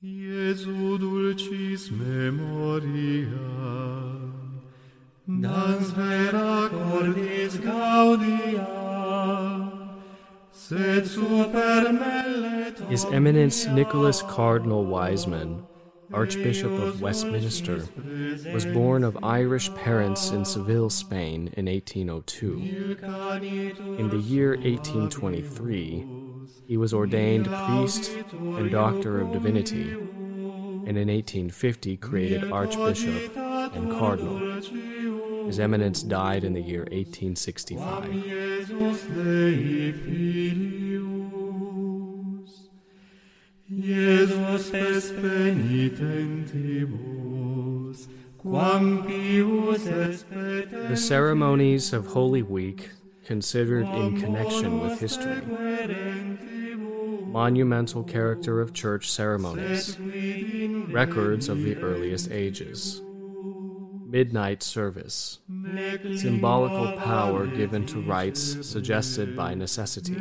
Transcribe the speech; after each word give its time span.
Jesu 0.00 0.96
dulcis 0.96 1.90
memoria, 1.90 3.26
dans 5.26 5.90
vera 5.90 6.68
cordis 6.68 7.56
gaudia, 7.56 8.64
sed 10.52 11.04
super 11.04 12.76
His 12.88 13.06
Eminence 13.06 13.66
Nicholas 13.66 14.22
Cardinal 14.22 14.84
Wiseman, 14.84 15.66
Archbishop 16.12 16.70
of 16.70 17.02
Westminster, 17.02 17.84
was 18.54 18.66
born 18.66 19.02
of 19.02 19.18
Irish 19.24 19.74
parents 19.74 20.30
in 20.30 20.44
Seville, 20.44 20.90
Spain 20.90 21.52
in 21.56 21.66
1802. 21.66 22.96
In 23.98 24.08
the 24.10 24.18
year 24.18 24.50
1823, 24.50 26.27
he 26.66 26.76
was 26.76 26.92
ordained 26.92 27.46
priest 27.46 28.10
and 28.32 28.70
doctor 28.70 29.20
of 29.20 29.32
divinity, 29.32 29.90
and 29.90 30.96
in 30.96 31.08
1850 31.08 31.96
created 31.96 32.52
archbishop 32.52 33.36
and 33.36 33.90
cardinal. 33.90 34.60
His 35.46 35.58
Eminence 35.58 36.02
died 36.02 36.44
in 36.44 36.52
the 36.52 36.60
year 36.60 36.80
1865. 36.90 38.12
Jesus 38.12 39.02
Dei 39.04 39.92
Filius. 39.92 41.08
Jesus 43.70 44.74
es 44.74 45.10
penitentibus, 45.10 48.08
quam 48.38 49.04
pius 49.04 49.86
es 49.86 50.22
The 50.24 50.96
ceremonies 50.96 51.92
of 51.92 52.06
Holy 52.06 52.42
Week, 52.42 52.90
considered 53.28 53.86
in 53.88 54.18
connection 54.18 54.80
with 54.80 54.98
history, 54.98 55.42
monumental 57.26 58.02
character 58.02 58.62
of 58.62 58.72
church 58.72 59.10
ceremonies, 59.10 59.98
records 60.90 61.50
of 61.50 61.62
the 61.62 61.76
earliest 61.76 62.30
ages, 62.30 63.02
midnight 64.06 64.62
service, 64.62 65.40
symbolical 66.16 66.96
power 66.96 67.46
given 67.46 67.84
to 67.84 68.00
rites 68.00 68.66
suggested 68.66 69.36
by 69.36 69.52
necessity, 69.52 70.16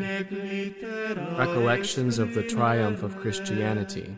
recollections 1.37 2.19
of 2.19 2.33
the 2.33 2.43
triumph 2.43 3.03
of 3.03 3.15
Christianity, 3.15 4.17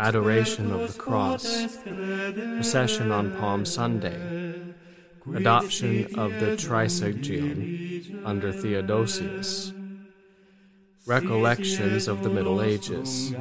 adoration 0.00 0.72
of 0.72 0.92
the 0.92 0.98
cross, 0.98 1.78
procession 1.84 3.12
on 3.12 3.36
Palm 3.36 3.64
Sunday, 3.64 4.43
adoption 5.32 6.06
of 6.18 6.32
the 6.40 6.56
Trisagion 6.56 8.24
under 8.24 8.52
Theodosius, 8.52 9.72
recollections 11.06 12.08
of 12.08 12.22
the 12.22 12.30
Middle 12.30 12.60
Ages, 12.60 13.34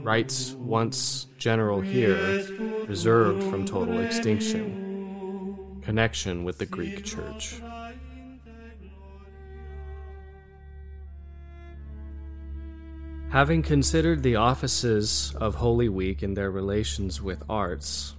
rites 0.00 0.52
once 0.52 1.26
general 1.38 1.80
here, 1.80 2.44
preserved 2.84 3.42
from 3.44 3.64
total 3.64 3.98
extinction, 4.00 5.80
connection 5.82 6.44
with 6.44 6.58
the 6.58 6.66
Greek 6.66 7.04
Church. 7.04 7.60
Having 13.30 13.62
considered 13.62 14.22
the 14.22 14.36
offices 14.36 15.34
of 15.40 15.54
Holy 15.54 15.88
Week 15.88 16.22
in 16.22 16.34
their 16.34 16.50
relations 16.50 17.22
with 17.22 17.42
arts, 17.48 18.14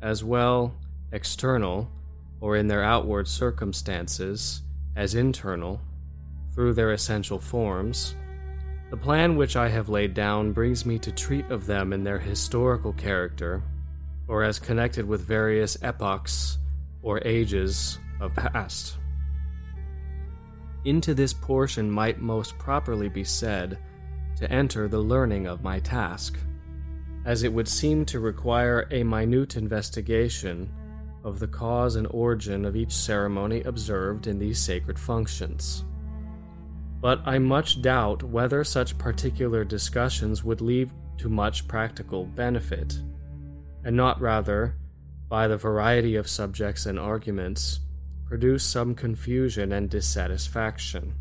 as 0.00 0.22
well 0.22 0.74
external 1.10 1.90
or 2.42 2.56
in 2.56 2.66
their 2.66 2.82
outward 2.82 3.28
circumstances 3.28 4.62
as 4.96 5.14
internal, 5.14 5.80
through 6.52 6.74
their 6.74 6.92
essential 6.92 7.38
forms, 7.38 8.16
the 8.90 8.96
plan 8.96 9.36
which 9.36 9.54
I 9.54 9.68
have 9.68 9.88
laid 9.88 10.12
down 10.12 10.52
brings 10.52 10.84
me 10.84 10.98
to 10.98 11.12
treat 11.12 11.48
of 11.50 11.66
them 11.66 11.92
in 11.92 12.02
their 12.02 12.18
historical 12.18 12.92
character, 12.94 13.62
or 14.26 14.42
as 14.42 14.58
connected 14.58 15.06
with 15.06 15.24
various 15.24 15.78
epochs 15.82 16.58
or 17.00 17.22
ages 17.24 18.00
of 18.20 18.34
past. 18.34 18.96
Into 20.84 21.14
this 21.14 21.32
portion 21.32 21.88
might 21.88 22.20
most 22.20 22.58
properly 22.58 23.08
be 23.08 23.24
said 23.24 23.78
to 24.36 24.50
enter 24.50 24.88
the 24.88 24.98
learning 24.98 25.46
of 25.46 25.62
my 25.62 25.78
task, 25.78 26.36
as 27.24 27.44
it 27.44 27.52
would 27.52 27.68
seem 27.68 28.04
to 28.06 28.18
require 28.18 28.88
a 28.90 29.04
minute 29.04 29.56
investigation 29.56 30.68
of 31.24 31.38
the 31.38 31.46
cause 31.46 31.96
and 31.96 32.06
origin 32.10 32.64
of 32.64 32.76
each 32.76 32.92
ceremony 32.92 33.62
observed 33.62 34.26
in 34.26 34.38
these 34.38 34.58
sacred 34.58 34.98
functions. 34.98 35.84
But 37.00 37.20
I 37.24 37.38
much 37.38 37.82
doubt 37.82 38.22
whether 38.22 38.62
such 38.64 38.98
particular 38.98 39.64
discussions 39.64 40.44
would 40.44 40.60
lead 40.60 40.90
to 41.18 41.28
much 41.28 41.66
practical 41.68 42.26
benefit, 42.26 43.00
and 43.84 43.96
not 43.96 44.20
rather, 44.20 44.76
by 45.28 45.48
the 45.48 45.56
variety 45.56 46.16
of 46.16 46.28
subjects 46.28 46.86
and 46.86 46.98
arguments, 46.98 47.80
produce 48.24 48.64
some 48.64 48.94
confusion 48.94 49.72
and 49.72 49.90
dissatisfaction. 49.90 51.14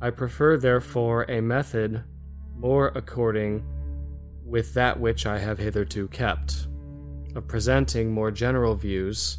I 0.00 0.10
prefer, 0.10 0.56
therefore, 0.56 1.24
a 1.28 1.40
method 1.40 2.02
more 2.56 2.92
according 2.94 3.64
with 4.44 4.74
that 4.74 4.98
which 4.98 5.26
I 5.26 5.38
have 5.38 5.58
hitherto 5.58 6.08
kept, 6.08 6.68
of 7.34 7.48
presenting 7.48 8.12
more 8.12 8.30
general 8.30 8.74
views 8.74 9.38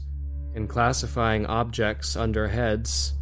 and 0.55 0.69
classifying 0.69 1.45
objects 1.45 2.15
under 2.15 2.47
heads 2.47 3.13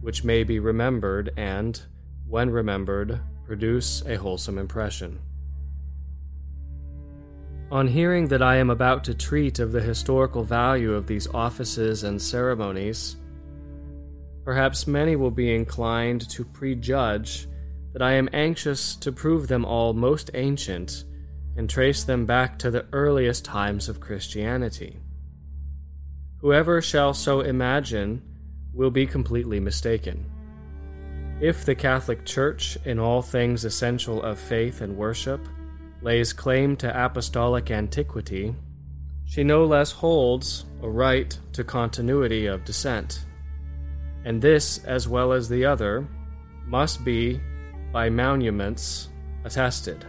which 0.00 0.24
may 0.24 0.44
be 0.44 0.58
remembered 0.58 1.32
and, 1.36 1.82
when 2.26 2.50
remembered, 2.50 3.20
produce 3.44 4.02
a 4.06 4.16
wholesome 4.16 4.58
impression. 4.58 5.20
On 7.70 7.86
hearing 7.86 8.28
that 8.28 8.42
I 8.42 8.56
am 8.56 8.70
about 8.70 9.04
to 9.04 9.14
treat 9.14 9.58
of 9.58 9.72
the 9.72 9.80
historical 9.80 10.42
value 10.42 10.94
of 10.94 11.06
these 11.06 11.26
offices 11.28 12.04
and 12.04 12.20
ceremonies, 12.20 13.16
perhaps 14.44 14.86
many 14.86 15.16
will 15.16 15.30
be 15.30 15.54
inclined 15.54 16.28
to 16.30 16.44
prejudge 16.44 17.46
that 17.92 18.00
I 18.00 18.12
am 18.12 18.28
anxious 18.32 18.96
to 18.96 19.12
prove 19.12 19.48
them 19.48 19.64
all 19.64 19.92
most 19.92 20.30
ancient 20.34 21.04
and 21.58 21.68
trace 21.68 22.04
them 22.04 22.24
back 22.24 22.56
to 22.56 22.70
the 22.70 22.86
earliest 22.92 23.44
times 23.44 23.88
of 23.88 23.98
Christianity. 23.98 24.96
Whoever 26.40 26.80
shall 26.80 27.12
so 27.12 27.40
imagine 27.40 28.22
will 28.72 28.92
be 28.92 29.06
completely 29.06 29.58
mistaken. 29.58 30.24
If 31.40 31.64
the 31.64 31.74
Catholic 31.74 32.24
Church, 32.24 32.78
in 32.84 33.00
all 33.00 33.22
things 33.22 33.64
essential 33.64 34.22
of 34.22 34.38
faith 34.38 34.82
and 34.82 34.96
worship, 34.96 35.40
lays 36.00 36.32
claim 36.32 36.76
to 36.76 37.04
apostolic 37.04 37.72
antiquity, 37.72 38.54
she 39.24 39.42
no 39.42 39.64
less 39.64 39.90
holds 39.90 40.64
a 40.80 40.88
right 40.88 41.36
to 41.54 41.64
continuity 41.64 42.46
of 42.46 42.64
descent. 42.64 43.24
And 44.24 44.40
this, 44.40 44.78
as 44.84 45.08
well 45.08 45.32
as 45.32 45.48
the 45.48 45.64
other, 45.64 46.06
must 46.66 47.04
be, 47.04 47.40
by 47.92 48.10
monuments, 48.10 49.08
attested. 49.44 50.06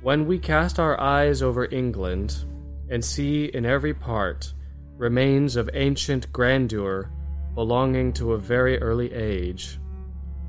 When 0.00 0.26
we 0.26 0.38
cast 0.38 0.78
our 0.78 0.98
eyes 1.00 1.42
over 1.42 1.66
England 1.66 2.44
and 2.88 3.04
see 3.04 3.46
in 3.46 3.66
every 3.66 3.92
part 3.92 4.54
remains 4.96 5.56
of 5.56 5.68
ancient 5.74 6.32
grandeur 6.32 7.10
belonging 7.54 8.12
to 8.14 8.34
a 8.34 8.38
very 8.38 8.80
early 8.80 9.12
age, 9.12 9.80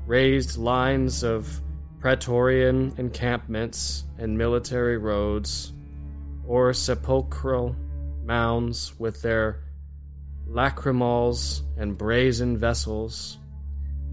raised 0.06 0.56
lines 0.56 1.24
of 1.24 1.60
praetorian 1.98 2.94
encampments 2.96 4.04
and 4.18 4.38
military 4.38 4.98
roads, 4.98 5.72
or 6.46 6.72
sepulchral 6.72 7.74
mounds 8.24 8.94
with 9.00 9.20
their 9.20 9.64
lacrimals 10.48 11.62
and 11.76 11.98
brazen 11.98 12.56
vessels, 12.56 13.38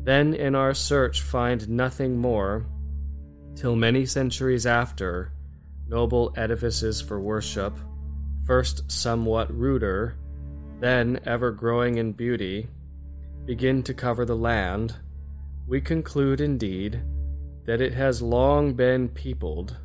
then 0.03 0.33
in 0.33 0.55
our 0.55 0.73
search 0.73 1.21
find 1.21 1.69
nothing 1.69 2.17
more, 2.17 2.65
till 3.57 3.75
many 3.75 4.05
centuries 4.05 4.67
after, 4.67 5.31
noble 5.87 6.31
edifices 6.37 7.01
for 7.01 7.19
worship, 7.19 7.75
first 8.45 8.89
somewhat 8.91 9.51
ruder, 9.51 10.15
then 10.79 11.19
ever 11.25 11.51
growing 11.51 11.97
in 11.97 12.11
beauty, 12.11 12.67
begin 13.45 13.81
to 13.81 13.95
cover 13.95 14.25
the 14.25 14.35
land, 14.35 14.93
we 15.65 15.81
conclude 15.81 16.39
indeed 16.39 17.01
that 17.65 17.81
it 17.81 17.93
has 17.93 18.21
long 18.21 18.73
been 18.75 19.09
peopled, 19.09 19.75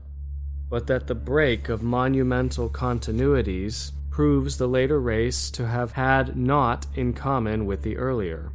but 0.69 0.87
that 0.87 1.07
the 1.07 1.15
break 1.15 1.71
of 1.71 1.83
monumental 1.83 2.69
continuities 2.69 3.93
proves 4.11 4.59
the 4.59 4.69
later 4.69 5.01
race 5.01 5.51
to 5.51 5.67
have 5.67 5.93
had 5.93 6.37
naught 6.37 6.87
in 6.95 7.15
common 7.15 7.65
with 7.65 7.81
the 7.83 7.97
earlier, 7.97 8.53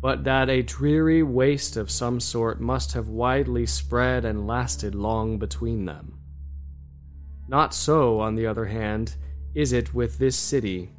but 0.00 0.24
that 0.24 0.48
a 0.48 0.62
dreary 0.62 1.22
waste 1.22 1.76
of 1.76 1.90
some 1.90 2.18
sort 2.20 2.60
must 2.60 2.92
have 2.92 3.08
widely 3.08 3.66
spread 3.66 4.24
and 4.24 4.46
lasted 4.46 4.94
long 4.94 5.38
between 5.38 5.84
them. 5.84 6.18
Not 7.48 7.74
so, 7.74 8.20
on 8.20 8.34
the 8.34 8.46
other 8.46 8.64
hand, 8.64 9.16
is 9.54 9.72
it 9.72 9.92
with 9.92 10.18
this 10.18 10.36
city, 10.36 10.90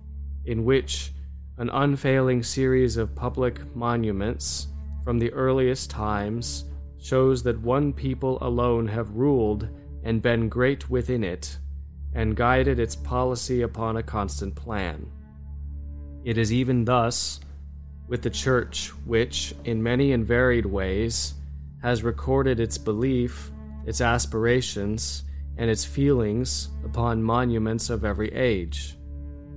in 0.45 0.65
which 0.65 1.13
an 1.57 1.69
unfailing 1.69 2.43
series 2.43 2.97
of 2.97 3.15
public 3.15 3.75
monuments 3.75 4.67
from 5.03 5.17
the 5.17 5.31
earliest 5.33 5.89
times 5.89 6.65
shows 6.99 7.41
that 7.43 7.59
one 7.61 7.91
people 7.93 8.37
alone 8.41 8.87
have 8.87 9.15
ruled 9.15 9.67
and 10.03 10.21
been 10.21 10.49
great 10.49 10.89
within 10.89 11.23
it, 11.23 11.57
and 12.13 12.35
guided 12.35 12.79
its 12.79 12.95
policy 12.95 13.61
upon 13.61 13.97
a 13.97 14.03
constant 14.03 14.53
plan. 14.55 15.09
It 16.23 16.37
is 16.37 16.53
even 16.53 16.85
thus 16.85 17.39
with 18.11 18.21
the 18.21 18.29
Church, 18.29 18.89
which, 19.05 19.55
in 19.63 19.81
many 19.81 20.11
and 20.11 20.27
varied 20.27 20.65
ways, 20.65 21.35
has 21.81 22.03
recorded 22.03 22.59
its 22.59 22.77
belief, 22.77 23.51
its 23.85 24.01
aspirations, 24.01 25.23
and 25.55 25.69
its 25.69 25.85
feelings 25.85 26.67
upon 26.83 27.23
monuments 27.23 27.89
of 27.89 28.03
every 28.03 28.29
age, 28.33 28.97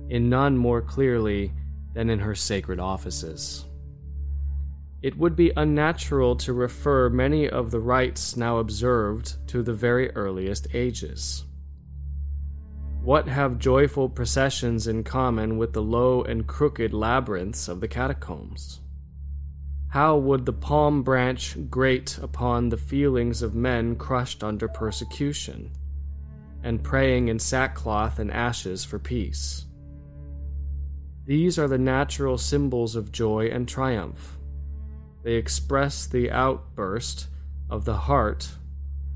in 0.09 0.29
none 0.29 0.57
more 0.57 0.81
clearly 0.81 1.51
than 1.93 2.09
in 2.09 2.17
her 2.17 2.33
sacred 2.33 2.79
offices. 2.79 3.65
It 5.01 5.17
would 5.17 5.35
be 5.35 5.51
unnatural 5.57 6.37
to 6.37 6.53
refer 6.53 7.09
many 7.09 7.49
of 7.49 7.71
the 7.71 7.81
rites 7.81 8.37
now 8.37 8.59
observed 8.59 9.35
to 9.49 9.63
the 9.63 9.73
very 9.73 10.11
earliest 10.11 10.73
ages. 10.73 11.43
What 13.05 13.27
have 13.27 13.59
joyful 13.59 14.09
processions 14.09 14.87
in 14.87 15.03
common 15.03 15.59
with 15.59 15.73
the 15.73 15.81
low 15.83 16.23
and 16.23 16.47
crooked 16.47 16.91
labyrinths 16.91 17.67
of 17.67 17.79
the 17.79 17.87
catacombs? 17.87 18.79
How 19.89 20.17
would 20.17 20.47
the 20.47 20.51
palm 20.51 21.03
branch 21.03 21.55
grate 21.69 22.17
upon 22.17 22.69
the 22.69 22.77
feelings 22.77 23.43
of 23.43 23.53
men 23.53 23.95
crushed 23.95 24.43
under 24.43 24.67
persecution, 24.67 25.69
and 26.63 26.83
praying 26.83 27.27
in 27.27 27.37
sackcloth 27.37 28.17
and 28.17 28.31
ashes 28.31 28.83
for 28.83 28.97
peace? 28.97 29.67
These 31.27 31.59
are 31.59 31.67
the 31.67 31.77
natural 31.77 32.39
symbols 32.39 32.95
of 32.95 33.11
joy 33.11 33.49
and 33.49 33.67
triumph. 33.67 34.39
They 35.21 35.35
express 35.35 36.07
the 36.07 36.31
outburst 36.31 37.27
of 37.69 37.85
the 37.85 37.97
heart 37.97 38.49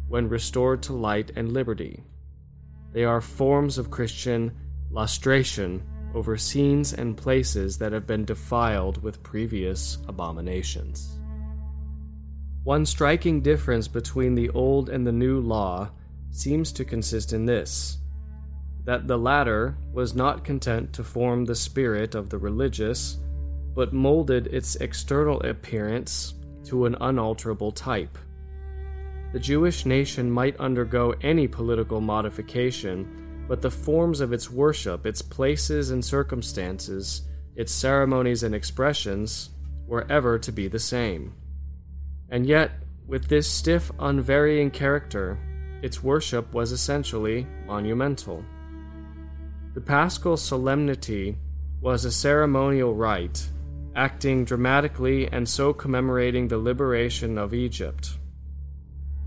when 0.08 0.30
restored 0.30 0.84
to 0.84 0.94
light 0.94 1.32
and 1.36 1.52
liberty. 1.52 2.04
They 2.92 3.04
are 3.04 3.22
forms 3.22 3.78
of 3.78 3.92
Christian 3.92 4.52
lustration 4.90 5.84
over 6.16 6.38
scenes 6.38 6.94
and 6.94 7.16
places 7.16 7.78
that 7.78 7.94
have 7.94 8.08
been 8.08 8.26
defiled 8.26 9.02
with 9.04 9.22
previous 9.22 10.00
abominations. 10.08 11.20
One 12.64 12.86
striking 12.86 13.42
difference 13.42 13.88
between 13.88 14.36
the 14.36 14.50
old 14.50 14.90
and 14.90 15.06
the 15.06 15.12
new 15.12 15.40
law 15.40 15.92
seems 16.32 16.72
to 16.74 16.86
consist 16.86 17.34
in 17.34 17.46
this 17.46 17.98
that 18.86 19.08
the 19.08 19.18
latter 19.18 19.78
was 19.94 20.16
not 20.16 20.44
content 20.44 20.92
to 20.94 21.04
form 21.04 21.46
the 21.46 21.54
spirit 21.54 22.16
of 22.16 22.30
the 22.30 22.38
religious, 22.38 23.18
but 23.76 23.94
molded 23.94 24.48
its 24.48 24.78
external 24.78 25.40
appearance 25.42 26.34
to 26.64 26.86
an 26.86 26.96
unalterable 27.02 27.72
type 27.72 28.18
the 29.32 29.40
Jewish 29.40 29.86
nation 29.86 30.32
might 30.32 30.58
undergo 30.58 31.14
any 31.22 31.48
political 31.48 32.02
modification, 32.02 33.46
but 33.48 33.62
the 33.62 33.72
forms 33.72 34.22
of 34.22 34.34
its 34.34 34.50
worship, 34.50 35.06
its 35.06 35.22
places 35.22 35.92
and 35.92 36.04
circumstances, 36.04 37.24
its 37.56 37.72
ceremonies 37.72 38.44
and 38.44 38.56
expressions, 38.56 39.50
were 39.88 40.10
ever 40.10 40.40
to 40.40 40.52
be 40.52 40.68
the 40.68 40.80
same. 40.80 41.34
And 42.30 42.46
yet, 42.46 42.72
with 43.08 43.28
this 43.28 43.50
stiff, 43.50 43.92
unvarying 44.00 44.72
character, 44.72 45.38
its 45.82 46.04
worship 46.04 46.54
was 46.54 46.72
essentially 46.72 47.48
monumental. 47.66 48.44
The 49.74 49.82
paschal 49.82 50.38
solemnity 50.38 51.38
was 51.82 52.06
a 52.06 52.12
ceremonial 52.12 52.94
rite, 52.94 53.48
acting 53.96 54.46
dramatically 54.46 55.28
and 55.32 55.48
so 55.48 55.74
commemorating 55.74 56.48
the 56.48 56.58
liberation 56.58 57.38
of 57.38 57.54
Egypt. 57.54 58.19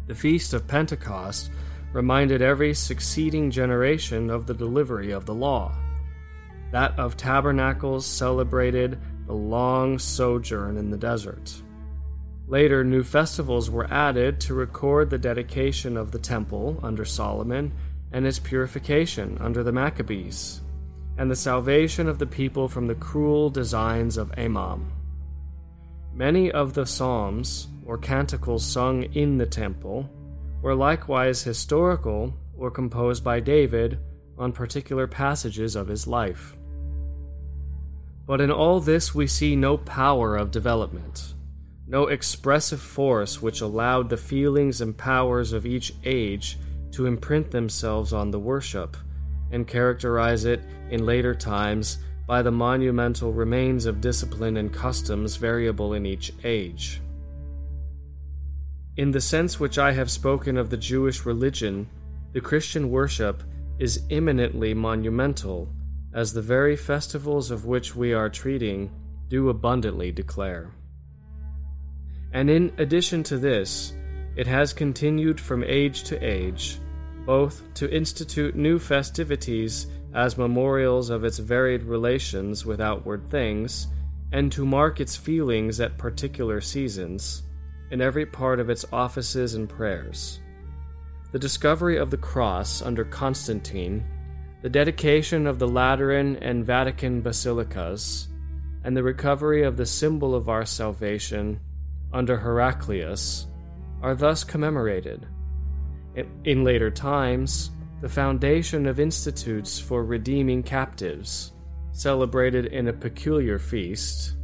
The 0.06 0.14
Feast 0.14 0.52
of 0.52 0.66
Pentecost 0.66 1.50
reminded 1.93 2.43
every 2.43 2.75
succeeding 2.75 3.50
generation 3.50 4.31
of 4.31 4.46
the 4.46 4.54
delivery 4.54 5.12
of 5.12 5.26
the 5.26 5.34
law. 5.34 5.75
That 6.72 6.99
of 6.99 7.16
Tabernacles 7.16 8.06
celebrated 8.06 8.99
the 9.26 9.34
long 9.34 9.99
sojourn 9.99 10.76
in 10.76 10.90
the 10.90 10.96
desert. 10.96 11.62
Later, 12.49 12.82
new 12.82 13.02
festivals 13.02 13.70
were 13.70 13.90
added 13.93 14.40
to 14.40 14.54
record 14.54 15.08
the 15.08 15.19
dedication 15.19 15.96
of 15.96 16.10
the 16.10 16.19
temple 16.19 16.81
under 16.82 17.04
Solomon 17.04 17.72
and 18.10 18.26
its 18.26 18.38
purification 18.38 19.38
under 19.40 19.62
the 19.62 19.72
Maccabees, 19.72 20.60
and 21.16 21.31
the 21.31 21.37
salvation 21.37 22.08
of 22.08 22.19
the 22.19 22.26
people 22.26 22.69
from 22.69 22.87
the 22.87 22.94
cruel 22.94 23.50
designs 23.50 24.16
of 24.16 24.32
Amon. 24.32 24.90
Many 26.14 26.50
of 26.50 26.75
the 26.75 26.85
psalms 26.85 27.69
or 27.87 27.97
canticles 27.97 28.64
sung 28.64 29.05
in 29.14 29.38
the 29.38 29.47
temple 29.47 30.09
were 30.61 30.75
likewise 30.75 31.43
historical 31.43 32.35
or 32.56 32.70
composed 32.70 33.25
by 33.25 33.41
David 33.41 33.99
on 34.38 34.53
particular 34.53 35.06
passages 35.06 35.75
of 35.75 35.88
his 35.88 36.06
life. 36.06 36.56
But 38.26 38.41
in 38.41 38.50
all 38.50 38.79
this, 38.79 39.14
we 39.14 39.26
see 39.26 39.56
no 39.56 39.76
power 39.79 40.37
of 40.37 40.50
development, 40.50 41.35
no 41.87 42.06
expressive 42.06 42.81
force 42.81 43.43
which 43.43 43.61
allowed 43.61 44.09
the 44.09 44.17
feelings 44.17 44.81
and 44.81 44.97
powers 44.97 45.53
of 45.53 45.67
each 45.67 45.94
age 46.05 46.59
to 46.93 47.06
imprint 47.06 47.50
themselves 47.50 48.12
on 48.12 48.31
the 48.31 48.38
worship 48.38 48.97
and 49.50 49.67
characterize 49.67 50.44
it 50.44 50.62
in 50.91 51.06
later 51.06 51.35
times 51.35 51.99
by 52.32 52.40
the 52.40 52.50
monumental 52.50 53.31
remains 53.31 53.84
of 53.84 54.00
discipline 54.00 54.56
and 54.56 54.73
customs 54.73 55.37
variable 55.37 55.93
in 55.93 56.06
each 56.06 56.32
age. 56.44 57.02
In 58.96 59.11
the 59.11 59.20
sense 59.20 59.61
which 59.61 59.76
I 59.76 59.93
have 59.93 60.11
spoken 60.11 60.56
of 60.56 60.70
the 60.70 60.79
Jewish 60.79 61.26
religion, 61.26 61.87
the 62.32 62.40
Christian 62.40 62.88
worship 62.88 63.43
is 63.79 64.05
eminently 64.08 64.73
monumental, 64.73 65.69
as 66.14 66.32
the 66.32 66.40
very 66.40 66.75
festivals 66.75 67.50
of 67.50 67.67
which 67.67 67.94
we 67.94 68.14
are 68.14 68.31
treating 68.31 68.90
do 69.28 69.50
abundantly 69.50 70.11
declare. 70.11 70.70
And 72.32 72.49
in 72.49 72.73
addition 72.78 73.23
to 73.25 73.37
this, 73.37 73.93
it 74.37 74.46
has 74.46 74.73
continued 74.73 75.38
from 75.38 75.62
age 75.62 76.05
to 76.05 76.19
age, 76.25 76.78
both 77.26 77.62
to 77.75 77.94
institute 77.94 78.56
new 78.56 78.78
festivities 78.78 79.88
as 80.14 80.38
memorials 80.38 81.11
of 81.11 81.25
its 81.25 81.38
varied 81.38 81.82
relations 81.82 82.67
with 82.67 82.81
outward 82.81 83.31
things, 83.31 83.88
and 84.32 84.50
to 84.53 84.64
mark 84.64 85.00
its 85.00 85.17
feelings 85.17 85.81
at 85.81 85.99
particular 85.99 86.61
seasons, 86.61 87.43
in 87.91 88.00
every 88.00 88.25
part 88.25 88.61
of 88.61 88.70
its 88.70 88.85
offices 88.93 89.55
and 89.55 89.69
prayers. 89.69 90.41
The 91.32 91.38
discovery 91.38 91.97
of 91.97 92.11
the 92.11 92.17
cross 92.17 92.82
under 92.82 93.05
Constantine, 93.05 94.04
the 94.62 94.71
dedication 94.71 95.47
of 95.47 95.59
the 95.59 95.69
Lateran 95.69 96.37
and 96.37 96.64
Vatican 96.64 97.21
basilicas, 97.21 98.28
and 98.85 98.97
the 98.97 99.02
recovery 99.02 99.62
of 99.62 99.76
the 99.76 99.87
symbol 99.87 100.35
of 100.35 100.49
our 100.49 100.64
salvation 100.64 101.61
under 102.12 102.37
Heraclius 102.37 103.47
are 104.02 104.14
thus 104.14 104.45
commemorated. 104.45 105.26
In 106.45 106.64
later 106.64 106.90
times, 106.90 107.71
the 108.02 108.09
foundation 108.09 108.87
of 108.88 108.99
institutes 108.99 109.78
for 109.78 110.04
redeeming 110.04 110.61
captives, 110.61 111.52
celebrated 111.92 112.66
in 112.66 112.88
a 112.88 112.92
peculiar 112.92 113.61
feast, 113.61 114.35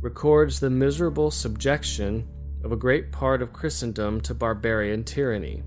records 0.00 0.58
the 0.58 0.68
miserable 0.68 1.30
subjection 1.30 2.26
of 2.64 2.72
a 2.72 2.76
great 2.76 3.12
part 3.12 3.40
of 3.40 3.52
Christendom 3.52 4.20
to 4.22 4.34
barbarian 4.34 5.04
tyranny. 5.04 5.62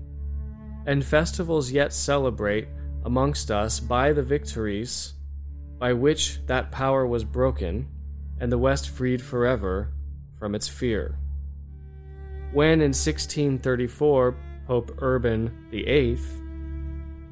And 0.84 1.02
festivals 1.02 1.70
yet 1.70 1.94
celebrate 1.94 2.68
amongst 3.06 3.50
us 3.50 3.80
by 3.80 4.12
the 4.12 4.22
victories 4.22 5.14
by 5.78 5.94
which 5.94 6.38
that 6.46 6.70
power 6.70 7.06
was 7.06 7.24
broken 7.24 7.88
and 8.40 8.52
the 8.52 8.58
West 8.58 8.90
freed 8.90 9.22
forever 9.22 9.90
from 10.38 10.54
its 10.54 10.68
fear. 10.68 11.16
When 12.52 12.82
in 12.82 12.92
1634 12.92 14.36
Pope 14.66 14.98
Urban 15.00 15.68
VIII 15.70 16.41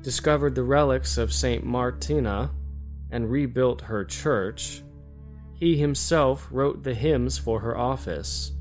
discovered 0.02 0.54
the 0.54 0.62
relics 0.62 1.18
of 1.18 1.32
St. 1.32 1.64
Martina, 1.64 2.50
and 3.10 3.30
rebuilt 3.30 3.82
her 3.82 4.04
church, 4.04 4.82
he 5.54 5.76
himself 5.76 6.48
wrote 6.50 6.82
the 6.82 6.94
hymns 6.94 7.36
for 7.36 7.60
her 7.60 7.76
office, 7.76 8.52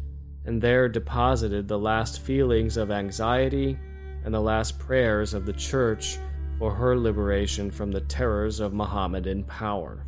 and 0.45 0.61
there 0.61 0.89
deposited 0.89 1.67
the 1.67 1.79
last 1.79 2.21
feelings 2.21 2.75
of 2.75 2.91
anxiety 2.91 3.77
and 4.25 4.33
the 4.33 4.41
last 4.41 4.77
prayers 4.79 5.33
of 5.33 5.45
the 5.45 5.53
church 5.53 6.17
for 6.57 6.73
her 6.73 6.97
liberation 6.97 7.71
from 7.71 7.91
the 7.91 8.01
terrors 8.01 8.59
of 8.59 8.73
Mohammedan 8.73 9.43
power. 9.45 10.05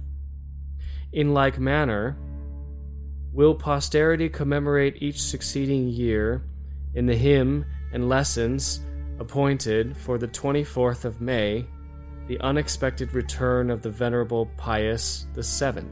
In 1.14 1.34
like 1.34 1.60
manner, 1.60 2.18
will 3.32 3.56
posterity 3.56 4.28
commemorate 4.28 5.02
each 5.02 5.22
succeeding 5.22 5.88
year 5.88 6.44
in 6.94 7.06
the 7.06 7.16
hymn 7.16 7.66
and 7.94 8.10
lessons 8.10 8.82
appointed 9.22 9.96
for 9.96 10.18
the 10.18 10.28
24th 10.28 11.06
of 11.06 11.22
May 11.22 11.66
the 12.28 12.40
unexpected 12.42 13.14
return 13.14 13.70
of 13.70 13.82
the 13.82 13.90
Venerable 13.90 14.48
Pius 14.58 15.28
VII 15.36 15.86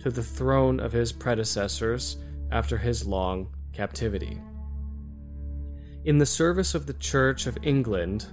to 0.00 0.10
the 0.10 0.22
throne 0.22 0.78
of 0.78 0.92
his 0.92 1.12
predecessors 1.12 2.18
after 2.52 2.78
his 2.78 3.06
long 3.06 3.48
captivity. 3.72 4.40
In 6.04 6.18
the 6.18 6.26
service 6.26 6.74
of 6.74 6.86
the 6.86 6.92
Church 6.94 7.46
of 7.46 7.58
England, 7.62 8.26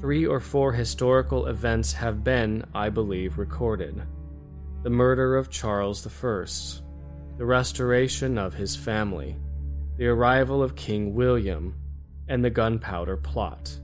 three 0.00 0.24
or 0.24 0.40
four 0.40 0.72
historical 0.72 1.46
events 1.46 1.92
have 1.92 2.24
been, 2.24 2.64
I 2.74 2.88
believe, 2.88 3.36
recorded 3.36 4.02
the 4.82 4.90
murder 4.90 5.36
of 5.36 5.50
Charles 5.50 6.06
I, 6.06 6.44
the 7.36 7.44
restoration 7.44 8.38
of 8.38 8.54
his 8.54 8.74
family, 8.74 9.36
the 9.98 10.06
arrival 10.06 10.62
of 10.62 10.74
King 10.74 11.14
William, 11.14 11.74
and 12.30 12.44
the 12.44 12.48
Gunpowder 12.48 13.18
Plot. 13.18 13.78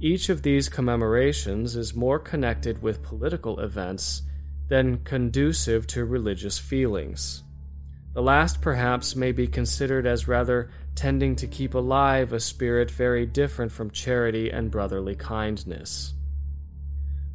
Each 0.00 0.28
of 0.28 0.42
these 0.42 0.68
commemorations 0.68 1.76
is 1.76 1.94
more 1.94 2.18
connected 2.18 2.82
with 2.82 3.04
political 3.04 3.60
events 3.60 4.22
than 4.68 4.98
conducive 5.04 5.86
to 5.86 6.04
religious 6.04 6.58
feelings. 6.58 7.44
The 8.14 8.22
last, 8.22 8.60
perhaps, 8.60 9.14
may 9.14 9.30
be 9.30 9.46
considered 9.46 10.06
as 10.06 10.26
rather 10.26 10.70
tending 10.96 11.36
to 11.36 11.46
keep 11.46 11.74
alive 11.74 12.32
a 12.32 12.40
spirit 12.40 12.90
very 12.90 13.24
different 13.26 13.70
from 13.70 13.92
charity 13.92 14.50
and 14.50 14.70
brotherly 14.70 15.14
kindness. 15.14 16.14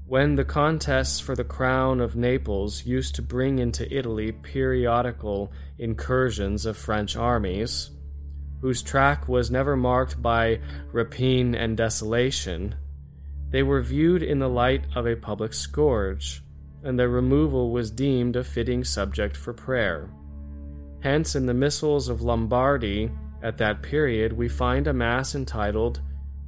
When 0.05 0.35
the 0.35 0.45
contests 0.45 1.19
for 1.19 1.35
the 1.35 1.43
crown 1.43 2.01
of 2.01 2.15
Naples 2.15 2.85
used 2.85 3.15
to 3.15 3.21
bring 3.21 3.59
into 3.59 3.91
Italy 3.93 4.31
periodical 4.33 5.51
incursions 5.79 6.65
of 6.65 6.77
French 6.77 7.15
armies, 7.15 7.91
whose 8.61 8.81
track 8.81 9.27
was 9.27 9.51
never 9.51 9.75
marked 9.75 10.21
by 10.21 10.59
rapine 10.91 11.55
and 11.55 11.77
desolation, 11.77 12.75
they 13.49 13.63
were 13.63 13.81
viewed 13.81 14.23
in 14.23 14.39
the 14.39 14.49
light 14.49 14.83
of 14.95 15.07
a 15.07 15.15
public 15.15 15.53
scourge, 15.53 16.43
and 16.83 16.99
their 16.99 17.09
removal 17.09 17.71
was 17.71 17.91
deemed 17.91 18.35
a 18.35 18.43
fitting 18.43 18.83
subject 18.83 19.37
for 19.37 19.53
prayer. 19.53 20.09
Hence, 21.01 21.35
in 21.35 21.45
the 21.45 21.53
missals 21.53 22.09
of 22.09 22.21
Lombardy 22.21 23.11
at 23.41 23.57
that 23.57 23.81
period, 23.81 24.33
we 24.33 24.49
find 24.49 24.87
a 24.87 24.93
Mass 24.93 25.35
entitled 25.35 26.01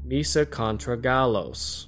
Missa 0.03 0.45
contra 0.45 0.97
Gallos. 0.97 1.87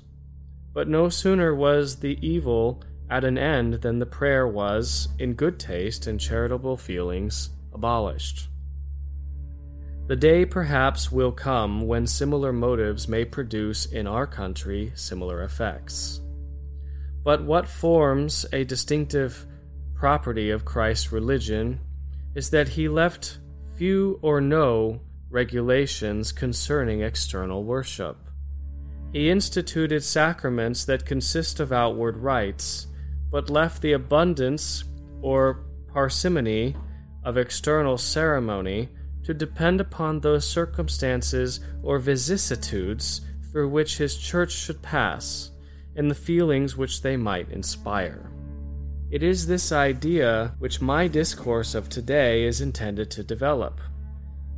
But 0.74 0.88
no 0.88 1.10
sooner 1.10 1.54
was 1.54 1.98
the 1.98 2.18
evil 2.26 2.84
at 3.10 3.26
an 3.26 3.38
end 3.38 3.82
than 3.82 4.00
the 4.00 4.06
prayer 4.06 4.48
was, 4.48 5.10
in 5.20 5.34
good 5.34 5.60
taste 5.60 6.08
and 6.08 6.20
charitable 6.20 6.78
feelings, 6.78 7.50
abolished. 7.74 8.48
The 10.12 10.18
day 10.18 10.44
perhaps 10.44 11.10
will 11.10 11.32
come 11.32 11.88
when 11.88 12.06
similar 12.06 12.52
motives 12.52 13.08
may 13.08 13.24
produce 13.24 13.86
in 13.86 14.08
our 14.08 14.28
country 14.28 14.92
similar 14.94 15.42
effects. 15.44 16.20
But 17.24 17.46
what 17.46 17.66
forms 17.66 18.46
a 18.52 18.66
distinctive 18.66 19.46
property 19.96 20.50
of 20.50 20.66
Christ's 20.66 21.14
religion 21.14 21.80
is 22.36 22.50
that 22.50 22.68
he 22.68 22.90
left 22.90 23.40
few 23.78 24.20
or 24.22 24.42
no 24.42 25.00
regulations 25.30 26.34
concerning 26.34 27.00
external 27.00 27.64
worship. 27.64 28.18
He 29.14 29.30
instituted 29.30 30.04
sacraments 30.04 30.84
that 30.84 31.06
consist 31.06 31.62
of 31.62 31.72
outward 31.72 32.18
rites, 32.18 32.88
but 33.32 33.50
left 33.50 33.82
the 33.82 33.94
abundance 33.94 34.84
or 35.22 35.64
parsimony 35.94 36.76
of 37.24 37.38
external 37.38 37.98
ceremony 37.98 38.90
to 39.24 39.34
depend 39.34 39.80
upon 39.82 40.20
those 40.20 40.48
circumstances 40.48 41.60
or 41.84 42.00
vicissitudes 42.00 43.22
through 43.52 43.70
which 43.70 43.98
his 43.98 44.18
church 44.18 44.52
should 44.52 44.82
pass, 44.82 45.52
and 45.96 46.10
the 46.10 46.16
feelings 46.16 46.78
which 46.78 47.02
they 47.02 47.18
might 47.18 47.50
inspire. 47.52 48.32
It 49.12 49.24
is 49.24 49.46
this 49.46 49.72
idea 49.72 50.56
which 50.60 50.82
my 50.82 51.08
discourse 51.08 51.76
of 51.76 51.90
today 51.90 52.46
is 52.46 52.62
intended 52.62 53.12
to 53.12 53.24
develop. 53.24 53.82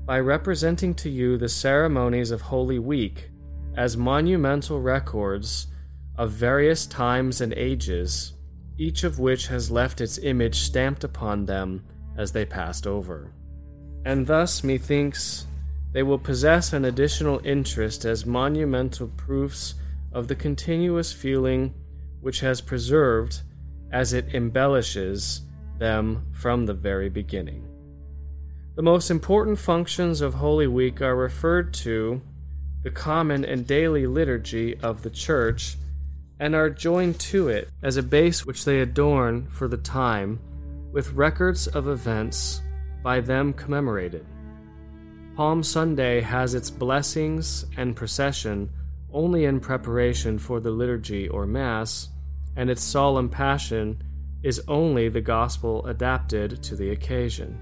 By 0.05 0.20
representing 0.20 0.93
to 0.96 1.10
you 1.10 1.38
the 1.38 1.50
ceremonies 1.50 2.29
of 2.29 2.41
Holy 2.41 2.77
Week 2.77 3.32
as 3.75 3.98
monumental 3.98 4.79
records 4.79 5.67
of 6.15 6.32
various 6.32 6.86
times 6.86 7.41
and 7.41 7.53
ages, 7.53 8.34
each 8.77 9.03
of 9.03 9.17
which 9.17 9.48
has 9.48 9.72
left 9.72 10.01
its 10.01 10.20
image 10.20 10.60
stamped 10.60 11.03
upon 11.03 11.46
them 11.46 11.84
as 12.15 12.32
they 12.32 12.46
passed 12.46 12.86
over. 12.86 13.34
And 14.05 14.27
thus, 14.27 14.63
methinks, 14.63 15.48
they 15.93 16.03
will 16.03 16.19
possess 16.19 16.74
an 16.74 16.86
additional 16.86 17.39
interest 17.45 18.03
as 18.03 18.25
monumental 18.25 19.07
proofs 19.07 19.75
of 20.12 20.27
the 20.27 20.36
continuous 20.36 21.13
feeling 21.13 21.74
which 22.22 22.39
has 22.39 22.62
preserved 22.62 23.41
as 23.91 24.13
it 24.13 24.33
embellishes 24.33 25.41
them 25.77 26.25
from 26.31 26.65
the 26.65 26.74
very 26.74 27.10
beginning. 27.10 27.67
The 28.75 28.81
most 28.81 29.12
important 29.12 29.60
functions 29.60 30.22
of 30.22 30.33
Holy 30.33 30.67
Week 30.67 31.01
are 31.01 31.15
referred 31.15 31.74
to 31.75 32.22
the 32.81 32.89
common 32.89 33.45
and 33.45 33.67
daily 33.67 34.07
liturgy 34.07 34.77
of 34.79 35.03
the 35.03 35.10
Church 35.10 35.77
and 36.39 36.55
are 36.55 36.69
joined 36.69 37.19
to 37.19 37.50
it 37.50 37.69
as 37.83 37.98
a 37.98 38.03
base 38.03 38.45
which 38.45 38.65
they 38.65 38.79
adorn 38.79 39.48
for 39.48 39.67
the 39.67 39.77
time 39.77 40.39
with 40.91 41.13
records 41.13 41.67
of 41.67 41.88
events 41.88 42.62
by 43.03 43.19
them 43.19 43.53
commemorated. 43.53 44.25
Palm 45.36 45.62
Sunday 45.62 46.22
has 46.22 46.55
its 46.55 46.69
blessings 46.69 47.65
and 47.77 47.95
procession 47.95 48.69
only 49.12 49.45
in 49.45 49.60
preparation 49.60 50.39
for 50.39 50.60
the 50.60 50.72
liturgy 50.72 51.27
or 51.27 51.45
Mass 51.45 52.10
and 52.55 52.69
its 52.69 52.81
solemn 52.81 53.29
passion 53.29 54.01
is 54.43 54.62
only 54.67 55.10
the 55.10 55.22
gospel 55.22 55.86
adapted 55.88 56.62
to 56.63 56.75
the 56.75 56.91
occasion. 56.91 57.57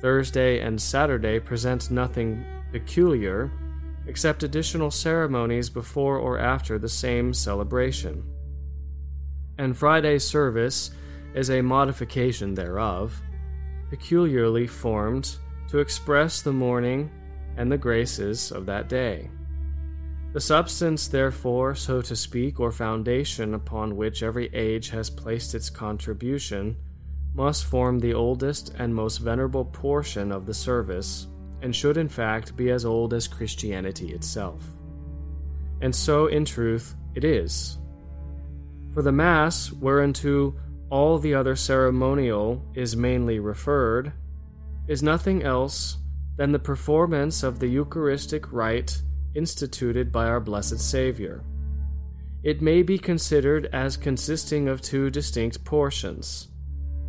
Thursday 0.00 0.60
and 0.60 0.80
Saturday 0.80 1.40
present 1.40 1.90
nothing 1.90 2.44
peculiar 2.72 3.50
except 4.06 4.42
additional 4.42 4.90
ceremonies 4.90 5.68
before 5.68 6.18
or 6.18 6.38
after 6.38 6.78
the 6.78 6.88
same 6.88 7.32
celebration. 7.34 8.24
And 9.58 9.76
Friday's 9.76 10.26
service 10.26 10.90
is 11.34 11.50
a 11.50 11.62
modification 11.62 12.54
thereof, 12.54 13.20
peculiarly 13.90 14.66
formed 14.66 15.36
to 15.68 15.78
express 15.78 16.42
the 16.42 16.52
morning 16.52 17.10
and 17.56 17.70
the 17.70 17.78
graces 17.78 18.52
of 18.52 18.66
that 18.66 18.88
day. 18.88 19.30
The 20.32 20.40
substance, 20.40 21.08
therefore, 21.08 21.74
so 21.74 22.02
to 22.02 22.14
speak, 22.14 22.60
or 22.60 22.70
foundation 22.70 23.54
upon 23.54 23.96
which 23.96 24.22
every 24.22 24.48
age 24.54 24.90
has 24.90 25.08
placed 25.08 25.54
its 25.54 25.70
contribution, 25.70 26.76
must 27.34 27.64
form 27.64 27.98
the 27.98 28.14
oldest 28.14 28.74
and 28.78 28.94
most 28.94 29.18
venerable 29.18 29.64
portion 29.64 30.30
of 30.30 30.44
the 30.44 30.54
service, 30.54 31.28
and 31.62 31.74
should 31.74 31.96
in 31.96 32.08
fact 32.08 32.56
be 32.56 32.70
as 32.70 32.84
old 32.84 33.14
as 33.14 33.26
Christianity 33.26 34.12
itself. 34.12 34.62
And 35.80 35.94
so, 35.94 36.26
in 36.26 36.44
truth, 36.44 36.94
it 37.14 37.24
is. 37.24 37.78
For 38.92 39.02
the 39.02 39.12
Mass, 39.12 39.72
whereunto 39.72 40.54
all 40.90 41.18
the 41.18 41.34
other 41.34 41.56
ceremonial 41.56 42.64
is 42.74 42.96
mainly 42.96 43.38
referred, 43.38 44.12
is 44.86 45.02
nothing 45.02 45.42
else 45.42 45.98
than 46.36 46.52
the 46.52 46.58
performance 46.58 47.42
of 47.42 47.58
the 47.58 47.68
Eucharistic 47.68 48.52
rite 48.52 49.02
instituted 49.34 50.10
by 50.10 50.26
our 50.26 50.40
blessed 50.40 50.80
Savior. 50.80 51.44
It 52.42 52.62
may 52.62 52.82
be 52.82 52.98
considered 52.98 53.68
as 53.72 53.96
consisting 53.96 54.68
of 54.68 54.80
two 54.80 55.10
distinct 55.10 55.64
portions, 55.64 56.48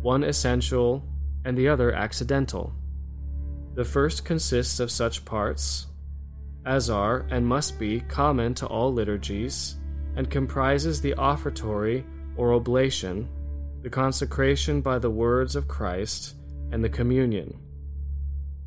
one 0.02 0.24
essential 0.24 1.04
and 1.44 1.56
the 1.56 1.68
other 1.68 1.92
accidental. 1.92 2.72
The 3.74 3.84
first 3.84 4.24
consists 4.24 4.80
of 4.80 4.90
such 4.90 5.24
parts 5.24 5.86
as 6.66 6.90
are 6.90 7.26
and 7.30 7.46
must 7.46 7.78
be 7.78 8.00
common 8.00 8.54
to 8.54 8.66
all 8.66 8.92
liturgies, 8.92 9.76
and 10.16 10.30
comprises 10.30 11.00
the 11.00 11.14
offertory 11.14 12.04
or 12.36 12.54
oblation, 12.54 13.28
the 13.82 13.90
consecration 13.90 14.80
by 14.80 14.98
the 14.98 15.10
words 15.10 15.56
of 15.56 15.68
Christ, 15.68 16.34
and 16.72 16.84
the 16.84 16.88
communion. 16.88 17.58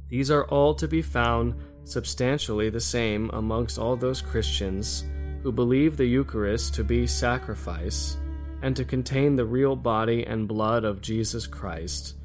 These 0.09 0.29
are 0.29 0.45
all 0.45 0.75
to 0.75 0.87
be 0.87 1.01
found 1.01 1.55
substantially 1.85 2.69
the 2.69 2.79
same 2.79 3.29
amongst 3.33 3.77
all 3.77 3.95
those 3.95 4.21
Christians 4.21 5.05
who 5.41 5.51
believe 5.51 5.97
the 5.97 6.05
Eucharist 6.05 6.73
to 6.75 6.83
be 6.83 7.05
sacrifice 7.07 8.17
and 8.61 8.75
to 8.75 8.85
contain 8.85 9.35
the 9.35 9.45
real 9.45 9.75
body 9.75 10.25
and 10.25 10.47
blood 10.47 10.85
of 10.85 11.01
Jesus 11.01 11.47
Christ, 11.47 12.15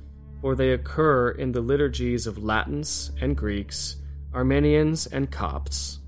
for 0.41 0.55
they 0.55 0.71
occur 0.71 1.31
in 1.31 1.51
the 1.51 1.61
liturgies 1.61 2.27
of 2.27 2.39
Latins 2.39 3.11
and 3.21 3.37
Greeks, 3.37 3.97
Armenians 4.33 5.07
and 5.07 5.31
Copts, 5.31 5.99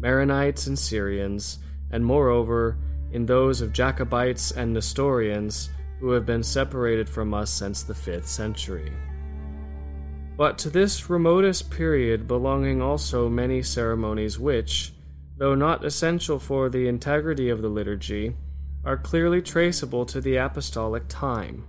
Maronites 0.00 0.68
and 0.68 0.78
Syrians, 0.78 1.58
and 1.90 2.04
moreover 2.04 2.78
in 3.10 3.26
those 3.26 3.60
of 3.60 3.72
Jacobites 3.72 4.52
and 4.52 4.72
Nestorians 4.72 5.70
who 6.00 6.10
have 6.10 6.26
been 6.26 6.42
separated 6.42 7.08
from 7.08 7.34
us 7.34 7.50
since 7.50 7.82
the 7.82 7.94
fifth 7.94 8.26
century. 8.26 8.92
But 10.36 10.56
to 10.58 10.70
this 10.70 11.10
remotest 11.10 11.70
period 11.70 12.26
belonging 12.26 12.80
also 12.80 13.28
many 13.28 13.62
ceremonies 13.62 14.38
which, 14.38 14.94
though 15.36 15.54
not 15.54 15.84
essential 15.84 16.38
for 16.38 16.70
the 16.70 16.88
integrity 16.88 17.50
of 17.50 17.60
the 17.60 17.68
liturgy, 17.68 18.34
are 18.84 18.96
clearly 18.96 19.42
traceable 19.42 20.06
to 20.06 20.20
the 20.20 20.36
apostolic 20.36 21.04
time. 21.08 21.66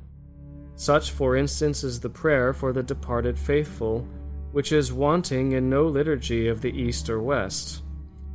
Such, 0.76 1.12
for 1.12 1.36
instance, 1.36 1.84
is 1.84 2.00
the 2.00 2.10
prayer 2.10 2.54
for 2.54 2.72
the 2.72 2.82
departed 2.82 3.38
faithful 3.38 4.08
which 4.52 4.72
is 4.72 4.92
wanting 4.92 5.54
in 5.54 5.70
no 5.70 5.88
liturgy 5.88 6.48
of 6.48 6.62
the 6.62 6.72
East 6.72 7.10
or 7.10 7.22
West, 7.22 7.84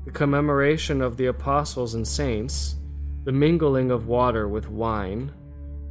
the 0.05 0.11
commemoration 0.11 1.03
of 1.03 1.17
the 1.17 1.27
apostles 1.27 1.95
and 1.95 2.07
saints, 2.07 2.77
the 3.25 3.33
mingling 3.33 3.91
of 3.91 4.07
water 4.07 4.49
with 4.49 4.71
wine, 4.71 5.33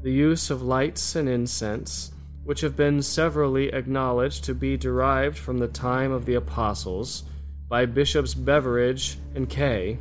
the 0.05 0.11
use 0.11 0.51
of 0.51 0.61
lights 0.61 1.15
and 1.15 1.27
incense, 1.27 2.11
which 2.43 2.61
have 2.61 2.75
been 2.75 3.01
severally 3.01 3.73
acknowledged 3.73 4.43
to 4.43 4.53
be 4.53 4.77
derived 4.77 5.35
from 5.35 5.57
the 5.57 5.67
time 5.67 6.11
of 6.11 6.27
the 6.27 6.35
apostles 6.35 7.23
by 7.67 7.87
Bishops 7.87 8.35
Beveridge 8.35 9.17
and 9.33 9.49
Kay, 9.49 9.97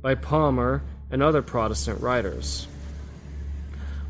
by 0.00 0.14
Palmer 0.14 0.84
and 1.10 1.20
other 1.24 1.42
Protestant 1.42 2.00
writers. 2.00 2.68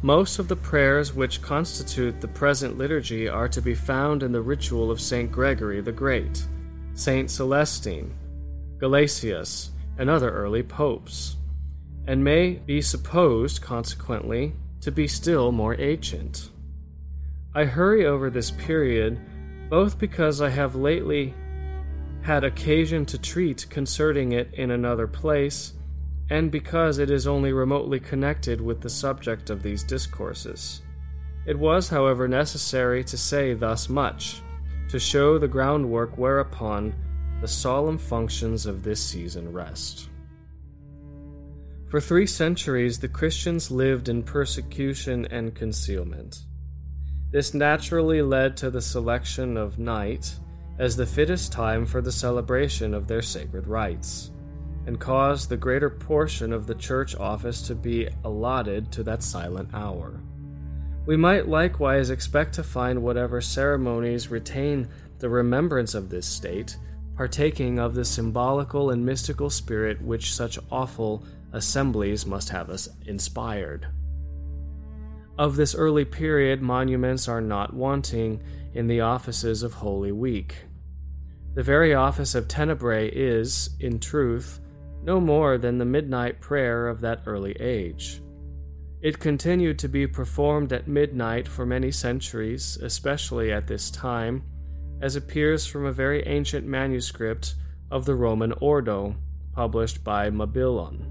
Most 0.03 0.39
of 0.39 0.49
the 0.49 0.57
prayers 0.57 1.15
which 1.15 1.41
constitute 1.41 2.21
the 2.21 2.29
present 2.29 2.77
liturgy 2.77 3.27
are 3.27 3.49
to 3.49 3.63
be 3.63 3.75
found 3.75 4.23
in 4.23 4.33
the 4.33 4.43
ritual 4.43 4.91
of 4.91 5.01
St. 5.01 5.33
Gregory 5.33 5.81
the 5.81 5.93
Great, 5.93 6.47
St. 6.93 7.31
Celestine, 7.31 8.11
Gelasius, 8.77 9.71
and 9.97 10.11
other 10.11 10.29
early 10.29 10.63
popes, 10.63 11.37
and 12.07 12.23
may 12.23 12.57
be 12.67 12.83
supposed, 12.83 13.63
consequently, 13.63 14.53
to 14.81 14.93
be 14.93 15.09
still 15.09 15.53
more 15.53 15.79
ancient. 15.81 16.51
I 17.55 17.65
hurry 17.65 18.07
over 18.07 18.31
this 18.31 18.51
period 18.51 19.21
both 19.69 19.99
because 19.99 20.41
I 20.41 20.49
have 20.51 20.75
lately 20.75 21.35
had 22.23 22.45
occasion 22.45 23.05
to 23.07 23.19
treat 23.19 23.67
concerning 23.71 24.33
it 24.33 24.53
in 24.55 24.71
another 24.71 25.07
place 25.07 25.75
and 26.31 26.51
because 26.51 26.99
it 26.99 27.11
is 27.11 27.27
only 27.27 27.53
remotely 27.53 28.01
connected 28.01 28.61
with 28.61 28.81
the 28.81 28.91
subject 28.91 29.51
of 29.51 29.63
these 29.63 29.83
discourses. 29.83 30.83
It 31.47 31.59
was, 31.59 31.89
however, 31.89 32.29
necessary 32.29 33.03
to 33.05 33.17
say 33.17 33.55
thus 33.55 33.89
much, 33.89 34.43
to 34.91 34.99
show 34.99 35.39
the 35.39 35.49
groundwork 35.49 36.19
whereupon 36.19 36.95
the 37.41 37.49
solemn 37.49 37.99
functions 37.99 38.67
of 38.67 38.83
this 38.83 39.03
season 39.03 39.53
rest. 39.53 40.08
For 41.89 42.01
three 42.03 42.27
centuries, 42.27 42.99
the 42.99 43.09
Christians 43.09 43.71
lived 43.71 44.11
in 44.11 44.23
persecution 44.23 45.25
and 45.31 45.55
concealment. 45.55 46.43
This 47.31 47.55
naturally 47.55 48.21
led 48.21 48.59
to 48.59 48.71
the 48.71 48.83
selection 48.83 49.57
of 49.57 49.79
night 49.79 50.35
as 50.79 50.97
the 50.97 51.07
fittest 51.07 51.51
time 51.51 51.87
for 51.87 52.03
the 52.03 52.13
celebration 52.13 52.93
of 52.93 53.07
their 53.07 53.23
sacred 53.23 53.67
rites 53.67 54.33
and 54.87 55.01
caused 55.01 55.49
the 55.49 55.57
greater 55.57 55.89
portion 55.89 56.53
of 56.53 56.67
the 56.67 56.75
church 56.75 57.17
office 57.17 57.63
to 57.63 57.75
be 57.75 58.09
allotted 58.25 58.93
to 58.93 59.03
that 59.05 59.23
silent 59.23 59.71
hour. 59.73 60.21
We 61.07 61.17
might 61.17 61.49
likewise 61.49 62.11
expect 62.11 62.55
to 62.55 62.63
find 62.63 63.03
whatever 63.03 63.41
ceremonies 63.41 64.31
retain 64.31 64.89
the 65.21 65.31
remembrance 65.31 65.95
of 65.95 66.11
this 66.11 66.27
state, 66.27 66.77
partaking 67.19 67.81
of 67.81 67.97
the 67.97 68.05
symbolical 68.05 68.91
and 68.91 69.05
mystical 69.05 69.51
spirit 69.51 70.01
which 70.01 70.33
such 70.33 70.57
awful 70.71 71.25
assemblies 71.53 72.25
must 72.25 72.49
have 72.49 72.71
us 72.71 72.89
inspired. 73.07 73.89
Of 75.37 75.57
this 75.57 75.75
early 75.75 76.05
period, 76.05 76.63
monuments 76.63 77.27
are 77.27 77.41
not 77.41 77.75
wanting 77.75 78.41
in 78.73 78.87
the 78.87 79.01
offices 79.01 79.65
of 79.65 79.75
Holy 79.75 80.13
Week. 80.13 80.59
The 81.55 81.63
very 81.65 81.93
office 81.93 82.37
of 82.37 82.47
Tenebrae 82.47 83.09
is, 83.09 83.71
in 83.81 83.99
truth, 83.99 84.61
no 85.03 85.19
more 85.19 85.59
than 85.59 85.79
the 85.79 85.85
midnight 85.85 86.41
prayer 86.41 86.87
of 86.87 87.01
that 87.01 87.23
early 87.27 87.57
age. 87.59 88.23
It 89.03 89.19
continued 89.19 89.81
to 89.81 89.89
be 89.89 90.07
performed 90.07 90.73
at 90.73 90.87
midnight 90.87 91.49
for 91.49 91.67
many 91.67 91.91
centuries, 91.91 92.79
especially 92.81 93.51
at 93.53 93.67
this 93.67 93.91
time, 93.91 94.45
as 95.01 95.17
appears 95.17 95.67
from 95.67 95.87
a 95.87 95.93
very 95.93 96.27
ancient 96.27 96.67
manuscript 96.67 97.55
of 97.91 98.05
the 98.05 98.15
Roman 98.15 98.53
Ordo, 98.61 99.17
published 99.53 100.05
by 100.05 100.31
Mabillon, 100.31 101.07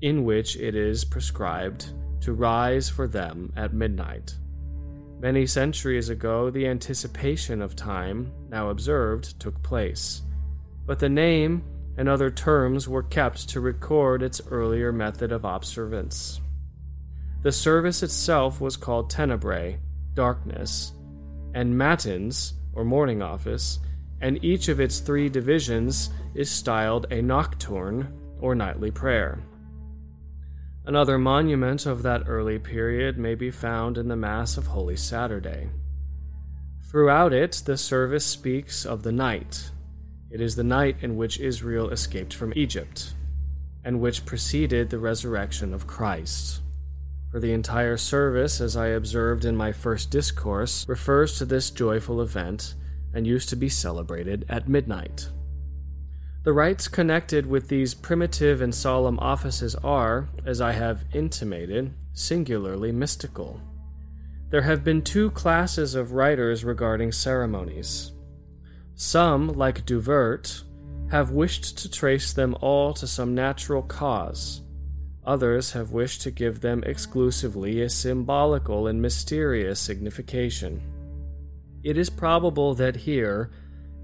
in 0.00 0.24
which 0.24 0.56
it 0.56 0.74
is 0.74 1.04
prescribed 1.04 1.92
to 2.20 2.32
rise 2.32 2.88
for 2.88 3.06
them 3.06 3.52
at 3.56 3.72
midnight. 3.72 4.34
Many 5.18 5.46
centuries 5.46 6.08
ago, 6.08 6.50
the 6.50 6.66
anticipation 6.66 7.62
of 7.62 7.74
time, 7.74 8.32
now 8.50 8.68
observed, 8.68 9.40
took 9.40 9.62
place, 9.62 10.22
but 10.84 10.98
the 10.98 11.08
name 11.08 11.64
and 11.96 12.08
other 12.08 12.30
terms 12.30 12.86
were 12.88 13.02
kept 13.02 13.48
to 13.48 13.60
record 13.60 14.22
its 14.22 14.42
earlier 14.50 14.92
method 14.92 15.32
of 15.32 15.44
observance. 15.44 16.40
The 17.42 17.52
service 17.52 18.02
itself 18.02 18.60
was 18.60 18.76
called 18.76 19.08
tenebrae, 19.08 19.78
darkness, 20.14 20.92
and 21.54 21.78
matins, 21.78 22.54
or 22.76 22.84
morning 22.84 23.22
office, 23.22 23.80
and 24.20 24.44
each 24.44 24.68
of 24.68 24.78
its 24.78 25.00
three 25.00 25.28
divisions 25.28 26.10
is 26.34 26.48
styled 26.48 27.06
a 27.10 27.20
nocturne, 27.20 28.12
or 28.40 28.54
nightly 28.54 28.90
prayer. 28.90 29.40
Another 30.84 31.18
monument 31.18 31.86
of 31.86 32.02
that 32.02 32.28
early 32.28 32.58
period 32.58 33.18
may 33.18 33.34
be 33.34 33.50
found 33.50 33.98
in 33.98 34.06
the 34.06 34.14
Mass 34.14 34.56
of 34.56 34.68
Holy 34.68 34.94
Saturday. 34.94 35.68
Throughout 36.88 37.32
it, 37.32 37.62
the 37.64 37.76
service 37.76 38.24
speaks 38.24 38.86
of 38.86 39.02
the 39.02 39.10
night, 39.10 39.70
it 40.30 40.40
is 40.40 40.56
the 40.56 40.64
night 40.64 40.96
in 41.00 41.16
which 41.16 41.40
Israel 41.40 41.90
escaped 41.90 42.34
from 42.34 42.52
Egypt, 42.56 43.14
and 43.84 44.00
which 44.00 44.26
preceded 44.26 44.90
the 44.90 44.98
resurrection 44.98 45.72
of 45.72 45.86
Christ. 45.86 46.60
For 47.36 47.40
the 47.40 47.52
entire 47.52 47.98
service, 47.98 48.62
as 48.62 48.78
I 48.78 48.86
observed 48.86 49.44
in 49.44 49.54
my 49.54 49.70
first 49.70 50.10
discourse, 50.10 50.88
refers 50.88 51.36
to 51.36 51.44
this 51.44 51.70
joyful 51.70 52.22
event 52.22 52.76
and 53.12 53.26
used 53.26 53.50
to 53.50 53.56
be 53.56 53.68
celebrated 53.68 54.46
at 54.48 54.70
midnight. 54.70 55.28
The 56.44 56.54
rites 56.54 56.88
connected 56.88 57.44
with 57.44 57.68
these 57.68 57.92
primitive 57.92 58.62
and 58.62 58.74
solemn 58.74 59.18
offices 59.18 59.74
are, 59.74 60.30
as 60.46 60.62
I 60.62 60.72
have 60.72 61.04
intimated, 61.12 61.92
singularly 62.14 62.90
mystical. 62.90 63.60
There 64.48 64.62
have 64.62 64.82
been 64.82 65.02
two 65.02 65.30
classes 65.32 65.94
of 65.94 66.12
writers 66.12 66.64
regarding 66.64 67.12
ceremonies. 67.12 68.12
Some, 68.94 69.48
like 69.48 69.84
De 69.84 69.98
Vert, 69.98 70.62
have 71.10 71.32
wished 71.32 71.76
to 71.80 71.90
trace 71.90 72.32
them 72.32 72.56
all 72.62 72.94
to 72.94 73.06
some 73.06 73.34
natural 73.34 73.82
cause. 73.82 74.62
Others 75.26 75.72
have 75.72 75.90
wished 75.90 76.22
to 76.22 76.30
give 76.30 76.60
them 76.60 76.84
exclusively 76.86 77.82
a 77.82 77.88
symbolical 77.88 78.86
and 78.86 79.02
mysterious 79.02 79.80
signification. 79.80 80.80
It 81.82 81.98
is 81.98 82.10
probable 82.10 82.74
that 82.74 82.96
here, 82.96 83.50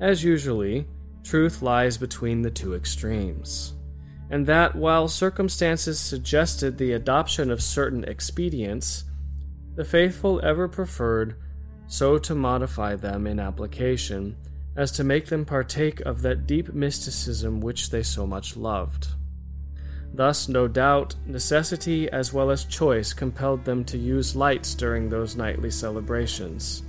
as 0.00 0.24
usually, 0.24 0.86
truth 1.22 1.62
lies 1.62 1.96
between 1.96 2.42
the 2.42 2.50
two 2.50 2.74
extremes, 2.74 3.74
and 4.30 4.46
that 4.46 4.74
while 4.74 5.06
circumstances 5.06 6.00
suggested 6.00 6.76
the 6.76 6.92
adoption 6.92 7.50
of 7.50 7.62
certain 7.62 8.04
expedients, 8.04 9.04
the 9.76 9.84
faithful 9.84 10.40
ever 10.44 10.66
preferred 10.66 11.36
so 11.86 12.18
to 12.18 12.34
modify 12.34 12.96
them 12.96 13.26
in 13.26 13.38
application 13.38 14.36
as 14.76 14.90
to 14.90 15.04
make 15.04 15.26
them 15.26 15.44
partake 15.44 16.00
of 16.00 16.22
that 16.22 16.46
deep 16.46 16.72
mysticism 16.72 17.60
which 17.60 17.90
they 17.90 18.02
so 18.02 18.26
much 18.26 18.56
loved. 18.56 19.08
Thus, 20.14 20.48
no 20.48 20.68
doubt, 20.68 21.14
necessity 21.26 22.10
as 22.10 22.32
well 22.32 22.50
as 22.50 22.64
choice 22.64 23.12
compelled 23.12 23.64
them 23.64 23.84
to 23.86 23.96
use 23.96 24.36
lights 24.36 24.74
during 24.74 25.08
those 25.08 25.36
nightly 25.36 25.70
celebrations, 25.70 26.82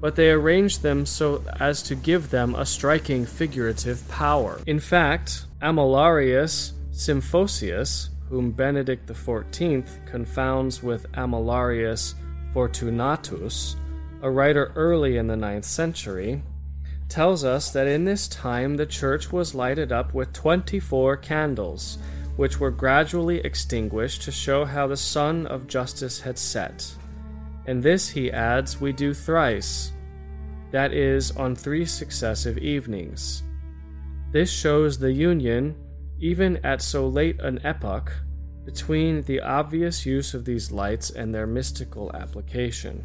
but 0.00 0.14
they 0.14 0.30
arranged 0.30 0.82
them 0.82 1.04
so 1.04 1.42
as 1.58 1.82
to 1.84 1.94
give 1.96 2.30
them 2.30 2.54
a 2.54 2.64
striking 2.64 3.26
figurative 3.26 4.08
power. 4.08 4.60
In 4.66 4.78
fact, 4.78 5.46
Amalarius 5.60 6.72
Symphosius, 6.92 8.10
whom 8.28 8.52
Benedict 8.52 9.08
XIV 9.08 10.06
confounds 10.06 10.82
with 10.82 11.10
Amalarius 11.12 12.14
Fortunatus, 12.52 13.74
a 14.22 14.30
writer 14.30 14.70
early 14.76 15.16
in 15.16 15.26
the 15.26 15.36
ninth 15.36 15.64
century, 15.64 16.42
tells 17.08 17.44
us 17.44 17.72
that 17.72 17.88
in 17.88 18.04
this 18.04 18.28
time 18.28 18.76
the 18.76 18.86
church 18.86 19.32
was 19.32 19.54
lighted 19.54 19.90
up 19.90 20.14
with 20.14 20.32
24 20.32 21.16
candles, 21.16 21.98
which 22.40 22.58
were 22.58 22.70
gradually 22.70 23.38
extinguished 23.40 24.22
to 24.22 24.32
show 24.32 24.64
how 24.64 24.86
the 24.86 24.96
sun 24.96 25.46
of 25.48 25.66
justice 25.66 26.18
had 26.18 26.38
set. 26.38 26.90
And 27.66 27.82
this, 27.82 28.08
he 28.08 28.32
adds, 28.32 28.80
we 28.80 28.94
do 28.94 29.12
thrice, 29.12 29.92
that 30.70 30.94
is, 30.94 31.32
on 31.32 31.54
three 31.54 31.84
successive 31.84 32.56
evenings. 32.56 33.42
This 34.32 34.50
shows 34.50 34.98
the 34.98 35.12
union, 35.12 35.76
even 36.18 36.56
at 36.64 36.80
so 36.80 37.06
late 37.08 37.38
an 37.40 37.60
epoch, 37.62 38.10
between 38.64 39.20
the 39.24 39.42
obvious 39.42 40.06
use 40.06 40.32
of 40.32 40.46
these 40.46 40.72
lights 40.72 41.10
and 41.10 41.34
their 41.34 41.46
mystical 41.46 42.10
application. 42.14 43.04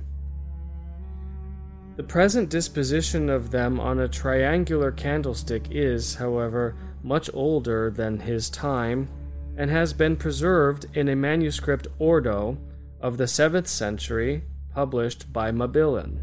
The 1.98 2.04
present 2.04 2.50
disposition 2.50 3.30
of 3.30 3.52
them 3.52 3.82
on 3.82 4.00
a 4.00 4.08
triangular 4.08 4.94
candlestick 4.94 5.68
is, 5.72 6.16
however, 6.16 6.78
much 7.04 7.30
older 7.34 7.92
than 7.92 8.18
his 8.18 8.50
time, 8.50 9.10
and 9.58 9.70
has 9.70 9.94
been 9.94 10.16
preserved 10.16 10.86
in 10.94 11.08
a 11.08 11.16
manuscript 11.16 11.88
ordo 12.00 12.58
of 13.00 13.18
the 13.18 13.26
7th 13.26 13.68
century, 13.68 14.44
published 14.74 15.32
by 15.32 15.52
Mabillon. 15.52 16.20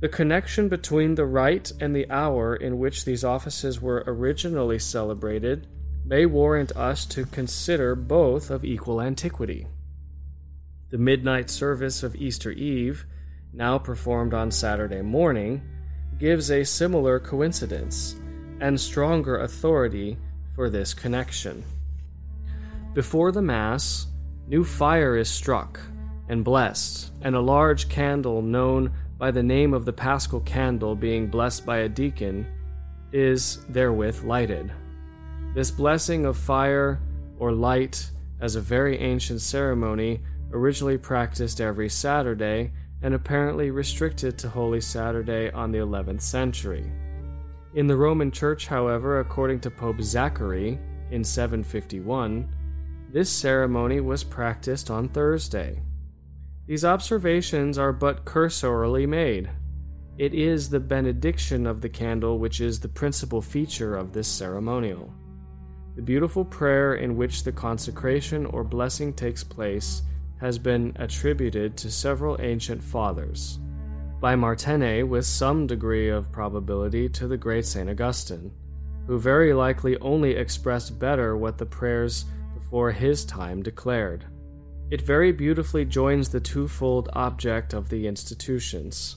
The 0.00 0.08
connection 0.08 0.68
between 0.68 1.14
the 1.14 1.24
rite 1.24 1.72
and 1.80 1.96
the 1.96 2.10
hour 2.10 2.54
in 2.54 2.78
which 2.78 3.04
these 3.04 3.24
offices 3.24 3.80
were 3.80 4.04
originally 4.06 4.78
celebrated 4.78 5.66
may 6.04 6.26
warrant 6.26 6.76
us 6.76 7.06
to 7.06 7.24
consider 7.24 7.94
both 7.94 8.50
of 8.50 8.64
equal 8.64 9.00
antiquity. 9.00 9.66
The 10.90 10.98
midnight 10.98 11.48
service 11.48 12.02
of 12.02 12.14
Easter 12.16 12.50
Eve, 12.50 13.06
now 13.52 13.78
performed 13.78 14.34
on 14.34 14.50
Saturday 14.50 15.00
morning, 15.00 15.62
gives 16.18 16.50
a 16.50 16.64
similar 16.64 17.18
coincidence 17.18 18.16
and 18.60 18.78
stronger 18.78 19.38
authority 19.38 20.18
for 20.54 20.70
this 20.70 20.94
connection. 20.94 21.64
Before 22.94 23.32
the 23.32 23.42
Mass, 23.42 24.06
new 24.46 24.64
fire 24.64 25.16
is 25.16 25.28
struck 25.28 25.80
and 26.28 26.44
blessed, 26.44 27.12
and 27.22 27.34
a 27.34 27.40
large 27.40 27.88
candle 27.88 28.40
known 28.40 28.92
by 29.18 29.30
the 29.30 29.42
name 29.42 29.74
of 29.74 29.84
the 29.84 29.92
paschal 29.92 30.40
candle 30.40 30.94
being 30.94 31.26
blessed 31.26 31.66
by 31.66 31.78
a 31.78 31.88
deacon 31.88 32.46
is 33.12 33.64
therewith 33.68 34.22
lighted. 34.24 34.72
This 35.54 35.70
blessing 35.70 36.24
of 36.26 36.36
fire 36.36 37.00
or 37.38 37.52
light 37.52 38.10
as 38.40 38.56
a 38.56 38.60
very 38.60 38.98
ancient 38.98 39.40
ceremony 39.40 40.20
originally 40.52 40.98
practiced 40.98 41.60
every 41.60 41.88
Saturday 41.88 42.72
and 43.02 43.14
apparently 43.14 43.70
restricted 43.70 44.38
to 44.38 44.48
Holy 44.48 44.80
Saturday 44.80 45.50
on 45.50 45.70
the 45.70 45.78
11th 45.78 46.22
century. 46.22 46.90
In 47.74 47.88
the 47.88 47.96
Roman 47.96 48.30
Church, 48.30 48.68
however, 48.68 49.18
according 49.18 49.58
to 49.60 49.70
Pope 49.70 50.00
Zachary 50.00 50.78
in 51.10 51.24
751, 51.24 52.48
this 53.10 53.28
ceremony 53.28 54.00
was 54.00 54.22
practiced 54.22 54.92
on 54.92 55.08
Thursday. 55.08 55.82
These 56.68 56.84
observations 56.84 57.76
are 57.76 57.92
but 57.92 58.24
cursorily 58.24 59.06
made. 59.06 59.50
It 60.18 60.34
is 60.34 60.70
the 60.70 60.78
benediction 60.78 61.66
of 61.66 61.80
the 61.80 61.88
candle 61.88 62.38
which 62.38 62.60
is 62.60 62.78
the 62.78 62.88
principal 62.88 63.42
feature 63.42 63.96
of 63.96 64.12
this 64.12 64.28
ceremonial. 64.28 65.12
The 65.96 66.02
beautiful 66.02 66.44
prayer 66.44 66.94
in 66.94 67.16
which 67.16 67.42
the 67.42 67.52
consecration 67.52 68.46
or 68.46 68.62
blessing 68.62 69.12
takes 69.12 69.42
place 69.42 70.02
has 70.40 70.60
been 70.60 70.92
attributed 70.96 71.76
to 71.78 71.90
several 71.90 72.40
ancient 72.40 72.84
fathers. 72.84 73.58
By 74.24 74.36
Martene, 74.36 75.06
with 75.06 75.26
some 75.26 75.66
degree 75.66 76.08
of 76.08 76.32
probability, 76.32 77.10
to 77.10 77.28
the 77.28 77.36
great 77.36 77.66
St. 77.66 77.90
Augustine, 77.90 78.52
who 79.06 79.18
very 79.18 79.52
likely 79.52 79.98
only 79.98 80.30
expressed 80.30 80.98
better 80.98 81.36
what 81.36 81.58
the 81.58 81.66
prayers 81.66 82.24
before 82.54 82.90
his 82.90 83.26
time 83.26 83.62
declared. 83.62 84.24
It 84.90 85.02
very 85.02 85.30
beautifully 85.30 85.84
joins 85.84 86.30
the 86.30 86.40
twofold 86.40 87.10
object 87.12 87.74
of 87.74 87.90
the 87.90 88.06
institutions. 88.06 89.16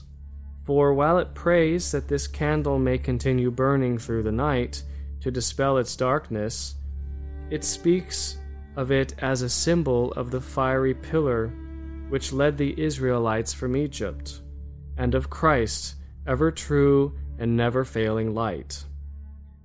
For 0.66 0.92
while 0.92 1.16
it 1.16 1.34
prays 1.34 1.90
that 1.92 2.06
this 2.06 2.26
candle 2.26 2.78
may 2.78 2.98
continue 2.98 3.50
burning 3.50 3.96
through 3.96 4.24
the 4.24 4.30
night 4.30 4.82
to 5.20 5.30
dispel 5.30 5.78
its 5.78 5.96
darkness, 5.96 6.74
it 7.50 7.64
speaks 7.64 8.36
of 8.76 8.92
it 8.92 9.14
as 9.20 9.40
a 9.40 9.48
symbol 9.48 10.12
of 10.12 10.30
the 10.30 10.42
fiery 10.42 10.92
pillar 10.92 11.48
which 12.10 12.30
led 12.30 12.58
the 12.58 12.78
Israelites 12.78 13.54
from 13.54 13.74
Egypt, 13.74 14.42
and 14.98 15.14
of 15.14 15.30
Christ, 15.30 15.94
ever 16.26 16.50
true 16.50 17.16
and 17.38 17.56
never 17.56 17.84
failing 17.84 18.34
light. 18.34 18.84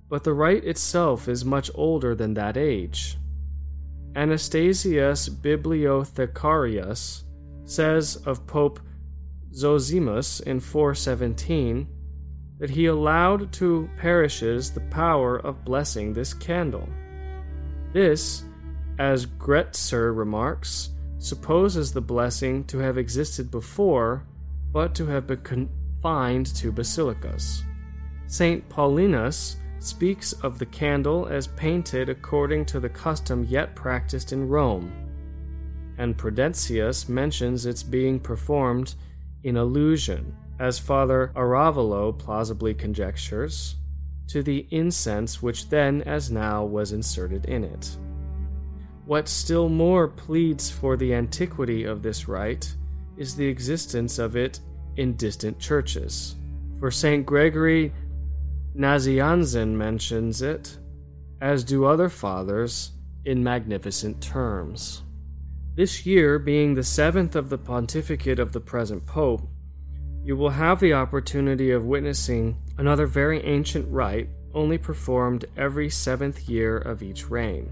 But 0.08 0.24
the 0.24 0.32
rite 0.32 0.64
itself 0.64 1.28
is 1.28 1.44
much 1.44 1.70
older 1.74 2.14
than 2.14 2.32
that 2.34 2.56
age. 2.56 3.18
Anastasius 4.16 5.28
Bibliothecarius 5.28 7.24
says 7.64 8.16
of 8.24 8.46
Pope 8.46 8.80
Zosimus 9.52 10.40
in 10.42 10.60
417 10.60 11.88
that 12.58 12.70
he 12.70 12.86
allowed 12.86 13.52
to 13.52 13.88
parishes 13.98 14.70
the 14.70 14.80
power 14.82 15.36
of 15.36 15.64
blessing 15.64 16.12
this 16.12 16.32
candle. 16.32 16.88
This, 17.92 18.44
as 18.98 19.26
Gretser 19.26 20.16
remarks, 20.16 20.90
supposes 21.18 21.92
the 21.92 22.00
blessing 22.00 22.64
to 22.64 22.78
have 22.78 22.98
existed 22.98 23.50
before, 23.50 24.24
but 24.74 24.94
to 24.96 25.06
have 25.06 25.26
been 25.26 25.40
confined 25.42 26.46
to 26.56 26.72
basilicas. 26.72 27.62
St. 28.26 28.68
Paulinus 28.68 29.56
speaks 29.78 30.32
of 30.32 30.58
the 30.58 30.66
candle 30.66 31.28
as 31.28 31.46
painted 31.46 32.08
according 32.08 32.66
to 32.66 32.80
the 32.80 32.88
custom 32.88 33.44
yet 33.44 33.76
practiced 33.76 34.32
in 34.32 34.48
Rome, 34.48 34.92
and 35.96 36.18
Prudentius 36.18 37.08
mentions 37.08 37.66
its 37.66 37.84
being 37.84 38.18
performed 38.18 38.96
in 39.44 39.58
allusion, 39.58 40.36
as 40.58 40.78
Father 40.78 41.30
Arevalo 41.36 42.18
plausibly 42.18 42.74
conjectures, 42.74 43.76
to 44.26 44.42
the 44.42 44.66
incense 44.70 45.40
which 45.40 45.68
then 45.68 46.02
as 46.02 46.32
now 46.32 46.64
was 46.64 46.90
inserted 46.90 47.44
in 47.44 47.62
it. 47.62 47.96
What 49.04 49.28
still 49.28 49.68
more 49.68 50.08
pleads 50.08 50.68
for 50.68 50.96
the 50.96 51.14
antiquity 51.14 51.84
of 51.84 52.02
this 52.02 52.26
rite 52.26 52.74
is 53.16 53.34
the 53.34 53.46
existence 53.46 54.18
of 54.18 54.36
it 54.36 54.60
in 54.96 55.16
distant 55.16 55.58
churches. 55.58 56.36
For 56.78 56.90
St. 56.90 57.24
Gregory 57.24 57.92
Nazianzen 58.76 59.68
mentions 59.68 60.42
it, 60.42 60.78
as 61.40 61.64
do 61.64 61.84
other 61.84 62.08
fathers, 62.08 62.92
in 63.24 63.42
magnificent 63.42 64.20
terms. 64.20 65.02
This 65.76 66.06
year, 66.06 66.38
being 66.38 66.74
the 66.74 66.82
seventh 66.82 67.34
of 67.36 67.50
the 67.50 67.58
pontificate 67.58 68.38
of 68.38 68.52
the 68.52 68.60
present 68.60 69.06
Pope, 69.06 69.48
you 70.22 70.36
will 70.36 70.50
have 70.50 70.80
the 70.80 70.92
opportunity 70.92 71.70
of 71.70 71.84
witnessing 71.84 72.56
another 72.78 73.06
very 73.06 73.44
ancient 73.44 73.86
rite 73.90 74.28
only 74.54 74.78
performed 74.78 75.44
every 75.56 75.90
seventh 75.90 76.48
year 76.48 76.78
of 76.78 77.02
each 77.02 77.28
reign. 77.28 77.70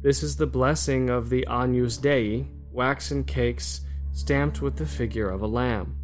This 0.00 0.22
is 0.22 0.36
the 0.36 0.46
blessing 0.46 1.10
of 1.10 1.28
the 1.28 1.46
Agnus 1.46 1.96
Dei, 1.96 2.46
waxen 2.72 3.24
cakes 3.24 3.82
stamped 4.12 4.62
with 4.62 4.76
the 4.76 4.86
figure 4.86 5.28
of 5.28 5.42
a 5.42 5.46
lamb. 5.46 5.96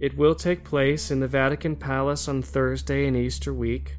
It 0.00 0.16
will 0.16 0.34
take 0.34 0.64
place 0.64 1.10
in 1.10 1.20
the 1.20 1.28
Vatican 1.28 1.76
Palace 1.76 2.28
on 2.28 2.42
Thursday 2.42 3.06
in 3.06 3.14
Easter 3.16 3.52
week, 3.52 3.96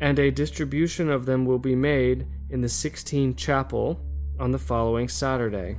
and 0.00 0.18
a 0.18 0.30
distribution 0.30 1.10
of 1.10 1.26
them 1.26 1.44
will 1.44 1.58
be 1.58 1.74
made 1.74 2.26
in 2.50 2.60
the 2.60 2.68
Sixtine 2.68 3.36
Chapel 3.36 4.00
on 4.38 4.52
the 4.52 4.58
following 4.58 5.08
Saturday. 5.08 5.76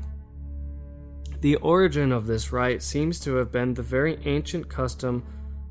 The 1.42 1.56
origin 1.58 2.12
of 2.12 2.28
this 2.28 2.52
rite 2.52 2.84
seems 2.84 3.20
to 3.22 3.36
have 3.36 3.52
been 3.52 3.74
the 3.74 3.82
very 3.82 4.20
ancient 4.26 4.68
custom 4.68 5.24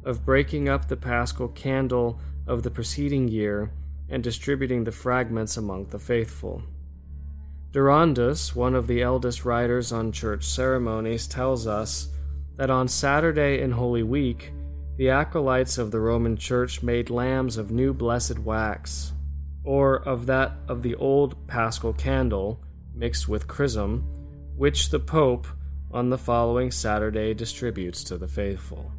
of 0.04 0.24
breaking 0.24 0.68
up 0.68 0.88
the 0.88 0.96
paschal 0.96 1.48
candle 1.48 2.20
of 2.46 2.62
the 2.62 2.70
preceding 2.70 3.28
year 3.28 3.70
and 4.08 4.22
distributing 4.22 4.84
the 4.84 4.92
fragments 4.92 5.58
among 5.58 5.86
the 5.86 5.98
faithful. 5.98 6.62
Durandus, 7.70 8.56
one 8.56 8.74
of 8.74 8.86
the 8.86 9.02
eldest 9.02 9.44
writers 9.44 9.92
on 9.92 10.10
church 10.10 10.44
ceremonies, 10.44 11.26
tells 11.26 11.66
us 11.66 12.08
that 12.56 12.70
on 12.70 12.88
Saturday 12.88 13.60
in 13.60 13.72
Holy 13.72 14.02
Week, 14.02 14.52
the 14.96 15.10
acolytes 15.10 15.76
of 15.76 15.90
the 15.90 16.00
Roman 16.00 16.36
Church 16.36 16.82
made 16.82 17.10
lambs 17.10 17.56
of 17.56 17.70
new 17.70 17.92
blessed 17.92 18.38
wax, 18.38 19.12
or 19.64 19.96
of 20.08 20.26
that 20.26 20.52
of 20.66 20.82
the 20.82 20.94
old 20.94 21.46
paschal 21.46 21.92
candle, 21.92 22.60
mixed 22.94 23.28
with 23.28 23.46
chrism, 23.46 24.02
which 24.56 24.88
the 24.88 24.98
Pope 24.98 25.46
on 25.90 26.08
the 26.08 26.18
following 26.18 26.70
Saturday 26.70 27.34
distributes 27.34 28.02
to 28.04 28.16
the 28.16 28.26
faithful. 28.26 28.90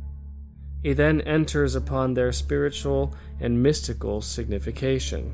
He 0.84 0.94
then 0.94 1.22
enters 1.22 1.76
upon 1.76 2.14
their 2.14 2.32
spiritual 2.32 3.14
and 3.40 3.62
mystical 3.62 4.22
signification. 4.22 5.34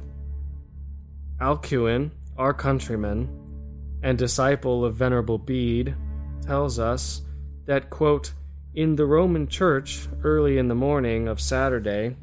Alcuin, 1.40 2.12
our 2.38 2.54
countryman, 2.54 3.30
and 4.04 4.18
disciple 4.18 4.86
of 4.86 4.96
Venerable 4.96 5.38
Bede, 5.38 5.96
tells 6.42 6.80
us 6.80 7.22
that, 7.66 7.90
quote, 7.90 8.34
in 8.74 8.96
the 8.96 9.06
Roman 9.06 9.48
Church, 9.48 10.08
early 10.24 10.58
in 10.58 10.68
the 10.68 10.76
morning 10.76 11.28
of 11.28 11.40
Saturday, 11.40 12.16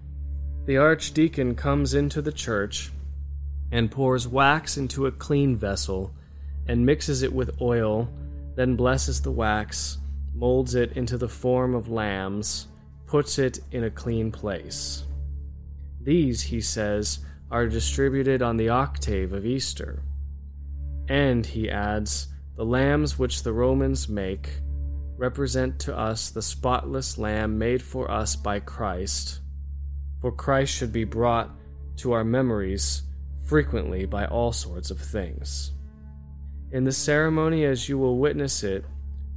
the 0.67 0.77
archdeacon 0.77 1.55
comes 1.55 1.95
into 1.95 2.23
the 2.23 2.31
church 2.31 2.93
and 3.73 3.91
pours 3.91 4.29
wax 4.29 4.77
into 4.77 5.07
a 5.07 5.13
clean 5.13 5.57
vessel 5.57 6.15
and 6.69 6.87
mixes 6.87 7.23
it 7.23 7.33
with 7.33 7.61
oil, 7.61 8.09
then 8.55 8.77
blesses 8.77 9.23
the 9.23 9.31
wax, 9.31 9.99
molds 10.35 10.75
it 10.75 10.93
into 10.93 11.17
the 11.17 11.29
form 11.29 11.75
of 11.75 11.89
lambs, 11.89 12.69
puts 13.07 13.39
it 13.39 13.61
in 13.73 13.85
a 13.85 13.91
clean 13.91 14.31
place. 14.31 15.05
These, 16.01 16.43
he 16.43 16.61
says, 16.61 17.21
are 17.53 17.69
distributed 17.69 18.41
on 18.41 18.57
the 18.57 18.71
octave 18.71 19.35
of 19.35 19.45
Easter. 19.45 20.03
And, 21.09 21.45
he 21.45 21.71
adds, 21.71 22.29
the 22.57 22.65
lambs 22.65 23.19
which 23.19 23.43
the 23.43 23.53
Romans 23.53 24.09
make 24.09 24.49
represent 25.19 25.79
to 25.81 25.97
us 25.97 26.31
the 26.31 26.41
spotless 26.41 27.19
Lamb 27.19 27.59
made 27.59 27.83
for 27.83 28.11
us 28.11 28.35
by 28.37 28.59
Christ, 28.59 29.41
for 30.21 30.33
Christ 30.33 30.75
should 30.75 30.93
be 30.93 31.05
brought 31.05 31.51
to 31.97 32.13
our 32.13 32.25
memories 32.25 33.03
frequently 33.45 34.07
by 34.07 34.25
all 34.25 34.53
sorts 34.53 34.91
of 34.91 34.99
things. 34.99 35.73
In 36.71 36.85
the 36.85 36.93
ceremony, 36.93 37.67
as 37.67 37.87
you 37.87 37.99
will 37.99 38.17
witness 38.17 38.65
it, 38.65 38.87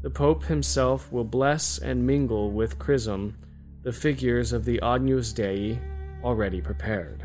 the 0.01 0.09
Pope 0.09 0.45
himself 0.45 1.11
will 1.11 1.25
bless 1.25 1.79
and 1.79 2.07
mingle 2.07 2.51
with 2.51 2.79
chrism 2.79 3.37
the 3.83 3.91
figures 3.91 4.53
of 4.53 4.63
the 4.63 4.79
Agnus 4.81 5.33
Dei 5.33 5.79
already 6.23 6.61
prepared. 6.61 7.24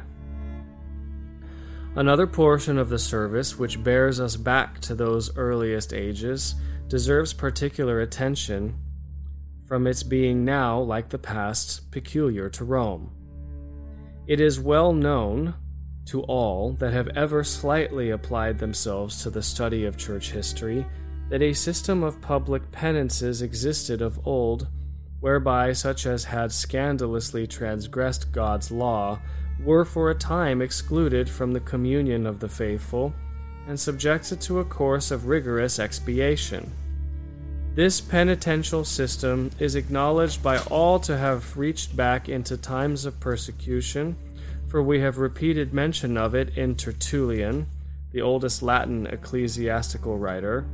Another 1.96 2.26
portion 2.26 2.78
of 2.78 2.88
the 2.88 2.98
service, 2.98 3.58
which 3.58 3.82
bears 3.82 4.20
us 4.20 4.36
back 4.36 4.80
to 4.80 4.94
those 4.94 5.36
earliest 5.36 5.92
ages, 5.92 6.54
deserves 6.88 7.32
particular 7.32 8.00
attention 8.00 8.78
from 9.66 9.86
its 9.86 10.02
being 10.02 10.44
now, 10.44 10.80
like 10.80 11.08
the 11.08 11.18
past, 11.18 11.90
peculiar 11.90 12.48
to 12.50 12.64
Rome. 12.64 13.10
It 14.26 14.40
is 14.40 14.60
well 14.60 14.92
known 14.92 15.54
to 16.06 16.22
all 16.22 16.72
that 16.74 16.92
have 16.92 17.08
ever 17.08 17.42
slightly 17.42 18.10
applied 18.10 18.58
themselves 18.58 19.22
to 19.22 19.30
the 19.30 19.42
study 19.42 19.84
of 19.84 19.96
church 19.96 20.30
history 20.30 20.86
that 21.28 21.42
a 21.42 21.52
system 21.52 22.02
of 22.02 22.20
public 22.20 22.70
penances 22.72 23.42
existed 23.42 24.00
of 24.02 24.26
old 24.26 24.68
whereby 25.20 25.72
such 25.72 26.06
as 26.06 26.24
had 26.24 26.50
scandalously 26.50 27.46
transgressed 27.46 28.32
God's 28.32 28.70
law 28.70 29.20
were 29.64 29.84
for 29.84 30.10
a 30.10 30.14
time 30.14 30.62
excluded 30.62 31.28
from 31.28 31.52
the 31.52 31.60
communion 31.60 32.26
of 32.26 32.40
the 32.40 32.48
faithful 32.48 33.12
and 33.66 33.78
subjected 33.78 34.40
to 34.40 34.60
a 34.60 34.64
course 34.64 35.10
of 35.10 35.26
rigorous 35.26 35.78
expiation. 35.78 36.72
This 37.74 38.00
penitential 38.00 38.84
system 38.84 39.50
is 39.58 39.76
acknowledged 39.76 40.42
by 40.42 40.58
all 40.70 40.98
to 41.00 41.16
have 41.16 41.56
reached 41.56 41.96
back 41.96 42.28
into 42.28 42.56
times 42.56 43.04
of 43.04 43.20
persecution, 43.20 44.16
for 44.66 44.82
we 44.82 45.00
have 45.00 45.18
repeated 45.18 45.72
mention 45.72 46.16
of 46.16 46.34
it 46.34 46.56
in 46.56 46.74
Tertullian, 46.74 47.66
the 48.12 48.22
oldest 48.22 48.62
Latin 48.62 49.06
ecclesiastical 49.06 50.18
writer, 50.18 50.66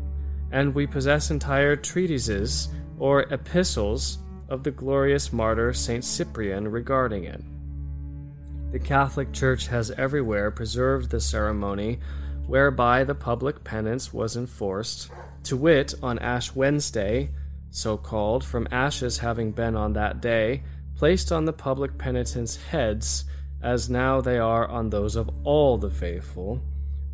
and 0.53 0.75
we 0.75 0.87
possess 0.87 1.31
entire 1.31 1.77
treatises 1.77 2.69
or 2.99 3.23
epistles 3.33 4.19
of 4.49 4.63
the 4.63 4.71
glorious 4.71 5.33
martyr 5.33 5.73
Saint 5.75 6.05
Cyprian 6.05 6.69
regarding 6.69 7.25
it. 7.25 7.43
The 8.73 8.79
Catholic 8.79 9.33
Church 9.33 9.69
has 9.69 9.91
everywhere 9.93 10.51
preserved 10.51 11.11
the 11.11 11.21
ceremony 11.21 12.01
whereby 12.47 13.05
the 13.05 13.15
public 13.15 13.65
penance 13.65 14.13
was 14.13 14.37
enforced, 14.37 15.11
to 15.45 15.57
wit, 15.57 15.95
on 16.03 16.19
Ash 16.19 16.55
Wednesday, 16.55 17.31
so 17.71 17.97
called 17.97 18.45
from 18.45 18.69
ashes 18.71 19.19
having 19.19 19.53
been 19.53 19.77
on 19.77 19.93
that 19.95 20.21
day, 20.21 20.63
placed 20.97 21.33
on 21.33 21.45
the 21.45 21.53
public 21.53 21.99
penitents' 21.99 22.57
heads, 22.57 23.25
as 23.63 23.91
now 23.91 24.21
they 24.21 24.39
are 24.39 24.67
on 24.69 24.91
those 24.91 25.17
of 25.17 25.31
all 25.45 25.77
the 25.77 25.91
faithful, 25.91 26.61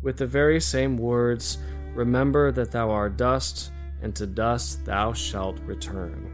with 0.01 0.17
the 0.17 0.27
very 0.27 0.59
same 0.59 0.97
words 0.97 1.57
Remember 1.93 2.51
that 2.51 2.71
thou 2.71 2.89
art 2.89 3.17
dust, 3.17 3.71
and 4.01 4.15
to 4.15 4.25
dust 4.25 4.83
thou 4.83 5.13
shalt 5.13 5.59
return. 5.59 6.33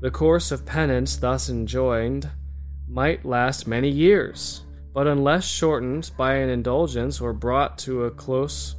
The 0.00 0.10
course 0.10 0.52
of 0.52 0.66
penance 0.66 1.16
thus 1.16 1.48
enjoined 1.48 2.28
might 2.88 3.24
last 3.24 3.66
many 3.66 3.88
years, 3.88 4.64
but 4.94 5.06
unless 5.06 5.46
shortened 5.46 6.10
by 6.16 6.34
an 6.34 6.48
indulgence 6.48 7.20
or 7.20 7.32
brought 7.32 7.78
to 7.78 8.04
a 8.04 8.10
close 8.10 8.76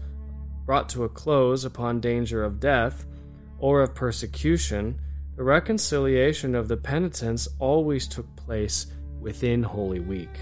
brought 0.66 0.90
to 0.90 1.06
a 1.06 1.10
close 1.10 1.64
upon 1.64 2.02
danger 2.02 2.44
of 2.44 2.60
death 2.60 3.06
or 3.58 3.82
of 3.82 3.96
persecution, 3.96 5.00
the 5.38 5.44
reconciliation 5.44 6.56
of 6.56 6.68
the 6.68 6.76
penitents 6.76 7.48
always 7.60 8.06
took 8.06 8.36
place 8.36 8.88
within 9.22 9.64
Holy 9.64 10.02
Week. 10.02 10.38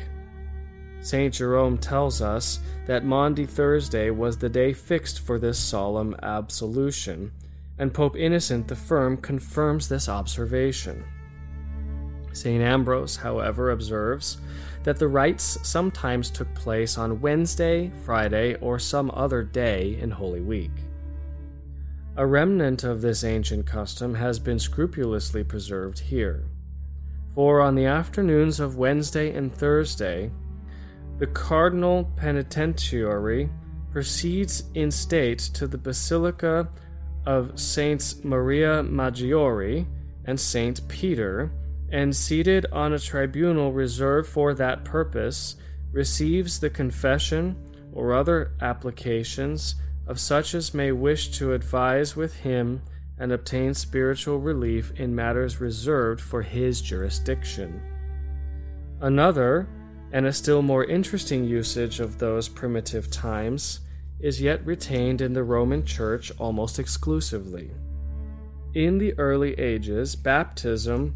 St. 1.02 1.32
Jerome 1.32 1.78
tells 1.78 2.22
us 2.22 2.60
that 2.88 3.06
Maundy 3.06 3.46
Thursday 3.46 4.10
was 4.10 4.38
the 4.38 4.50
day 4.50 4.74
fixed 4.74 5.20
for 5.20 5.38
this 5.38 5.60
solemn 5.60 6.16
absolution, 6.24 7.32
and 7.78 7.94
Pope 7.94 8.16
Innocent 8.16 8.68
the 8.68 8.76
First 8.76 9.22
confirms 9.22 9.88
this 9.88 10.10
observation. 10.10 11.04
St. 12.36 12.62
Ambrose, 12.62 13.16
however, 13.16 13.72
observes 13.72 14.38
that 14.84 14.98
the 14.98 15.08
rites 15.08 15.58
sometimes 15.64 16.30
took 16.30 16.54
place 16.54 16.98
on 16.98 17.22
Wednesday, 17.22 17.92
Friday, 18.04 18.56
or 18.56 18.78
some 18.78 19.10
other 19.14 19.44
day 19.44 19.98
in 20.00 20.12
Holy 20.12 20.42
Week. 20.42 20.72
A 22.18 22.26
remnant 22.26 22.84
of 22.84 23.02
this 23.02 23.24
ancient 23.24 23.66
custom 23.66 24.16
has 24.16 24.40
been 24.40 24.60
scrupulously 24.60 25.44
preserved 25.44 26.00
here. 26.00 26.46
For 27.34 27.62
on 27.62 27.76
the 27.76 27.86
afternoons 27.86 28.60
of 28.60 28.78
Wednesday 28.78 29.36
and 29.36 29.54
Thursday, 29.54 30.32
the 31.18 31.28
Cardinal 31.28 32.06
Penitentiary 32.16 33.50
proceeds 33.92 34.64
in 34.74 34.92
state 34.92 35.40
to 35.40 35.68
the 35.68 35.78
Basilica 35.78 36.70
of 37.26 37.60
Saints 37.60 38.24
Maria 38.24 38.84
Maggiore 38.84 39.86
and 40.26 40.40
Saint 40.40 40.88
Peter, 40.88 41.52
and 41.96 42.14
seated 42.14 42.66
on 42.74 42.92
a 42.92 43.00
tribunal 43.00 43.72
reserved 43.72 44.28
for 44.28 44.54
that 44.54 44.84
purpose, 44.84 45.56
receives 45.94 46.60
the 46.60 46.70
confession 46.70 47.56
or 47.94 48.14
other 48.14 48.52
applications 48.60 49.76
of 50.06 50.20
such 50.20 50.54
as 50.54 50.74
may 50.74 50.92
wish 50.92 51.30
to 51.30 51.54
advise 51.54 52.14
with 52.14 52.36
him 52.36 52.82
and 53.18 53.32
obtain 53.32 53.74
spiritual 53.74 54.38
relief 54.40 54.92
in 55.00 55.16
matters 55.16 55.62
reserved 55.62 56.20
for 56.20 56.42
his 56.42 56.82
jurisdiction. 56.82 57.82
Another, 59.00 59.66
and 60.12 60.26
a 60.26 60.34
still 60.34 60.62
more 60.62 60.84
interesting 60.84 61.46
usage 61.46 62.02
of 62.02 62.20
those 62.20 62.50
primitive 62.50 63.10
times, 63.10 63.80
is 64.20 64.42
yet 64.42 64.66
retained 64.66 65.22
in 65.22 65.32
the 65.32 65.46
Roman 65.46 65.86
Church 65.86 66.30
almost 66.40 66.78
exclusively. 66.78 67.72
In 68.74 68.98
the 68.98 69.18
early 69.18 69.54
ages, 69.54 70.18
baptism 70.18 71.16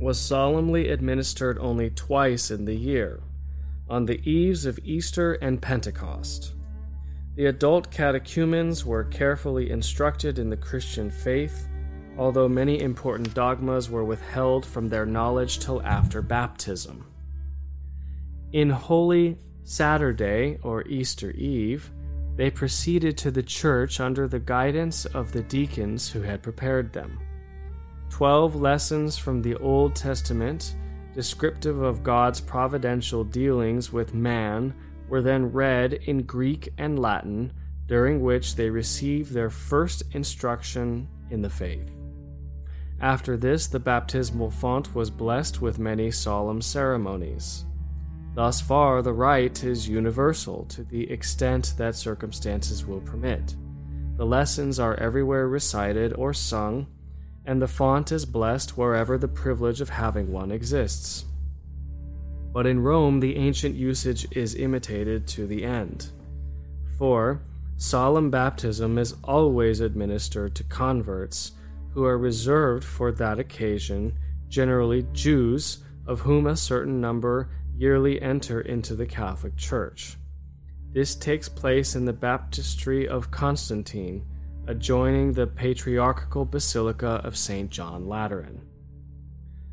was 0.00 0.18
solemnly 0.18 0.88
administered 0.88 1.58
only 1.58 1.90
twice 1.90 2.50
in 2.50 2.64
the 2.64 2.74
year, 2.74 3.20
on 3.88 4.06
the 4.06 4.20
eves 4.28 4.64
of 4.64 4.78
Easter 4.82 5.34
and 5.34 5.60
Pentecost. 5.60 6.54
The 7.36 7.46
adult 7.46 7.90
catechumens 7.90 8.84
were 8.84 9.04
carefully 9.04 9.70
instructed 9.70 10.38
in 10.38 10.50
the 10.50 10.56
Christian 10.56 11.10
faith, 11.10 11.68
although 12.18 12.48
many 12.48 12.80
important 12.80 13.34
dogmas 13.34 13.90
were 13.90 14.04
withheld 14.04 14.66
from 14.66 14.88
their 14.88 15.06
knowledge 15.06 15.58
till 15.58 15.82
after 15.82 16.22
baptism. 16.22 17.04
In 18.52 18.70
Holy 18.70 19.38
Saturday 19.64 20.58
or 20.62 20.86
Easter 20.88 21.30
Eve, 21.30 21.90
they 22.36 22.50
proceeded 22.50 23.16
to 23.18 23.30
the 23.30 23.42
church 23.42 24.00
under 24.00 24.26
the 24.26 24.40
guidance 24.40 25.04
of 25.04 25.30
the 25.30 25.42
deacons 25.42 26.10
who 26.10 26.22
had 26.22 26.42
prepared 26.42 26.92
them. 26.92 27.18
Twelve 28.10 28.54
lessons 28.54 29.16
from 29.16 29.40
the 29.40 29.56
Old 29.56 29.96
Testament, 29.96 30.74
descriptive 31.14 31.80
of 31.80 32.02
God's 32.02 32.40
providential 32.40 33.24
dealings 33.24 33.92
with 33.92 34.12
man, 34.12 34.74
were 35.08 35.22
then 35.22 35.50
read 35.50 35.94
in 35.94 36.24
Greek 36.24 36.68
and 36.76 36.98
Latin, 36.98 37.52
during 37.86 38.20
which 38.20 38.56
they 38.56 38.68
received 38.68 39.32
their 39.32 39.48
first 39.48 40.02
instruction 40.12 41.08
in 41.30 41.40
the 41.40 41.48
faith. 41.48 41.90
After 43.00 43.36
this, 43.38 43.66
the 43.66 43.80
baptismal 43.80 44.50
font 44.50 44.94
was 44.94 45.08
blessed 45.08 45.62
with 45.62 45.78
many 45.78 46.10
solemn 46.10 46.60
ceremonies. 46.60 47.64
Thus 48.34 48.60
far, 48.60 49.02
the 49.02 49.12
rite 49.12 49.64
is 49.64 49.88
universal 49.88 50.66
to 50.66 50.84
the 50.84 51.10
extent 51.10 51.74
that 51.78 51.96
circumstances 51.96 52.84
will 52.84 53.00
permit. 53.00 53.56
The 54.16 54.26
lessons 54.26 54.78
are 54.78 54.94
everywhere 54.96 55.48
recited 55.48 56.12
or 56.12 56.34
sung, 56.34 56.86
and 57.44 57.60
the 57.60 57.68
font 57.68 58.12
is 58.12 58.24
blessed 58.24 58.76
wherever 58.76 59.16
the 59.16 59.28
privilege 59.28 59.80
of 59.80 59.88
having 59.88 60.32
one 60.32 60.50
exists. 60.50 61.24
But 62.52 62.66
in 62.66 62.80
Rome, 62.80 63.20
the 63.20 63.36
ancient 63.36 63.76
usage 63.76 64.26
is 64.32 64.54
imitated 64.54 65.26
to 65.28 65.46
the 65.46 65.64
end. 65.64 66.10
For, 66.98 67.42
solemn 67.76 68.30
baptism 68.30 68.98
is 68.98 69.14
always 69.24 69.80
administered 69.80 70.54
to 70.56 70.64
converts 70.64 71.52
who 71.92 72.04
are 72.04 72.18
reserved 72.18 72.84
for 72.84 73.12
that 73.12 73.38
occasion, 73.38 74.14
generally 74.48 75.06
Jews, 75.12 75.78
of 76.06 76.20
whom 76.20 76.46
a 76.46 76.56
certain 76.56 77.00
number 77.00 77.50
yearly 77.76 78.20
enter 78.20 78.60
into 78.60 78.94
the 78.94 79.06
Catholic 79.06 79.56
Church. 79.56 80.16
This 80.92 81.14
takes 81.14 81.48
place 81.48 81.94
in 81.94 82.04
the 82.04 82.12
baptistry 82.12 83.06
of 83.06 83.30
Constantine, 83.30 84.26
adjoining 84.66 85.32
the 85.32 85.46
patriarchal 85.46 86.44
basilica 86.44 87.20
of 87.24 87.36
St. 87.36 87.70
John 87.70 88.06
Lateran. 88.06 88.60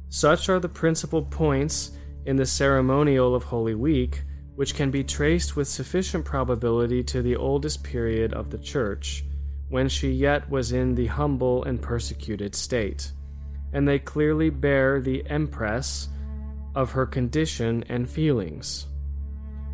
Such 0.10 0.50
are 0.50 0.60
the 0.60 0.70
principal 0.70 1.24
points 1.24 1.92
in 2.26 2.36
the 2.36 2.46
ceremonial 2.46 3.36
of 3.36 3.44
Holy 3.44 3.76
Week, 3.76 4.24
which 4.56 4.74
can 4.74 4.90
be 4.90 5.04
traced 5.04 5.56
with 5.56 5.68
sufficient 5.68 6.26
probability 6.26 7.04
to 7.04 7.22
the 7.22 7.36
oldest 7.36 7.84
period 7.84 8.34
of 8.34 8.50
the 8.50 8.58
Church, 8.58 9.24
when 9.70 9.90
she 9.90 10.10
yet 10.10 10.50
was 10.50 10.72
in 10.72 10.96
the 10.96 11.08
humble 11.08 11.64
and 11.64 11.82
persecuted 11.82 12.56
state, 12.56 13.12
and 13.74 13.88
they 13.88 14.00
clearly 14.00 14.50
bear 14.50 15.02
the 15.02 15.24
impress 15.30 16.10
of 16.74 16.92
her 16.92 17.06
condition 17.06 17.84
and 17.90 18.10
feelings. 18.10 18.88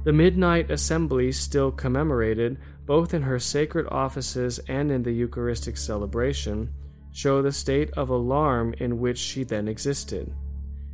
The 0.04 0.13
midnight 0.13 0.69
assembly 0.69 1.32
still 1.32 1.71
commemorated 1.71 2.58
both 2.86 3.13
in 3.13 3.22
her 3.22 3.39
sacred 3.39 3.88
offices 3.89 4.60
and 4.67 4.91
in 4.91 5.04
the 5.04 5.12
Eucharistic 5.12 5.78
celebration, 5.78 6.74
show 7.12 7.41
the 7.41 7.52
state 7.52 7.91
of 7.91 8.10
alarm 8.10 8.74
in 8.80 9.00
which 9.00 9.17
she 9.17 9.43
then 9.43 9.67
existed, 9.67 10.34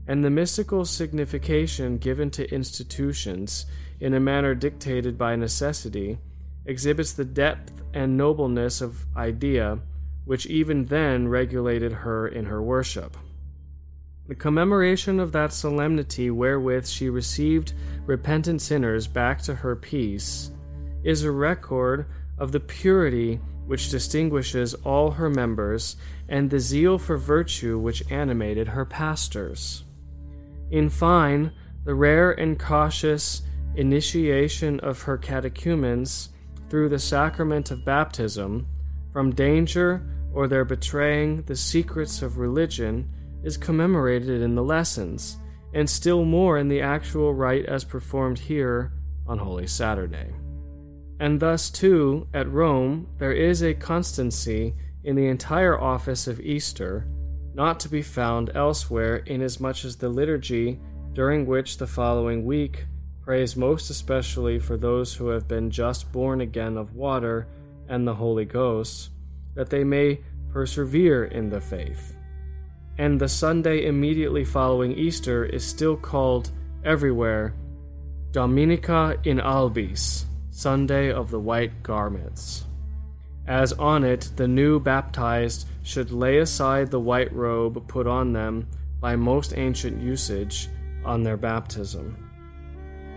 and 0.08 0.23
the 0.23 0.30
mystical 0.30 0.86
signification 0.86 1.97
given 1.97 2.30
to 2.30 2.54
institutions 2.54 3.65
in 3.99 4.13
a 4.13 4.19
manner 4.19 4.54
dictated 4.54 5.17
by 5.17 5.36
necessity 5.36 6.17
exhibits 6.65 7.13
the 7.13 7.25
depth 7.25 7.71
and 7.93 8.15
nobleness 8.15 8.82
of 8.82 9.06
idea 9.15 9.80
which 10.25 10.45
even 10.45 10.86
then 10.86 11.28
regulated 11.28 11.91
her 11.91 12.28
in 12.28 12.45
her 12.45 12.62
worship. 12.62 13.17
The 14.28 14.36
commemoration 14.36 15.19
of 15.19 15.32
that 15.32 15.52
solemnity 15.52 16.30
wherewith 16.30 16.86
she 16.86 17.10
received 17.10 17.73
repentant 18.06 18.62
sinners 18.62 19.08
back 19.08 19.41
to 19.43 19.56
her 19.56 19.75
peace 19.75 20.52
is 21.03 21.23
a 21.23 21.31
record 21.31 22.05
of 22.38 22.51
the 22.51 22.59
purity 22.59 23.39
which 23.65 23.89
distinguishes 23.89 24.73
all 24.73 25.12
her 25.12 25.29
members 25.29 25.95
and 26.27 26.49
the 26.49 26.59
zeal 26.59 26.97
for 26.97 27.17
virtue 27.17 27.77
which 27.77 28.09
animated 28.12 28.67
her 28.67 28.85
pastors. 28.85 29.83
In 30.71 30.89
fine, 30.89 31.51
the 31.85 31.93
rare 31.93 32.31
and 32.31 32.59
cautious 32.59 33.43
initiation 33.75 34.79
of 34.81 35.01
her 35.03 35.17
catechumens 35.17 36.29
through 36.69 36.89
the 36.89 36.99
sacrament 36.99 37.71
of 37.71 37.85
baptism 37.85 38.67
from 39.12 39.33
danger 39.33 40.05
or 40.33 40.47
their 40.47 40.65
betraying 40.65 41.41
the 41.43 41.55
secrets 41.55 42.21
of 42.21 42.38
religion 42.38 43.09
is 43.43 43.57
commemorated 43.57 44.41
in 44.41 44.55
the 44.55 44.63
lessons, 44.63 45.38
and 45.73 45.89
still 45.89 46.25
more 46.25 46.57
in 46.57 46.67
the 46.67 46.81
actual 46.81 47.33
rite 47.33 47.65
as 47.65 47.83
performed 47.83 48.38
here 48.38 48.91
on 49.27 49.38
Holy 49.38 49.67
Saturday. 49.67 50.33
And 51.19 51.39
thus, 51.39 51.69
too, 51.69 52.27
at 52.34 52.51
Rome, 52.51 53.08
there 53.17 53.34
is 53.34 53.62
a 53.62 53.73
constancy 53.73 54.73
in 55.03 55.15
the 55.15 55.27
entire 55.27 55.79
office 55.79 56.27
of 56.27 56.39
Easter, 56.39 57.05
not 57.53 57.79
to 57.82 57.89
be 57.89 58.01
found 58.01 58.51
elsewhere, 58.55 59.17
inasmuch 59.17 59.84
as 59.84 59.97
the 59.97 60.10
liturgy, 60.10 60.79
during 61.13 61.45
which 61.45 61.77
the 61.77 61.88
following 61.88 62.45
week 62.45 62.86
prays 63.21 63.55
most 63.55 63.89
especially 63.89 64.60
for 64.60 64.77
those 64.77 65.13
who 65.13 65.27
have 65.27 65.47
been 65.47 65.69
just 65.69 66.12
born 66.12 66.41
again 66.41 66.77
of 66.77 66.95
water 66.95 67.47
and 67.88 68.08
the 68.08 68.15
Holy 68.15 68.45
Ghost, 68.45 69.10
that 69.55 69.69
they 69.69 69.84
may 69.84 70.19
persevere 70.51 71.25
in 71.25 71.49
the 71.49 71.62
faith. 71.62 72.15
And 72.97 73.19
the 73.19 73.27
Sunday 73.27 73.86
immediately 73.86 74.45
following 74.45 74.93
Easter 74.93 75.45
is 75.45 75.65
still 75.65 75.95
called 75.95 76.51
everywhere 76.84 77.53
Dominica 78.32 79.17
in 79.23 79.39
Albis, 79.39 80.25
Sunday 80.59 81.09
of 81.09 81.31
the 81.31 81.39
White 81.39 81.83
Garments, 81.83 82.65
as 83.47 83.71
on 83.71 84.03
it 84.03 84.29
the 84.35 84.45
new 84.45 84.77
baptized 84.77 85.65
should 85.83 86.11
lay 86.11 86.39
aside 86.39 86.91
the 86.91 86.99
white 86.99 87.31
robe 87.31 87.87
put 87.87 88.05
on 88.05 88.33
them 88.33 88.67
by 88.99 89.15
most 89.15 89.53
ancient 89.55 90.01
usage 90.01 90.67
on 91.05 91.23
their 91.23 91.37
baptism. 91.37 92.29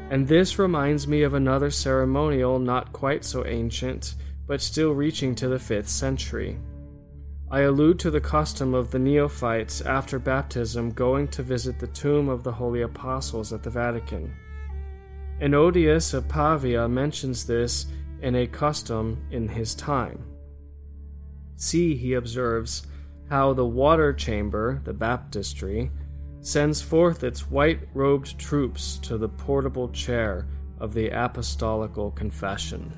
And 0.09 0.29
this 0.29 0.57
reminds 0.57 1.09
me 1.09 1.23
of 1.23 1.35
another 1.35 1.73
ceremonial 1.73 2.61
not 2.61 2.93
quite 2.93 3.25
so 3.25 3.45
ancient, 3.45 4.15
but 4.47 4.61
still 4.61 4.93
reaching 4.93 5.35
to 5.35 5.49
the 5.49 5.57
5th 5.57 5.89
century. 5.89 6.61
I 7.51 7.63
allude 7.63 7.99
to 7.99 8.13
the 8.13 8.21
custom 8.21 8.73
of 8.73 8.93
the 8.93 9.01
neophytes 9.01 9.81
after 9.81 10.21
baptism 10.21 10.93
going 10.93 11.27
to 11.29 11.43
visit 11.43 11.81
the 11.81 11.89
tomb 11.89 12.29
of 12.29 12.45
the 12.45 12.53
holy 12.53 12.83
apostles 12.83 13.53
at 13.53 13.65
the 13.65 13.71
Vatican. 13.71 14.33
Ennodius 15.43 16.15
of 16.15 16.29
Pavia 16.29 16.89
mentions 16.89 17.45
this 17.45 17.87
in 18.21 18.37
a 18.37 18.47
custom 18.47 19.21
in 19.33 19.49
his 19.49 19.75
time. 19.75 20.25
See, 21.57 21.97
he 21.97 22.15
observes, 22.15 22.87
how 23.29 23.53
the 23.53 23.67
water 23.67 24.13
chamber, 24.13 24.81
the 24.85 24.93
baptistry, 24.93 25.91
sends 26.43 26.81
forth 26.81 27.25
its 27.25 27.51
white 27.51 27.81
robed 27.93 28.39
troops 28.39 28.99
to 28.99 29.19
the 29.19 29.29
portable 29.29 29.89
chair 29.89 30.47
of 30.79 30.95
the 30.95 31.09
apostolical 31.11 32.13
confession. 32.13 32.93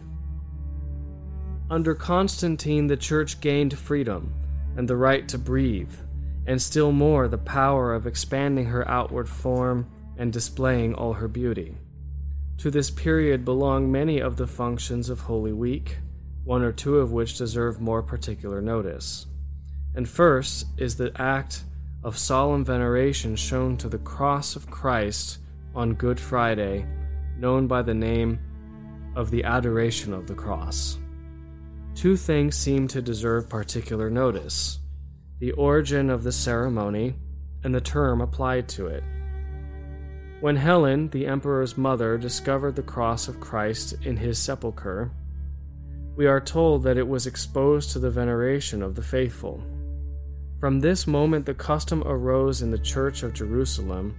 Under 1.70 1.94
Constantine, 1.94 2.88
the 2.88 2.96
Church 2.98 3.40
gained 3.40 3.78
freedom 3.78 4.34
and 4.76 4.86
the 4.86 4.96
right 4.98 5.26
to 5.28 5.38
breathe, 5.38 5.94
and 6.46 6.60
still 6.60 6.92
more 6.92 7.26
the 7.26 7.38
power 7.38 7.94
of 7.94 8.06
expanding 8.06 8.66
her 8.66 8.86
outward 8.86 9.30
form 9.30 9.86
and 10.18 10.30
displaying 10.30 10.94
all 10.94 11.14
her 11.14 11.28
beauty. 11.28 11.78
To 12.58 12.70
this 12.70 12.90
period 12.90 13.44
belong 13.44 13.90
many 13.90 14.20
of 14.20 14.36
the 14.36 14.46
functions 14.46 15.10
of 15.10 15.20
Holy 15.20 15.52
Week, 15.52 15.98
one 16.44 16.62
or 16.62 16.72
two 16.72 16.98
of 16.98 17.12
which 17.12 17.38
deserve 17.38 17.80
more 17.80 18.02
particular 18.02 18.60
notice. 18.60 19.26
And 19.94 20.08
first 20.08 20.66
is 20.76 20.96
the 20.96 21.12
act 21.20 21.64
of 22.02 22.18
solemn 22.18 22.64
veneration 22.64 23.36
shown 23.36 23.76
to 23.78 23.88
the 23.88 23.98
cross 23.98 24.56
of 24.56 24.70
Christ 24.70 25.38
on 25.74 25.94
Good 25.94 26.20
Friday, 26.20 26.86
known 27.38 27.66
by 27.66 27.82
the 27.82 27.94
name 27.94 28.38
of 29.16 29.30
the 29.30 29.44
Adoration 29.44 30.12
of 30.12 30.26
the 30.26 30.34
Cross. 30.34 30.98
Two 31.94 32.16
things 32.16 32.56
seem 32.56 32.88
to 32.88 33.00
deserve 33.00 33.48
particular 33.48 34.10
notice 34.10 34.80
the 35.40 35.52
origin 35.52 36.10
of 36.10 36.22
the 36.22 36.32
ceremony 36.32 37.14
and 37.64 37.74
the 37.74 37.80
term 37.80 38.20
applied 38.20 38.68
to 38.68 38.86
it. 38.86 39.02
When 40.40 40.56
Helen, 40.56 41.08
the 41.08 41.26
emperor's 41.26 41.78
mother, 41.78 42.18
discovered 42.18 42.76
the 42.76 42.82
cross 42.82 43.28
of 43.28 43.40
Christ 43.40 43.94
in 44.02 44.16
his 44.16 44.38
sepulchre, 44.38 45.10
we 46.16 46.26
are 46.26 46.40
told 46.40 46.82
that 46.82 46.98
it 46.98 47.08
was 47.08 47.26
exposed 47.26 47.90
to 47.90 47.98
the 47.98 48.10
veneration 48.10 48.82
of 48.82 48.94
the 48.94 49.02
faithful. 49.02 49.62
From 50.60 50.80
this 50.80 51.06
moment, 51.06 51.46
the 51.46 51.54
custom 51.54 52.02
arose 52.04 52.62
in 52.62 52.70
the 52.70 52.78
Church 52.78 53.22
of 53.22 53.32
Jerusalem, 53.32 54.16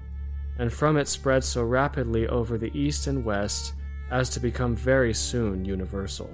and 0.57 0.71
from 0.71 0.97
it 0.97 1.07
spread 1.07 1.43
so 1.43 1.63
rapidly 1.63 2.27
over 2.27 2.57
the 2.57 2.71
East 2.77 3.07
and 3.07 3.23
West 3.23 3.73
as 4.09 4.29
to 4.29 4.39
become 4.39 4.75
very 4.75 5.13
soon 5.13 5.65
universal. 5.65 6.29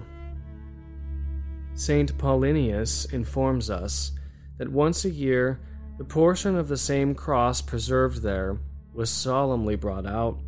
St. 1.74 2.18
Paulinus 2.18 3.12
informs 3.14 3.70
us 3.70 4.12
that 4.58 4.72
once 4.72 5.06
a 5.06 5.10
year 5.10 5.60
the 5.98 6.04
portion 6.04 6.56
of 6.56 6.68
the 6.68 6.78
same 6.78 7.16
cross 7.16 7.62
preserved 7.62 8.22
there 8.22 8.58
was 8.94 9.10
solemnly 9.10 9.76
brought 9.76 10.06
out, 10.06 10.40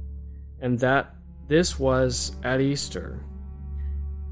and 0.60 0.80
that 0.80 1.16
this 1.48 1.80
was 1.80 2.32
at 2.44 2.62
Easter. 2.62 3.20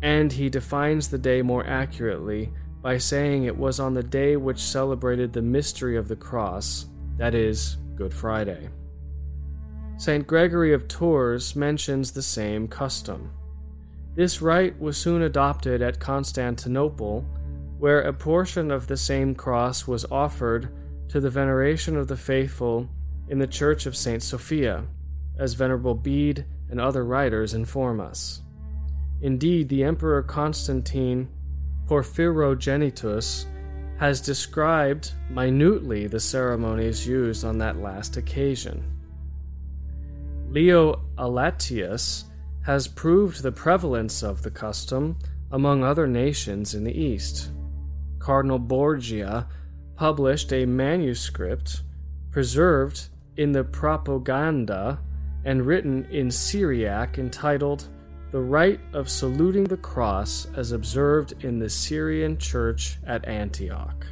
And 0.02 0.32
he 0.32 0.50
defines 0.50 1.10
the 1.10 1.18
day 1.18 1.42
more 1.42 1.66
accurately 1.66 2.52
by 2.82 2.98
saying 2.98 3.44
it 3.44 3.56
was 3.56 3.80
on 3.80 3.94
the 3.94 4.04
day 4.04 4.36
which 4.36 4.60
celebrated 4.60 5.32
the 5.32 5.42
mystery 5.42 5.98
of 5.98 6.08
the 6.08 6.16
cross, 6.16 6.88
that 7.18 7.36
is, 7.36 7.78
Good 7.96 8.14
Friday. 8.14 8.70
St. 9.98 10.26
Gregory 10.26 10.74
of 10.74 10.88
Tours 10.88 11.56
mentions 11.56 12.12
the 12.12 12.24
same 12.24 12.68
custom. 12.68 13.32
This 14.16 14.42
rite 14.42 14.80
was 14.80 14.98
soon 14.98 15.22
adopted 15.22 15.84
at 15.84 16.00
Constantinople, 16.00 17.22
where 17.78 18.02
a 18.02 18.12
portion 18.12 18.72
of 18.72 18.88
the 18.88 18.98
same 18.98 19.36
cross 19.36 19.88
was 19.88 20.06
offered 20.12 20.74
to 21.10 21.20
the 21.20 21.30
veneration 21.30 21.96
of 21.96 22.08
the 22.08 22.18
faithful 22.18 22.90
in 23.32 23.40
the 23.40 23.48
Church 23.48 23.86
of 23.86 23.96
St. 23.96 24.22
Sophia, 24.22 24.84
as 25.40 25.54
Venerable 25.54 25.96
Bede 25.96 26.46
and 26.70 26.82
other 26.82 27.06
writers 27.06 27.54
inform 27.54 28.02
us. 28.02 28.42
Indeed, 29.22 29.70
the 29.70 29.86
Emperor 29.86 30.22
Constantine 30.22 31.30
Porphyrogenitus 31.88 33.46
has 33.98 34.20
described 34.20 35.14
minutely 35.30 36.08
the 36.08 36.20
ceremonies 36.20 37.08
used 37.08 37.46
on 37.46 37.58
that 37.60 37.78
last 37.78 38.18
occasion. 38.18 38.84
Leo 40.50 41.02
Allatius 41.18 42.26
has 42.66 42.86
proved 42.86 43.42
the 43.42 43.52
prevalence 43.54 44.24
of 44.24 44.42
the 44.42 44.52
custom 44.52 45.18
among 45.52 45.86
other 45.86 46.06
nations 46.06 46.76
in 46.76 46.84
the 46.84 47.02
East. 47.02 47.52
Cardinal 48.20 48.60
Borgia 48.60 49.48
published 49.96 50.52
a 50.52 50.66
manuscript 50.66 51.84
preserved 52.32 53.08
in 53.38 53.52
the 53.52 53.64
Propaganda 53.64 55.00
and 55.46 55.66
written 55.66 56.06
in 56.12 56.30
Syriac 56.30 57.18
entitled 57.18 57.88
The 58.32 58.42
Rite 58.42 58.80
of 58.94 59.10
Saluting 59.10 59.64
the 59.64 59.78
Cross 59.78 60.48
as 60.56 60.72
Observed 60.72 61.44
in 61.44 61.60
the 61.60 61.70
Syrian 61.70 62.38
Church 62.38 63.00
at 63.06 63.28
Antioch. 63.28 64.06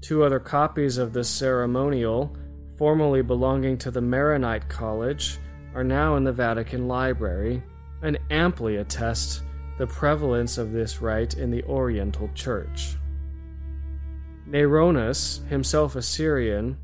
Two 0.00 0.24
other 0.24 0.40
copies 0.40 0.98
of 0.98 1.12
this 1.12 1.28
ceremonial, 1.28 2.36
formerly 2.76 3.22
belonging 3.22 3.78
to 3.78 3.90
the 3.90 4.00
Maronite 4.00 4.68
College, 4.68 5.38
are 5.74 5.84
now 5.84 6.16
in 6.16 6.24
the 6.24 6.32
Vatican 6.32 6.88
Library 6.88 7.62
and 8.02 8.18
amply 8.30 8.76
attest 8.76 9.42
the 9.78 9.86
prevalence 9.86 10.58
of 10.58 10.72
this 10.72 11.00
rite 11.00 11.34
in 11.34 11.50
the 11.50 11.62
Oriental 11.64 12.28
Church. 12.34 12.96
Naironus, 14.48 15.46
himself 15.48 15.96
a 15.96 16.02
Syrian, 16.02 16.76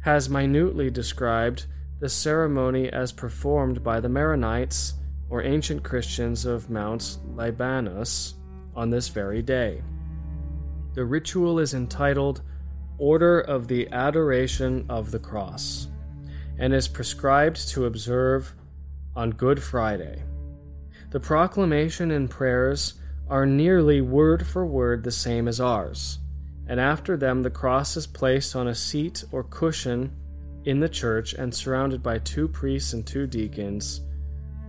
has 0.00 0.28
minutely 0.28 0.90
described 0.90 1.66
the 2.00 2.08
ceremony 2.08 2.90
as 2.90 3.12
performed 3.12 3.82
by 3.82 4.00
the 4.00 4.08
Maronites 4.08 4.94
or 5.28 5.42
ancient 5.42 5.82
Christians 5.82 6.44
of 6.44 6.70
Mount 6.70 7.18
Libanus, 7.34 8.34
on 8.74 8.90
this 8.90 9.08
very 9.08 9.42
day. 9.42 9.82
The 10.94 11.04
ritual 11.04 11.58
is 11.58 11.74
entitled 11.74 12.42
Order 12.98 13.40
of 13.40 13.68
the 13.68 13.88
Adoration 13.92 14.86
of 14.88 15.10
the 15.10 15.18
Cross 15.18 15.88
and 16.58 16.74
is 16.74 16.88
prescribed 16.88 17.68
to 17.68 17.86
observe 17.86 18.54
on 19.14 19.30
Good 19.30 19.62
Friday. 19.62 20.22
The 21.10 21.20
proclamation 21.20 22.10
and 22.10 22.30
prayers 22.30 22.94
are 23.28 23.46
nearly 23.46 24.00
word 24.00 24.46
for 24.46 24.64
word 24.64 25.04
the 25.04 25.10
same 25.10 25.46
as 25.48 25.60
ours, 25.60 26.19
and 26.70 26.78
after 26.78 27.16
them 27.16 27.42
the 27.42 27.50
cross 27.50 27.96
is 27.96 28.06
placed 28.06 28.54
on 28.54 28.68
a 28.68 28.74
seat 28.74 29.24
or 29.32 29.42
cushion 29.42 30.08
in 30.64 30.78
the 30.78 30.88
church 30.88 31.34
and 31.34 31.52
surrounded 31.52 32.00
by 32.00 32.16
two 32.18 32.46
priests 32.46 32.92
and 32.92 33.04
two 33.04 33.26
deacons 33.26 34.02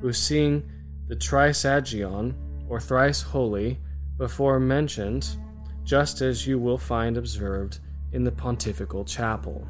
who 0.02 0.12
sing 0.12 0.68
the 1.08 1.16
Trisagion, 1.16 2.34
or 2.68 2.80
thrice 2.80 3.22
holy, 3.22 3.80
before 4.18 4.60
mentioned, 4.60 5.38
just 5.84 6.22
as 6.22 6.48
you 6.48 6.58
will 6.58 6.78
find 6.78 7.18
observed 7.18 7.78
in 8.14 8.24
the 8.24 8.32
pontifical 8.32 9.06
chapel. 9.06 9.68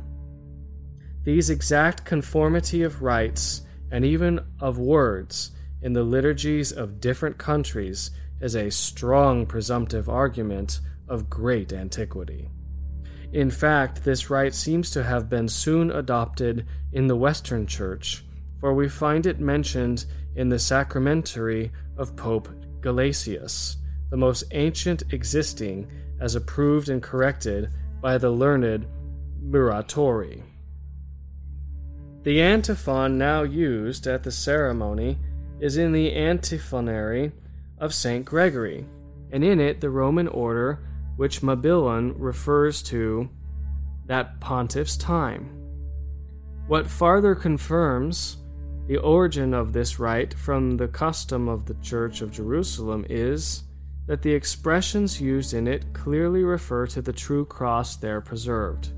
These 1.26 1.50
exact 1.50 2.06
conformity 2.06 2.84
of 2.84 3.02
rites 3.02 3.64
and 3.92 4.06
even 4.06 4.40
of 4.62 4.78
words 4.78 5.52
in 5.82 5.92
the 5.92 6.04
liturgies 6.04 6.72
of 6.72 7.02
different 7.02 7.38
countries 7.38 8.12
is 8.40 8.56
a 8.56 8.72
strong 8.72 9.46
presumptive 9.46 10.08
argument 10.08 10.80
of 11.12 11.30
great 11.30 11.74
antiquity. 11.74 12.50
In 13.34 13.52
fact, 13.52 14.04
this 14.04 14.30
rite 14.30 14.56
seems 14.56 14.90
to 14.92 15.04
have 15.04 15.30
been 15.30 15.50
soon 15.50 15.92
adopted 15.92 16.66
in 16.94 17.08
the 17.08 17.16
Western 17.16 17.68
Church, 17.68 18.24
for 18.60 18.74
we 18.74 18.88
find 18.88 19.26
it 19.26 19.40
mentioned 19.40 20.06
in 20.36 20.48
the 20.48 20.58
sacramentary 20.58 21.72
of 21.98 22.16
Pope 22.16 22.48
Gelasius, 22.80 23.76
the 24.10 24.18
most 24.18 24.46
ancient 24.52 25.04
existing, 25.12 25.92
as 26.20 26.36
approved 26.36 26.88
and 26.88 27.04
corrected 27.04 27.70
by 28.02 28.18
the 28.18 28.32
learned 28.32 28.88
Muratori. 29.44 30.44
The 32.24 32.42
antiphon 32.42 33.18
now 33.18 33.44
used 33.44 34.08
at 34.08 34.24
the 34.24 34.32
ceremony 34.32 35.18
is 35.60 35.76
in 35.76 35.92
the 35.92 36.16
antiphonary 36.16 37.34
of 37.80 37.94
St. 37.94 38.24
Gregory, 38.24 38.86
and 39.32 39.44
in 39.44 39.60
it 39.60 39.82
the 39.82 39.90
Roman 39.90 40.28
order 40.28 40.80
which 41.18 41.42
Mabillon 41.42 42.14
refers 42.18 42.82
to 42.84 43.30
that 44.08 44.40
pontiff's 44.40 44.98
time. 44.98 45.58
What 46.68 46.90
farther 46.90 47.36
confirms 47.36 48.38
the 48.88 48.98
origin 48.98 49.54
of 49.54 49.74
this 49.74 50.00
rite 50.00 50.34
from 50.34 50.78
the 50.78 50.88
custom 50.88 51.48
of 51.48 51.66
the 51.66 51.76
Church 51.76 52.22
of 52.22 52.32
Jerusalem 52.32 53.06
is 53.10 53.64
that 54.08 54.22
the 54.22 54.34
expressions 54.34 55.22
used 55.22 55.54
in 55.54 55.68
it 55.68 55.94
clearly 55.94 56.44
refer 56.44 56.86
to 56.88 57.02
the 57.02 57.14
true 57.14 57.46
cross 57.46 57.96
there 57.96 58.20
preserved. 58.20 58.90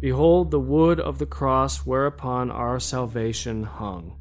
Behold 0.00 0.50
the 0.50 0.60
wood 0.60 0.98
of 0.98 1.18
the 1.18 1.26
cross 1.26 1.86
whereupon 1.86 2.50
our 2.50 2.80
salvation 2.80 3.62
hung. 3.62 4.18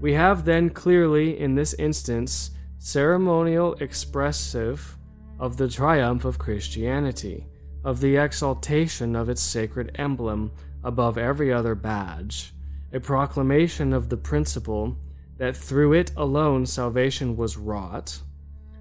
We 0.00 0.12
have 0.14 0.44
then 0.44 0.70
clearly, 0.70 1.38
in 1.38 1.54
this 1.54 1.74
instance, 1.74 2.50
ceremonial 2.78 3.74
expressive 3.74 4.97
of 5.38 5.56
the 5.56 5.68
triumph 5.68 6.24
of 6.24 6.38
Christianity, 6.38 7.46
of 7.84 8.00
the 8.00 8.16
exaltation 8.16 9.14
of 9.14 9.28
its 9.28 9.42
sacred 9.42 9.92
emblem 9.94 10.50
above 10.82 11.16
every 11.16 11.52
other 11.52 11.74
badge, 11.74 12.52
a 12.92 13.00
proclamation 13.00 13.92
of 13.92 14.08
the 14.08 14.16
principle 14.16 14.96
that 15.36 15.56
through 15.56 15.92
it 15.92 16.10
alone 16.16 16.66
salvation 16.66 17.36
was 17.36 17.56
wrought, 17.56 18.20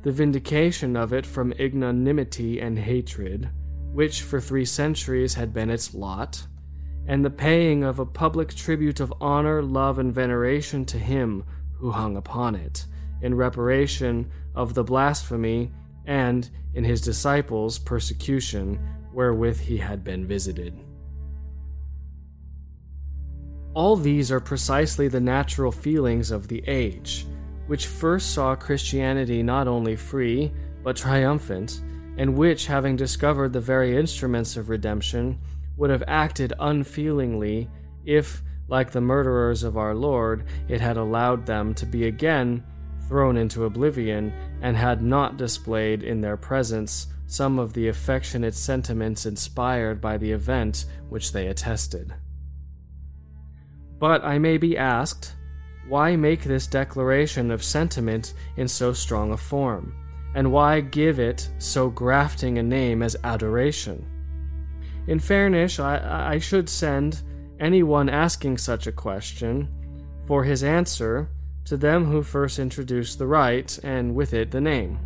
the 0.03 0.11
vindication 0.11 0.95
of 0.95 1.13
it 1.13 1.25
from 1.25 1.53
ignominy 1.57 2.59
and 2.59 2.79
hatred, 2.79 3.49
which 3.91 4.21
for 4.21 4.39
three 4.39 4.65
centuries 4.65 5.35
had 5.35 5.53
been 5.53 5.69
its 5.69 5.93
lot, 5.93 6.45
and 7.07 7.23
the 7.23 7.29
paying 7.29 7.83
of 7.83 7.99
a 7.99 8.05
public 8.05 8.53
tribute 8.53 8.99
of 8.99 9.13
honor, 9.21 9.61
love, 9.61 9.99
and 9.99 10.13
veneration 10.13 10.85
to 10.85 10.97
him 10.97 11.43
who 11.73 11.91
hung 11.91 12.17
upon 12.17 12.55
it, 12.55 12.85
in 13.21 13.33
reparation 13.33 14.29
of 14.55 14.73
the 14.73 14.83
blasphemy 14.83 15.71
and, 16.07 16.49
in 16.73 16.83
his 16.83 17.01
disciples, 17.01 17.77
persecution 17.77 18.79
wherewith 19.13 19.59
he 19.59 19.77
had 19.77 20.03
been 20.03 20.25
visited. 20.25 20.73
All 23.73 23.95
these 23.95 24.31
are 24.31 24.39
precisely 24.39 25.07
the 25.07 25.19
natural 25.19 25.71
feelings 25.71 26.31
of 26.31 26.47
the 26.47 26.63
age, 26.67 27.27
which 27.67 27.85
first 27.85 28.33
saw 28.33 28.55
Christianity 28.55 29.43
not 29.43 29.67
only 29.67 29.95
free, 29.95 30.51
but 30.83 30.95
triumphant, 30.95 31.81
and 32.17 32.35
which, 32.35 32.65
having 32.65 32.95
discovered 32.95 33.53
the 33.53 33.61
very 33.61 33.95
instruments 33.95 34.57
of 34.57 34.69
redemption, 34.69 35.37
would 35.75 35.89
have 35.89 36.03
acted 36.07 36.53
unfeelingly 36.59 37.69
if, 38.05 38.41
like 38.67 38.89
the 38.91 39.01
murderers 39.01 39.63
of 39.63 39.77
our 39.77 39.93
Lord, 39.93 40.45
it 40.67 40.81
had 40.81 40.97
allowed 40.97 41.45
them 41.45 41.75
to 41.75 41.85
be 41.85 42.07
again 42.07 42.63
thrown 43.07 43.37
into 43.37 43.65
oblivion, 43.65 44.33
and 44.61 44.75
had 44.75 45.01
not 45.01 45.37
displayed 45.37 46.03
in 46.03 46.21
their 46.21 46.37
presence 46.37 47.07
some 47.27 47.59
of 47.59 47.73
the 47.73 47.87
affectionate 47.89 48.55
sentiments 48.55 49.25
inspired 49.25 49.99
by 49.99 50.17
the 50.17 50.31
event 50.31 50.85
which 51.09 51.31
they 51.31 51.47
attested. 51.47 52.13
But 53.99 54.23
I 54.23 54.37
may 54.37 54.57
be 54.57 54.77
asked, 54.77 55.33
why 55.87 56.15
make 56.15 56.43
this 56.43 56.67
declaration 56.67 57.51
of 57.51 57.63
sentiment 57.63 58.33
in 58.57 58.67
so 58.67 58.93
strong 58.93 59.31
a 59.31 59.37
form? 59.37 59.95
And 60.35 60.51
why 60.51 60.81
give 60.81 61.19
it 61.19 61.49
so 61.57 61.89
grafting 61.89 62.57
a 62.57 62.63
name 62.63 63.01
as 63.01 63.15
adoration? 63.23 64.05
In 65.07 65.19
fairness, 65.19 65.79
I, 65.79 66.33
I 66.33 66.39
should 66.39 66.69
send 66.69 67.21
anyone 67.59 68.09
asking 68.09 68.57
such 68.57 68.85
a 68.85 68.91
question 68.91 69.69
for 70.25 70.43
his 70.43 70.63
answer 70.63 71.29
to 71.67 71.77
them 71.77 72.05
who 72.05 72.23
first 72.23 72.59
introduced 72.59 73.19
the 73.19 73.27
rite, 73.27 73.79
and 73.83 74.15
with 74.15 74.33
it 74.33 74.51
the 74.51 74.61
name. 74.61 74.99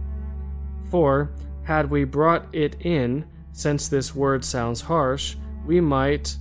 For, 0.89 1.31
had 1.63 1.89
we 1.89 2.03
brought 2.03 2.53
it 2.53 2.75
in, 2.81 3.25
since 3.51 3.87
this 3.87 4.15
word 4.15 4.45
sounds 4.45 4.81
harsh, 4.81 5.35
we 5.65 5.81
might, 5.81 6.37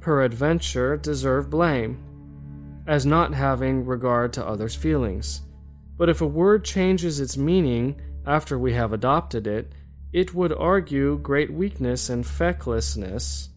peradventure, 0.00 0.96
deserve 0.96 1.50
blame, 1.50 2.02
as 2.86 3.06
not 3.06 3.34
having 3.34 3.86
regard 3.86 4.32
to 4.34 4.46
others' 4.46 4.74
feelings. 4.74 5.42
But 5.96 6.08
if 6.08 6.20
a 6.20 6.26
word 6.26 6.64
changes 6.64 7.20
its 7.20 7.36
meaning 7.36 8.00
after 8.26 8.58
we 8.58 8.74
have 8.74 8.92
adopted 8.92 9.46
it, 9.46 9.72
it 10.12 10.34
would 10.34 10.52
argue 10.52 11.18
great 11.18 11.52
weakness 11.52 12.08
and 12.08 12.24
fecklessness 12.24 13.48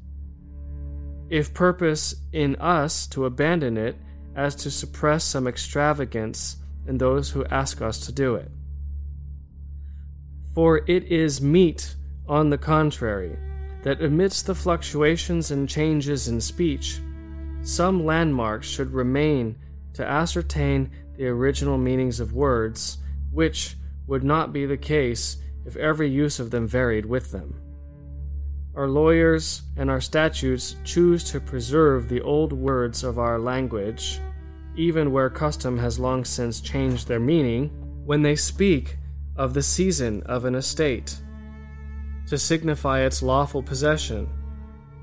if 1.30 1.54
purpose 1.54 2.16
in 2.32 2.56
us 2.56 3.08
to 3.08 3.26
abandon 3.26 3.78
it 3.78 3.96
as 4.38 4.54
to 4.54 4.72
suppress 4.72 5.24
some 5.24 5.48
extravagance 5.48 6.58
in 6.88 7.00
those 7.00 7.32
who 7.32 7.44
ask 7.46 7.82
us 7.82 8.06
to 8.06 8.12
do 8.12 8.36
it. 8.36 8.52
For 10.54 10.78
it 10.88 11.04
is 11.06 11.42
meet, 11.42 11.96
on 12.28 12.52
the 12.52 12.58
contrary, 12.58 13.38
that 13.82 14.02
amidst 14.02 14.46
the 14.46 14.56
fluctuations 14.56 15.50
and 15.52 15.68
changes 15.68 16.28
in 16.28 16.40
speech, 16.40 17.02
some 17.64 18.06
landmarks 18.06 18.68
should 18.68 18.94
remain 18.94 19.56
to 19.94 20.08
ascertain 20.08 20.92
the 21.18 21.28
original 21.28 21.78
meanings 21.78 22.20
of 22.20 22.34
words, 22.34 23.00
which 23.32 23.76
would 24.06 24.24
not 24.24 24.54
be 24.54 24.66
the 24.66 24.78
case 24.78 25.38
if 25.66 25.76
every 25.76 26.10
use 26.10 26.40
of 26.40 26.52
them 26.52 26.68
varied 26.68 27.06
with 27.06 27.32
them. 27.32 27.60
Our 28.76 28.88
lawyers 28.88 29.64
and 29.76 29.90
our 29.90 30.00
statutes 30.00 30.76
choose 30.84 31.24
to 31.32 31.40
preserve 31.40 32.08
the 32.08 32.22
old 32.22 32.54
words 32.54 33.04
of 33.04 33.18
our 33.18 33.40
language 33.40 34.22
even 34.78 35.12
where 35.12 35.30
custom 35.30 35.78
has 35.78 36.00
long 36.00 36.24
since 36.24 36.62
changed 36.62 37.08
their 37.08 37.20
meaning, 37.20 37.70
when 38.06 38.22
they 38.22 38.36
speak 38.36 38.98
of 39.36 39.54
the 39.54 39.60
seisin 39.60 40.24
of 40.24 40.46
an 40.46 40.56
estate, 40.56 41.18
to 42.28 42.38
signify 42.38 43.02
its 43.02 43.24
lawful 43.24 43.64
possession, 43.64 44.30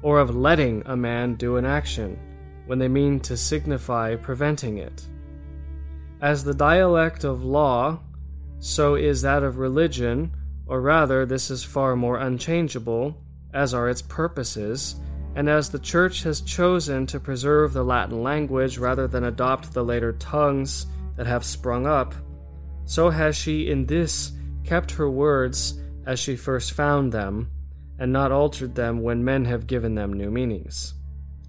or 0.02 0.20
of 0.20 0.34
letting 0.34 0.82
a 0.86 0.96
man 0.96 1.34
do 1.34 1.56
an 1.56 1.64
action, 1.64 2.18
when 2.66 2.78
they 2.78 2.88
mean 2.88 3.18
to 3.20 3.36
signify 3.36 4.14
preventing 4.14 4.78
it. 4.78 5.06
As 6.20 6.44
the 6.44 6.54
dialect 6.54 7.24
of 7.24 7.44
law, 7.44 8.00
so 8.60 8.94
is 8.94 9.22
that 9.22 9.42
of 9.42 9.58
religion, 9.58 10.32
or 10.66 10.80
rather, 10.80 11.26
this 11.26 11.50
is 11.50 11.64
far 11.64 11.96
more 11.96 12.18
unchangeable, 12.18 13.16
as 13.52 13.74
are 13.74 13.88
its 13.88 14.02
purposes 14.02 14.96
and 15.34 15.48
as 15.48 15.70
the 15.70 15.78
Church 15.78 16.22
has 16.22 16.40
chosen 16.40 17.06
to 17.06 17.20
preserve 17.20 17.72
the 17.72 17.84
Latin 17.84 18.22
language 18.22 18.78
rather 18.78 19.06
than 19.08 19.24
adopt 19.24 19.72
the 19.72 19.84
later 19.84 20.12
tongues 20.12 20.86
that 21.16 21.26
have 21.26 21.44
sprung 21.44 21.86
up, 21.86 22.14
so 22.84 23.10
has 23.10 23.36
she 23.36 23.70
in 23.70 23.86
this 23.86 24.32
kept 24.64 24.92
her 24.92 25.10
words 25.10 25.80
as 26.06 26.18
she 26.18 26.36
first 26.36 26.72
found 26.72 27.12
them, 27.12 27.50
and 27.98 28.12
not 28.12 28.32
altered 28.32 28.74
them 28.74 29.02
when 29.02 29.24
men 29.24 29.44
have 29.44 29.66
given 29.66 29.94
them 29.94 30.12
new 30.12 30.30
meanings. 30.30 30.94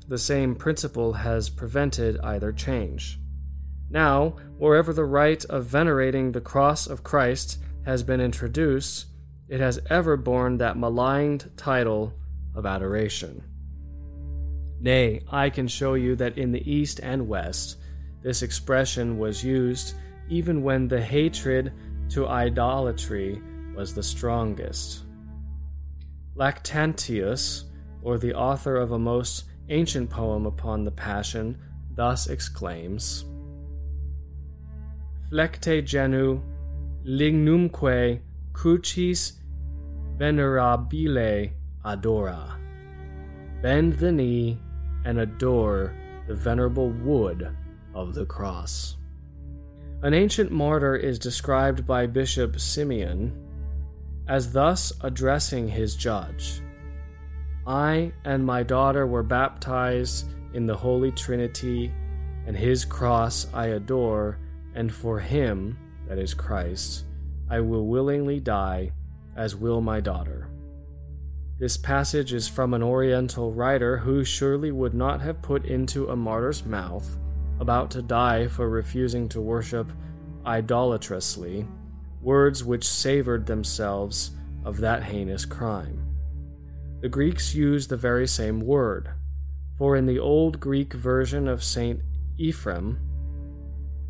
The 0.07 0.17
same 0.17 0.55
principle 0.55 1.13
has 1.13 1.49
prevented 1.49 2.19
either 2.19 2.51
change. 2.51 3.19
Now, 3.89 4.35
wherever 4.57 4.93
the 4.93 5.05
rite 5.05 5.45
of 5.45 5.65
venerating 5.65 6.31
the 6.31 6.41
cross 6.41 6.87
of 6.87 7.03
Christ 7.03 7.59
has 7.85 8.03
been 8.03 8.21
introduced, 8.21 9.07
it 9.47 9.59
has 9.59 9.79
ever 9.89 10.17
borne 10.17 10.57
that 10.57 10.77
maligned 10.77 11.51
title 11.57 12.13
of 12.55 12.65
adoration. 12.65 13.43
Nay, 14.85 15.21
I 15.31 15.49
can 15.49 15.67
show 15.67 15.95
you 15.95 16.15
that 16.17 16.37
in 16.37 16.51
the 16.51 16.71
East 16.71 16.99
and 17.01 17.27
West, 17.27 17.77
this 18.21 18.43
expression 18.43 19.17
was 19.17 19.43
used 19.43 19.95
even 20.29 20.61
when 20.61 20.87
the 20.87 21.01
hatred 21.01 21.73
to 22.09 22.27
idolatry 22.27 23.41
was 23.75 23.95
the 23.95 24.03
strongest. 24.03 25.05
Lactantius, 26.35 27.63
or 28.03 28.19
the 28.19 28.35
author 28.35 28.75
of 28.75 28.91
a 28.91 28.99
most 28.99 29.45
ancient 29.69 30.07
poem 30.07 30.45
upon 30.45 30.83
the 30.83 30.91
Passion, 30.91 31.57
thus 31.95 32.27
exclaims 32.27 33.25
Flecte 35.31 35.83
genu 35.83 36.43
lignumque 37.03 38.19
crucis 38.53 39.33
venerabile 40.19 41.53
adora. 41.83 42.51
Bend 43.63 43.93
the 43.93 44.11
knee 44.11 44.59
and 45.05 45.19
adore 45.19 45.95
the 46.27 46.35
venerable 46.35 46.89
wood 46.89 47.55
of 47.93 48.13
the 48.13 48.25
cross. 48.25 48.97
An 50.01 50.13
ancient 50.13 50.51
martyr 50.51 50.95
is 50.95 51.17
described 51.17 51.87
by 51.87 52.05
Bishop 52.05 52.59
Simeon 52.59 53.41
as 54.27 54.51
thus 54.51 54.91
addressing 55.01 55.67
his 55.67 55.95
judge 55.95 56.61
I 57.67 58.11
and 58.23 58.45
my 58.45 58.61
daughter 58.61 59.07
were 59.07 59.23
baptized 59.23 60.29
in 60.53 60.67
the 60.67 60.75
Holy 60.75 61.11
Trinity, 61.11 61.91
and 62.45 62.55
his 62.55 62.85
cross 62.85 63.47
I 63.53 63.67
adore, 63.67 64.37
and 64.75 64.93
for 64.93 65.19
him, 65.19 65.77
that 66.07 66.19
is 66.19 66.35
Christ, 66.35 67.05
I 67.49 67.61
will 67.61 67.87
willingly 67.87 68.39
die, 68.39 68.91
as 69.35 69.55
will 69.55 69.81
my 69.81 69.99
daughter. 69.99 70.44
This 71.57 71.77
passage 71.77 72.33
is 72.33 72.49
from 72.49 72.73
an 72.73 72.83
Oriental 72.83 73.53
writer 73.53 73.97
who 73.97 74.25
surely 74.25 74.71
would 74.71 74.93
not 74.93 75.21
have 75.21 75.41
put 75.41 75.63
into 75.63 76.09
a 76.09 76.15
martyr's 76.15 76.65
mouth, 76.65 77.17
about 77.61 77.89
to 77.91 78.01
die 78.01 78.47
for 78.47 78.69
refusing 78.69 79.29
to 79.29 79.39
worship 79.39 79.89
idolatrously, 80.45 81.65
words 82.21 82.65
which 82.65 82.85
savored 82.85 83.45
themselves 83.45 84.31
of 84.65 84.81
that 84.81 85.03
heinous 85.03 85.45
crime. 85.45 86.05
The 86.99 87.07
Greeks 87.07 87.55
use 87.55 87.87
the 87.87 87.95
very 87.95 88.27
same 88.27 88.59
word, 88.59 89.11
for 89.77 89.95
in 89.95 90.07
the 90.07 90.19
Old 90.19 90.59
Greek 90.59 90.91
version 90.91 91.47
of 91.47 91.63
St. 91.63 92.01
Ephraim, 92.37 92.99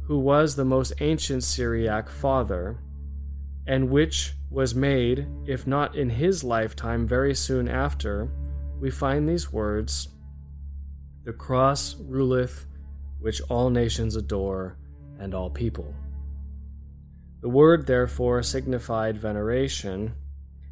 who 0.08 0.18
was 0.18 0.56
the 0.56 0.66
most 0.66 0.94
ancient 1.00 1.44
Syriac 1.44 2.10
father, 2.10 2.80
and 3.68 3.90
which 3.90 4.34
was 4.50 4.76
made, 4.76 5.28
if 5.46 5.66
not 5.66 5.96
in 5.96 6.10
his 6.10 6.44
lifetime, 6.44 7.08
very 7.08 7.34
soon 7.34 7.68
after, 7.68 8.30
we 8.80 8.92
find 8.92 9.28
these 9.28 9.52
words 9.52 10.10
The 11.24 11.34
cross 11.34 11.96
ruleth, 11.96 12.66
which 13.20 13.42
all 13.50 13.70
nations 13.70 14.16
adore, 14.16 14.78
and 15.20 15.34
all 15.34 15.50
people. 15.50 15.94
The 17.42 17.50
word 17.50 17.88
therefore 17.88 18.44
signified 18.44 19.18
veneration, 19.18 20.14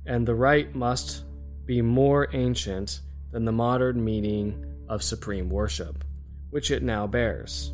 and 0.06 0.28
the 0.28 0.36
rite 0.36 0.76
must 0.76 1.24
be 1.66 1.82
more 1.82 2.28
ancient 2.34 3.02
than 3.32 3.46
the 3.46 3.52
modern 3.52 4.04
meaning 4.04 4.66
of 4.88 5.02
supreme 5.02 5.50
worship, 5.50 6.04
which 6.50 6.72
it 6.72 6.84
now 6.84 7.08
bears. 7.08 7.74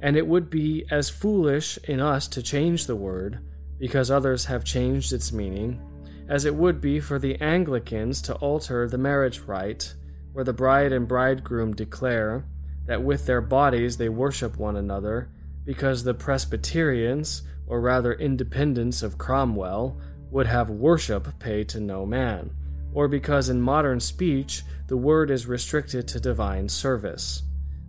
And 0.00 0.16
it 0.16 0.26
would 0.26 0.48
be 0.50 0.84
as 0.90 1.10
foolish 1.10 1.78
in 1.84 2.00
us 2.00 2.26
to 2.28 2.42
change 2.42 2.86
the 2.86 2.96
word, 2.96 3.40
because 3.80 4.10
others 4.10 4.44
have 4.44 4.62
changed 4.62 5.12
its 5.12 5.32
meaning, 5.32 5.80
as 6.28 6.44
it 6.44 6.54
would 6.54 6.80
be 6.80 7.00
for 7.00 7.18
the 7.18 7.40
Anglicans 7.40 8.22
to 8.22 8.34
alter 8.36 8.86
the 8.86 8.98
marriage 8.98 9.40
rite, 9.40 9.94
where 10.32 10.44
the 10.44 10.52
bride 10.52 10.92
and 10.92 11.08
bridegroom 11.08 11.74
declare 11.74 12.44
that 12.86 13.02
with 13.02 13.26
their 13.26 13.40
bodies 13.40 13.96
they 13.96 14.08
worship 14.08 14.58
one 14.58 14.76
another, 14.76 15.30
because 15.64 16.04
the 16.04 16.14
Presbyterians, 16.14 17.42
or 17.66 17.80
rather 17.80 18.12
independents 18.12 19.02
of 19.02 19.18
Cromwell, 19.18 19.98
would 20.30 20.46
have 20.46 20.70
worship 20.70 21.38
paid 21.38 21.68
to 21.70 21.80
no 21.80 22.04
man, 22.04 22.50
or 22.92 23.08
because 23.08 23.48
in 23.48 23.60
modern 23.60 23.98
speech 23.98 24.62
the 24.88 24.96
word 24.96 25.30
is 25.30 25.46
restricted 25.46 26.06
to 26.06 26.20
divine 26.20 26.68
service. 26.68 27.42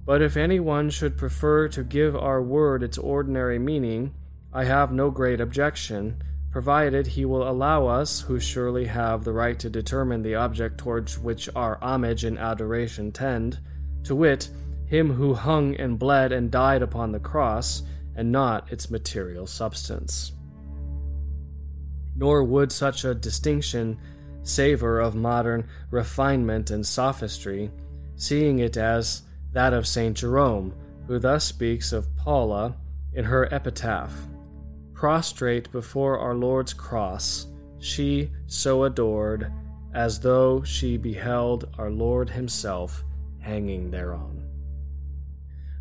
But 0.05 0.21
if 0.21 0.37
anyone 0.37 0.89
should 0.89 1.17
prefer 1.17 1.67
to 1.69 1.83
give 1.83 2.15
our 2.15 2.41
word 2.41 2.81
its 2.81 2.97
ordinary 2.97 3.59
meaning, 3.59 4.13
I 4.53 4.65
have 4.65 4.91
no 4.91 5.11
great 5.11 5.39
objection, 5.39 6.21
provided 6.51 7.07
he 7.07 7.23
will 7.23 7.49
allow 7.49 7.87
us, 7.87 8.19
who 8.19 8.37
surely 8.37 8.85
have 8.85 9.23
the 9.23 9.31
right 9.31 9.57
to 9.59 9.69
determine 9.69 10.23
the 10.23 10.35
object 10.35 10.77
towards 10.77 11.17
which 11.17 11.49
our 11.55 11.81
homage 11.81 12.25
and 12.25 12.37
adoration 12.37 13.13
tend, 13.13 13.59
to 14.03 14.13
wit, 14.13 14.49
him 14.85 15.13
who 15.13 15.35
hung 15.35 15.75
and 15.75 15.97
bled 15.97 16.33
and 16.33 16.51
died 16.51 16.81
upon 16.81 17.13
the 17.13 17.19
cross, 17.19 17.83
and 18.13 18.29
not 18.29 18.69
its 18.69 18.91
material 18.91 19.47
substance. 19.47 20.33
Nor 22.13 22.43
would 22.43 22.73
such 22.73 23.05
a 23.05 23.15
distinction 23.15 23.97
savor 24.43 24.99
of 24.99 25.15
modern 25.15 25.65
refinement 25.91 26.71
and 26.71 26.85
sophistry, 26.85 27.71
seeing 28.17 28.59
it 28.59 28.75
as 28.75 29.21
that 29.53 29.71
of 29.71 29.87
St. 29.87 30.17
Jerome, 30.17 30.73
who 31.07 31.19
thus 31.19 31.45
speaks 31.45 31.93
of 31.93 32.13
Paula 32.17 32.75
in 33.13 33.23
her 33.23 33.51
epitaph 33.53 34.27
Prostrate 35.01 35.71
before 35.71 36.19
our 36.19 36.35
Lord's 36.35 36.75
cross, 36.75 37.47
she 37.79 38.29
so 38.45 38.83
adored, 38.83 39.51
as 39.95 40.19
though 40.19 40.61
she 40.61 40.95
beheld 40.95 41.67
our 41.79 41.89
Lord 41.89 42.29
Himself 42.29 43.03
hanging 43.39 43.89
thereon. 43.89 44.47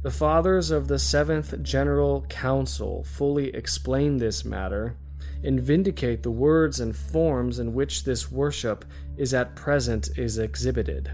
The 0.02 0.10
fathers 0.10 0.70
of 0.70 0.88
the 0.88 0.98
Seventh 0.98 1.62
General 1.62 2.22
Council 2.30 3.04
fully 3.04 3.54
explain 3.54 4.16
this 4.16 4.42
matter 4.42 4.96
and 5.44 5.60
vindicate 5.60 6.22
the 6.22 6.30
words 6.30 6.80
and 6.80 6.96
forms 6.96 7.58
in 7.58 7.74
which 7.74 8.04
this 8.04 8.32
worship 8.32 8.86
is 9.18 9.34
at 9.34 9.54
present 9.54 10.16
is 10.16 10.38
exhibited. 10.38 11.12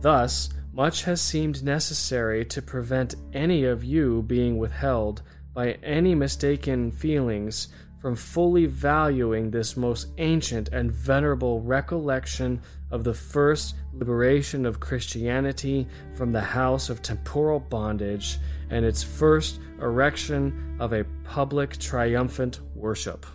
Thus, 0.00 0.48
much 0.72 1.02
has 1.02 1.20
seemed 1.20 1.62
necessary 1.62 2.46
to 2.46 2.62
prevent 2.62 3.14
any 3.34 3.64
of 3.64 3.84
you 3.84 4.22
being 4.22 4.56
withheld 4.56 5.20
by 5.58 5.72
any 5.82 6.14
mistaken 6.14 6.92
feelings 6.92 7.66
from 8.00 8.14
fully 8.14 8.64
valuing 8.66 9.50
this 9.50 9.76
most 9.76 10.06
ancient 10.18 10.68
and 10.68 10.92
venerable 10.92 11.60
recollection 11.62 12.62
of 12.92 13.02
the 13.02 13.12
first 13.12 13.74
liberation 13.92 14.64
of 14.64 14.78
Christianity 14.78 15.84
from 16.14 16.30
the 16.30 16.40
house 16.40 16.90
of 16.90 17.02
temporal 17.02 17.58
bondage 17.58 18.38
and 18.70 18.84
its 18.84 19.02
first 19.02 19.58
erection 19.82 20.76
of 20.78 20.92
a 20.92 21.04
public 21.24 21.76
triumphant 21.76 22.60
worship. 22.76 23.26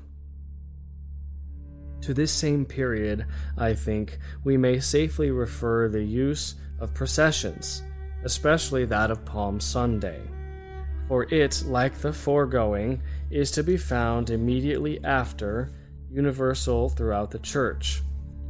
To 2.04 2.14
this 2.14 2.32
same 2.32 2.64
period, 2.64 3.26
I 3.58 3.74
think, 3.74 4.18
we 4.46 4.56
may 4.56 4.80
safely 4.80 5.30
refer 5.30 5.90
the 5.90 6.06
use 6.06 6.56
of 6.80 6.94
processions, 6.94 7.84
especially 8.24 8.86
that 8.86 9.12
of 9.12 9.26
Palm 9.26 9.60
Sunday. 9.60 10.22
For 11.08 11.24
it, 11.34 11.64
like 11.68 11.98
the 11.98 12.14
foregoing, 12.14 13.02
is 13.30 13.52
to 13.52 13.64
be 13.64 13.78
found 13.78 14.30
immediately 14.30 15.04
after, 15.04 15.72
universal 16.10 16.90
throughout 16.90 17.32
the 17.32 17.40
Church. 17.40 18.02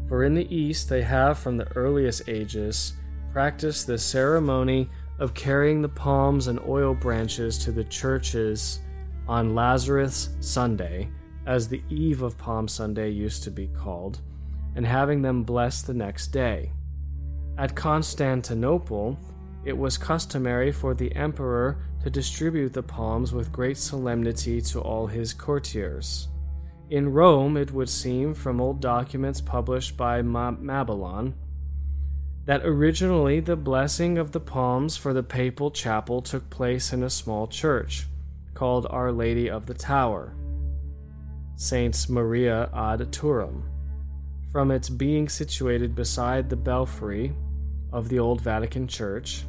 For 0.08 0.24
in 0.24 0.34
the 0.34 0.54
East 0.54 0.90
they 0.90 1.02
have 1.02 1.40
from 1.40 1.58
the 1.58 1.72
earliest 1.76 2.28
ages 2.28 2.94
practiced 3.32 3.88
the 3.88 3.98
ceremony 3.98 4.90
of 5.20 5.34
carrying 5.34 5.82
the 5.82 5.90
palms 5.90 6.48
and 6.48 6.60
oil 6.68 6.94
branches 6.94 7.58
to 7.60 7.72
the 7.72 7.84
churches 7.86 8.80
on 9.28 9.56
Lazarus 9.56 10.30
Sunday, 10.40 11.10
as 11.46 11.68
the 11.68 11.82
eve 11.90 12.22
of 12.22 12.38
Palm 12.38 12.68
Sunday 12.68 13.10
used 13.10 13.44
to 13.44 13.52
be 13.52 13.68
called, 13.68 14.20
and 14.76 14.86
having 14.86 15.22
them 15.22 15.44
blessed 15.44 15.88
the 15.88 15.94
next 15.94 16.28
day. 16.28 16.72
At 17.58 17.76
Constantinople, 17.76 19.18
it 19.66 19.78
was 19.78 19.98
customary 19.98 20.72
for 20.72 20.94
the 20.94 21.16
emperor 21.16 21.78
to 22.04 22.10
distribute 22.10 22.74
the 22.74 22.84
palms 22.84 23.34
with 23.34 23.52
great 23.52 23.78
solemnity 23.78 24.60
to 24.62 24.82
all 24.82 25.08
his 25.08 25.34
courtiers. 25.34 26.28
In 26.90 27.12
Rome, 27.12 27.56
it 27.56 27.72
would 27.72 27.90
seem 27.90 28.34
from 28.34 28.60
old 28.60 28.82
documents 28.82 29.40
published 29.40 29.96
by 29.96 30.22
Mabillon 30.22 31.34
that 32.46 32.66
originally 32.66 33.40
the 33.40 33.56
blessing 33.56 34.18
of 34.18 34.34
the 34.34 34.40
palms 34.40 34.98
for 34.98 35.14
the 35.14 35.24
papal 35.24 35.72
chapel 35.72 36.22
took 36.22 36.50
place 36.50 36.92
in 36.92 37.04
a 37.04 37.10
small 37.10 37.48
church 37.48 38.08
called 38.54 38.86
Our 38.90 39.12
Lady 39.12 39.50
of 39.50 39.66
the 39.66 39.74
Tower, 39.74 40.36
Saints 41.56 42.10
Maria 42.10 42.70
ad 42.74 43.00
Turrim, 43.12 43.64
from 44.52 44.72
its 44.72 44.90
being 44.90 45.30
situated 45.30 45.96
beside 45.96 46.50
the 46.50 46.58
belfry 46.58 47.34
of 47.94 48.10
the 48.10 48.20
old 48.20 48.42
Vatican 48.42 48.88
Church 48.88 49.46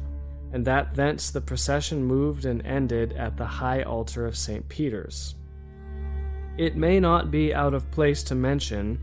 and 0.55 0.63
that 0.63 0.95
thence 0.95 1.31
the 1.31 1.41
procession 1.41 2.01
moved 2.01 2.45
and 2.45 2.65
ended 2.65 3.11
at 3.11 3.35
the 3.35 3.45
high 3.45 3.83
altar 3.83 4.25
of 4.25 4.37
St. 4.37 4.67
Peter's. 4.69 5.35
It 6.57 6.77
may 6.77 6.97
not 6.97 7.29
be 7.29 7.53
out 7.53 7.73
of 7.73 7.91
place 7.91 8.23
to 8.23 8.35
mention 8.35 8.97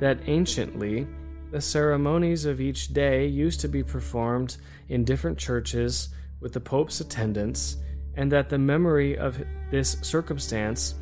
that 0.00 0.18
anciently 0.26 1.06
the 1.52 1.60
ceremonies 1.60 2.44
of 2.44 2.60
each 2.60 2.92
day 2.92 3.24
used 3.24 3.60
to 3.60 3.68
be 3.68 3.84
performed 3.84 4.56
in 4.88 5.04
different 5.04 5.38
churches 5.38 6.08
with 6.40 6.52
the 6.52 6.60
Pope's 6.60 7.00
attendance, 7.00 7.76
and 8.16 8.32
that 8.32 8.48
the 8.48 8.58
memory 8.58 9.16
of 9.16 9.40
this 9.70 9.98
circumstance, 10.02 10.96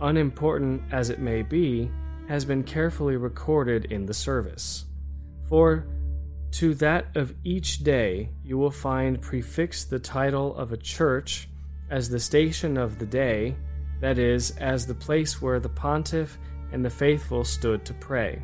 unimportant 0.00 0.82
as 0.90 1.10
it 1.10 1.18
may 1.18 1.42
be, 1.42 1.90
has 2.28 2.46
been 2.46 2.62
carefully 2.62 3.18
recorded 3.18 3.92
in 3.92 4.06
the 4.06 4.14
service. 4.14 4.86
For 5.50 5.86
to 6.52 6.74
that 6.74 7.16
of 7.16 7.34
each 7.44 7.78
day 7.78 8.30
you 8.44 8.58
will 8.58 8.70
find 8.70 9.20
prefixed 9.20 9.90
the 9.90 9.98
title 9.98 10.56
of 10.56 10.72
a 10.72 10.76
church 10.76 11.48
as 11.90 12.08
the 12.08 12.20
station 12.20 12.76
of 12.76 12.98
the 12.98 13.06
day, 13.06 13.56
that 14.00 14.18
is, 14.18 14.52
as 14.58 14.86
the 14.86 14.94
place 14.94 15.42
where 15.42 15.60
the 15.60 15.68
pontiff 15.68 16.38
and 16.72 16.84
the 16.84 16.90
faithful 16.90 17.44
stood 17.44 17.84
to 17.84 17.94
pray. 17.94 18.42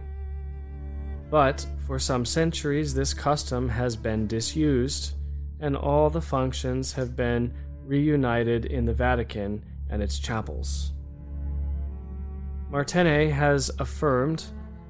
But 1.31 1.67
for 1.87 1.99
some 1.99 2.25
centuries 2.25 2.95
this 2.95 3.15
custom 3.15 3.69
has 3.69 3.97
been 3.97 4.27
disused, 4.27 5.15
and 5.61 5.77
all 5.77 6.11
the 6.11 6.21
functions 6.21 6.93
have 6.93 7.17
been 7.17 7.55
reunited 7.85 8.67
in 8.67 8.85
the 8.85 8.93
Vatican 8.93 9.65
and 9.89 10.03
its 10.03 10.19
chapels. 10.19 10.93
Martene 12.71 13.31
has 13.31 13.71
affirmed 13.79 14.45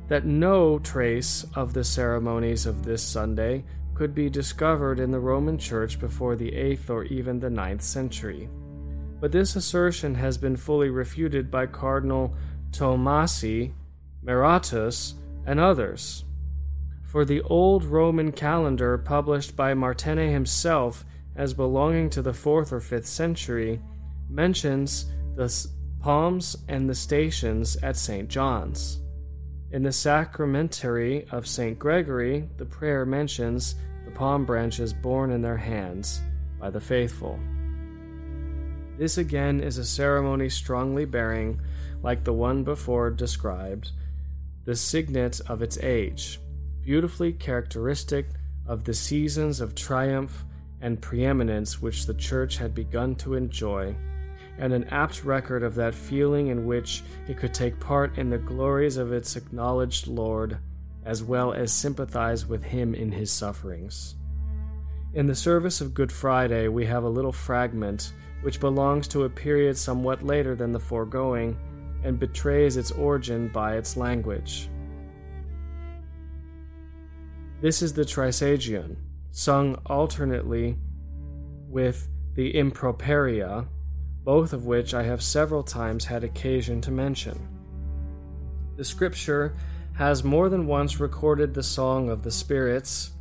that 0.08 0.24
no 0.24 0.78
trace 0.78 1.44
of 1.54 1.72
the 1.72 1.84
ceremonies 1.84 2.66
of 2.66 2.84
this 2.84 3.02
Sunday 3.02 3.64
could 3.94 4.14
be 4.14 4.28
discovered 4.28 5.00
in 5.00 5.10
the 5.10 5.18
Roman 5.18 5.58
Church 5.58 5.98
before 5.98 6.36
the 6.36 6.52
8th 6.52 6.90
or 6.90 7.04
even 7.04 7.40
the 7.40 7.50
ninth 7.50 7.82
century. 7.82 8.48
But 9.20 9.32
this 9.32 9.56
assertion 9.56 10.14
has 10.16 10.36
been 10.36 10.56
fully 10.56 10.90
refuted 10.90 11.50
by 11.50 11.66
Cardinal 11.66 12.34
Tomasi, 12.70 13.72
Meratus, 14.22 15.14
and 15.46 15.58
others. 15.58 16.24
For 17.04 17.24
the 17.24 17.40
old 17.42 17.84
Roman 17.84 18.32
calendar, 18.32 18.98
published 18.98 19.56
by 19.56 19.72
Martene 19.72 20.30
himself 20.30 21.04
as 21.34 21.54
belonging 21.54 22.10
to 22.10 22.22
the 22.22 22.32
4th 22.32 22.72
or 22.72 22.80
5th 22.80 23.06
century, 23.06 23.80
mentions 24.28 25.06
the 25.36 25.66
palms 26.00 26.56
and 26.68 26.88
the 26.88 26.94
stations 26.94 27.76
at 27.82 27.96
St. 27.96 28.28
John's. 28.28 29.00
In 29.76 29.82
the 29.82 29.92
sacramentary 29.92 31.28
of 31.30 31.46
St. 31.46 31.78
Gregory, 31.78 32.48
the 32.56 32.64
prayer 32.64 33.04
mentions 33.04 33.74
the 34.06 34.10
palm 34.10 34.46
branches 34.46 34.94
borne 34.94 35.30
in 35.30 35.42
their 35.42 35.58
hands 35.58 36.22
by 36.58 36.70
the 36.70 36.80
faithful. 36.80 37.38
This 38.96 39.18
again 39.18 39.60
is 39.60 39.76
a 39.76 39.84
ceremony 39.84 40.48
strongly 40.48 41.04
bearing, 41.04 41.60
like 42.02 42.24
the 42.24 42.32
one 42.32 42.64
before 42.64 43.10
described, 43.10 43.90
the 44.64 44.74
signet 44.74 45.42
of 45.46 45.60
its 45.60 45.76
age, 45.82 46.40
beautifully 46.80 47.34
characteristic 47.34 48.28
of 48.66 48.84
the 48.84 48.94
seasons 48.94 49.60
of 49.60 49.74
triumph 49.74 50.46
and 50.80 51.02
preeminence 51.02 51.82
which 51.82 52.06
the 52.06 52.14
Church 52.14 52.56
had 52.56 52.74
begun 52.74 53.14
to 53.16 53.34
enjoy 53.34 53.94
and 54.58 54.72
an 54.72 54.84
apt 54.84 55.24
record 55.24 55.62
of 55.62 55.74
that 55.74 55.94
feeling 55.94 56.48
in 56.48 56.66
which 56.66 57.02
it 57.28 57.36
could 57.36 57.52
take 57.52 57.78
part 57.78 58.16
in 58.18 58.30
the 58.30 58.38
glories 58.38 58.96
of 58.96 59.12
its 59.12 59.36
acknowledged 59.36 60.06
Lord, 60.06 60.58
as 61.04 61.22
well 61.22 61.52
as 61.52 61.72
sympathize 61.72 62.46
with 62.46 62.64
him 62.64 62.94
in 62.94 63.12
his 63.12 63.30
sufferings. 63.30 64.14
In 65.14 65.26
the 65.26 65.34
service 65.34 65.80
of 65.80 65.94
Good 65.94 66.12
Friday, 66.12 66.68
we 66.68 66.84
have 66.86 67.04
a 67.04 67.08
little 67.08 67.32
fragment 67.32 68.12
which 68.42 68.60
belongs 68.60 69.08
to 69.08 69.24
a 69.24 69.30
period 69.30 69.76
somewhat 69.76 70.22
later 70.22 70.54
than 70.54 70.72
the 70.72 70.80
foregoing 70.80 71.56
and 72.04 72.18
betrays 72.18 72.76
its 72.76 72.90
origin 72.90 73.48
by 73.48 73.76
its 73.76 73.96
language. 73.96 74.68
This 77.60 77.80
is 77.80 77.94
the 77.94 78.04
Trisagion, 78.04 78.96
sung 79.30 79.76
alternately 79.86 80.76
with 81.68 82.08
the 82.34 82.50
Improperia 82.50 83.66
both 84.26 84.52
of 84.52 84.66
which 84.66 84.92
I 84.92 85.04
have 85.04 85.22
several 85.22 85.62
times 85.62 86.04
had 86.04 86.24
occasion 86.24 86.80
to 86.82 86.90
mention. 86.90 87.48
The 88.76 88.84
scripture 88.84 89.54
has 89.94 90.24
more 90.24 90.48
than 90.48 90.66
once 90.66 90.98
recorded 90.98 91.54
the 91.54 91.62
song 91.62 92.10
of 92.10 92.24
the 92.24 92.30
spirits 92.32 93.12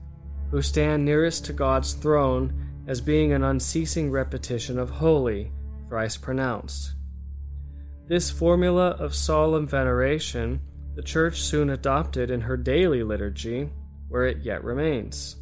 who 0.50 0.64
stand 0.64 1.06
nearest 1.06 1.46
to 1.46 1.54
God's 1.54 1.94
throne 1.94 2.84
as 2.88 3.02
being 3.02 3.34
an 3.34 3.44
unceasing 3.44 4.10
repetition 4.10 4.80
of 4.80 4.90
holy, 4.90 5.52
thrice 5.88 6.18
pronounced. 6.18 6.96
This 8.08 8.32
formula 8.32 8.90
of 9.00 9.14
solemn 9.14 9.68
veneration 9.68 10.60
the 10.96 11.04
Church 11.04 11.42
soon 11.42 11.70
adopted 11.70 12.32
in 12.32 12.40
her 12.42 12.56
daily 12.56 13.04
liturgy, 13.04 13.70
where 14.08 14.26
it 14.26 14.44
yet 14.44 14.64
remains. 14.64 15.36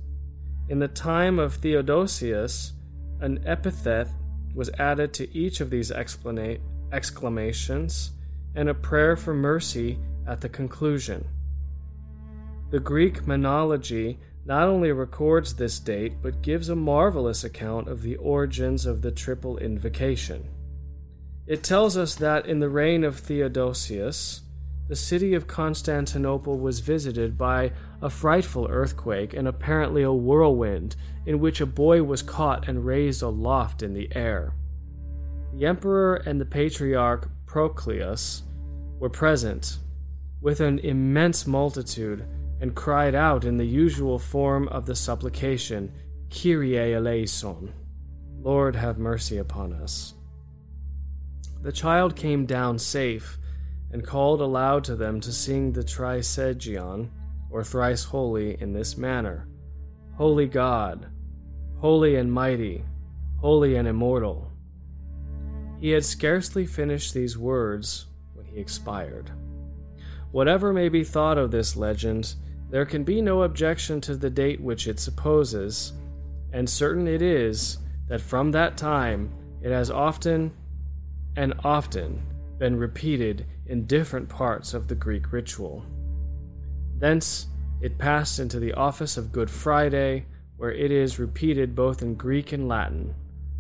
In 0.68 0.80
the 0.80 0.88
time 0.88 1.38
of 1.38 1.54
Theodosius, 1.54 2.74
an 3.22 3.40
epithet 3.46 4.08
was 4.54 4.70
added 4.78 5.14
to 5.14 5.36
each 5.36 5.62
of 5.62 5.70
these 5.70 5.92
exclamations 5.92 8.12
and 8.56 8.70
a 8.70 8.74
prayer 8.74 9.16
for 9.16 9.34
mercy 9.34 9.98
at 10.28 10.42
the 10.42 10.50
conclusion. 10.50 11.26
The 12.70 12.80
Greek 12.80 13.28
menology 13.28 14.18
not 14.46 14.68
only 14.68 14.92
records 14.92 15.56
this 15.56 15.80
date, 15.80 16.22
but 16.22 16.42
gives 16.42 16.70
a 16.70 16.76
marvelous 16.76 17.44
account 17.44 17.88
of 17.88 18.02
the 18.02 18.16
origins 18.18 18.86
of 18.86 19.02
the 19.02 19.12
triple 19.12 19.58
invocation. 19.58 20.50
It 21.48 21.64
tells 21.64 21.98
us 21.98 22.16
that 22.16 22.46
in 22.46 22.60
the 22.60 22.70
reign 22.70 23.04
of 23.04 23.20
Theodosius, 23.20 24.42
the 24.88 24.96
city 24.96 25.34
of 25.34 25.48
Constantinople 25.48 26.60
was 26.60 26.82
visited 26.82 27.38
by 27.38 27.72
a 28.04 28.10
frightful 28.10 28.68
earthquake 28.70 29.34
and 29.34 29.48
apparently 29.48 30.04
a 30.04 30.12
whirlwind 30.12 30.98
in 31.26 31.40
which 31.40 31.62
a 31.62 31.66
boy 31.66 32.04
was 32.04 32.22
caught 32.22 32.68
and 32.68 32.86
raised 32.86 33.24
aloft 33.24 33.82
in 33.82 33.94
the 33.94 34.14
air. 34.14 34.54
The 35.54 35.66
emperor 35.66 36.16
and 36.16 36.40
the 36.40 36.46
patriarch 36.46 37.30
Proclus 37.46 38.44
were 39.00 39.10
present 39.10 39.78
with 40.42 40.60
an 40.60 40.80
immense 40.80 41.48
multitude 41.48 42.28
and 42.60 42.76
cried 42.76 43.16
out 43.16 43.46
in 43.46 43.58
the 43.58 43.66
usual 43.66 44.20
form 44.20 44.68
of 44.68 44.86
the 44.86 44.96
supplication, 44.96 45.94
Kyrie 46.30 46.94
eleison, 46.94 47.72
Lord 48.42 48.76
have 48.76 48.98
mercy 48.98 49.38
upon 49.38 49.72
us. 49.72 50.14
The 51.62 51.72
child 51.72 52.18
came 52.18 52.46
down 52.46 52.80
safe 52.80 53.38
and 53.92 54.06
called 54.06 54.42
aloud 54.42 54.84
to 54.86 54.98
them 54.98 55.22
to 55.22 55.32
sing 55.32 55.72
the 55.72 55.84
Trisagion, 55.84 57.10
or 57.54 57.64
thrice 57.64 58.04
holy, 58.04 58.60
in 58.60 58.74
this 58.74 58.98
manner 58.98 59.48
Holy 60.16 60.48
God, 60.48 61.08
holy 61.78 62.16
and 62.16 62.32
mighty, 62.32 62.84
holy 63.38 63.76
and 63.76 63.88
immortal. 63.88 64.52
He 65.80 65.90
had 65.90 66.06
scarcely 66.06 66.66
finished 66.66 67.14
these 67.14 67.38
words 67.38 68.08
when 68.34 68.46
he 68.46 68.60
expired. 68.60 69.32
Whatever 70.32 70.74
may 70.74 70.90
be 70.90 71.04
thought 71.04 71.38
of 71.38 71.52
this 71.52 71.76
legend, 71.76 72.36
there 72.70 72.86
can 72.86 73.04
be 73.04 73.22
no 73.22 73.44
objection 73.44 74.02
to 74.02 74.16
the 74.16 74.30
date 74.30 74.62
which 74.62 74.88
it 74.88 75.00
supposes, 75.00 75.94
and 76.52 76.70
certain 76.70 77.08
it 77.08 77.22
is 77.22 77.78
that 78.08 78.22
from 78.22 78.52
that 78.52 78.78
time 78.78 79.32
it 79.62 79.72
has 79.72 79.92
often 79.92 80.52
and 81.36 81.54
often 81.64 82.22
been 82.58 82.76
repeated 82.76 83.46
in 83.66 83.86
different 83.86 84.30
parts 84.30 84.74
of 84.74 84.88
the 84.88 84.96
Greek 84.96 85.32
ritual. 85.32 85.86
Thence 87.00 87.48
it 87.82 87.98
passed 87.98 88.40
into 88.40 88.60
the 88.60 88.74
office 88.74 89.18
of 89.18 89.32
Good 89.32 89.50
Friday, 89.50 90.26
where 90.58 90.72
it 90.72 90.92
is 90.92 91.20
repeated 91.20 91.76
both 91.76 92.02
in 92.02 92.16
Greek 92.16 92.54
and 92.54 92.68
Latin, 92.68 93.14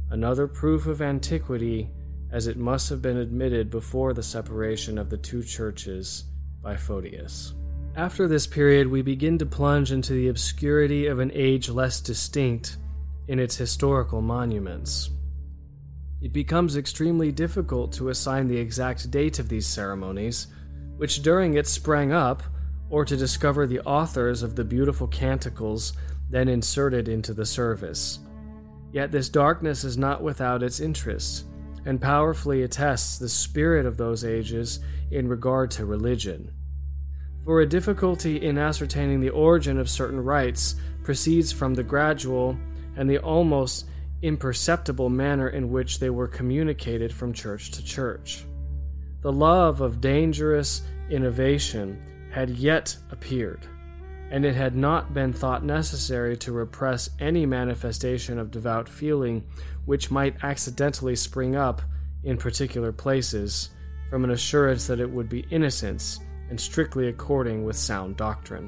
another 0.09 0.47
proof 0.47 0.88
of 0.88 1.01
antiquity, 1.01 1.89
as 2.31 2.47
it 2.47 2.57
must 2.57 2.89
have 2.89 3.01
been 3.01 3.17
admitted 3.17 3.69
before 3.69 4.13
the 4.13 4.23
separation 4.23 4.97
of 4.97 5.09
the 5.09 5.17
two 5.17 5.43
churches 5.43 6.25
by 6.61 6.75
Photius. 6.75 7.53
After 7.95 8.27
this 8.27 8.47
period, 8.47 8.88
we 8.88 9.01
begin 9.01 9.38
to 9.39 9.45
plunge 9.45 9.91
into 9.91 10.13
the 10.13 10.29
obscurity 10.29 11.07
of 11.07 11.19
an 11.19 11.31
age 11.34 11.69
less 11.69 12.01
distinct 12.01 12.77
in 13.27 13.39
its 13.39 13.57
historical 13.57 14.21
monuments 14.21 15.11
it 16.23 16.31
becomes 16.31 16.77
extremely 16.77 17.34
difficult 17.34 17.91
to 17.91 18.07
assign 18.07 18.47
the 18.47 18.57
exact 18.57 19.11
date 19.11 19.39
of 19.39 19.49
these 19.49 19.67
ceremonies, 19.67 20.47
which 20.95 21.21
during 21.21 21.55
it 21.55 21.67
sprang 21.67 22.13
up, 22.13 22.41
or 22.89 23.05
to 23.05 23.17
discover 23.17 23.65
the 23.65 23.79
authors 23.81 24.43
of 24.43 24.55
the 24.55 24.63
beautiful 24.63 25.07
canticles 25.07 25.93
then 26.29 26.47
inserted 26.47 27.07
into 27.07 27.34
the 27.34 27.45
service. 27.45 28.19
Yet 28.91 29.11
this 29.11 29.29
darkness 29.29 29.84
is 29.84 29.97
not 29.97 30.21
without 30.21 30.63
its 30.63 30.79
interest, 30.79 31.45
and 31.86 31.99
powerfully 31.99 32.63
attests 32.63 33.17
the 33.17 33.29
spirit 33.29 33.86
of 33.86 33.97
those 33.97 34.23
ages 34.23 34.79
in 35.11 35.27
regard 35.27 35.71
to 35.71 35.86
religion. 35.86 36.51
For 37.43 37.61
a 37.61 37.65
difficulty 37.65 38.41
in 38.41 38.57
ascertaining 38.57 39.19
the 39.19 39.31
origin 39.31 39.77
of 39.77 39.89
certain 39.89 40.19
rites 40.19 40.75
proceeds 41.03 41.51
from 41.51 41.73
the 41.73 41.84
gradual 41.84 42.57
and 42.95 43.09
the 43.09 43.17
almost 43.17 43.88
imperceptible 44.21 45.09
manner 45.09 45.49
in 45.49 45.69
which 45.69 45.99
they 45.99 46.09
were 46.09 46.27
communicated 46.27 47.13
from 47.13 47.34
church 47.34 47.71
to 47.71 47.84
church. 47.84 48.45
The 49.21 49.31
love 49.31 49.81
of 49.81 49.99
dangerous 49.99 50.84
innovation 51.09 52.01
had 52.34 52.49
yet 52.49 52.97
appeared, 53.11 53.59
and 54.31 54.43
it 54.43 54.55
had 54.55 54.75
not 54.75 55.13
been 55.13 55.31
thought 55.31 55.63
necessary 55.63 56.36
to 56.36 56.51
repress 56.51 57.11
any 57.19 57.45
manifestation 57.45 58.39
of 58.39 58.49
devout 58.49 58.89
feeling 58.89 59.43
which 59.86 60.09
might 60.09 60.43
accidentally 60.43 61.15
spring 61.15 61.55
up 61.55 61.84
in 62.23 62.36
particular 62.36 62.91
places 62.91 63.69
from 64.09 64.23
an 64.23 64.31
assurance 64.31 64.88
that 64.88 64.99
it 64.99 65.09
would 65.09 65.29
be 65.29 65.45
innocence 65.51 66.19
and 66.49 66.59
strictly 66.59 67.07
according 67.07 67.63
with 67.63 67.75
sound 67.75 68.17
doctrine. 68.17 68.67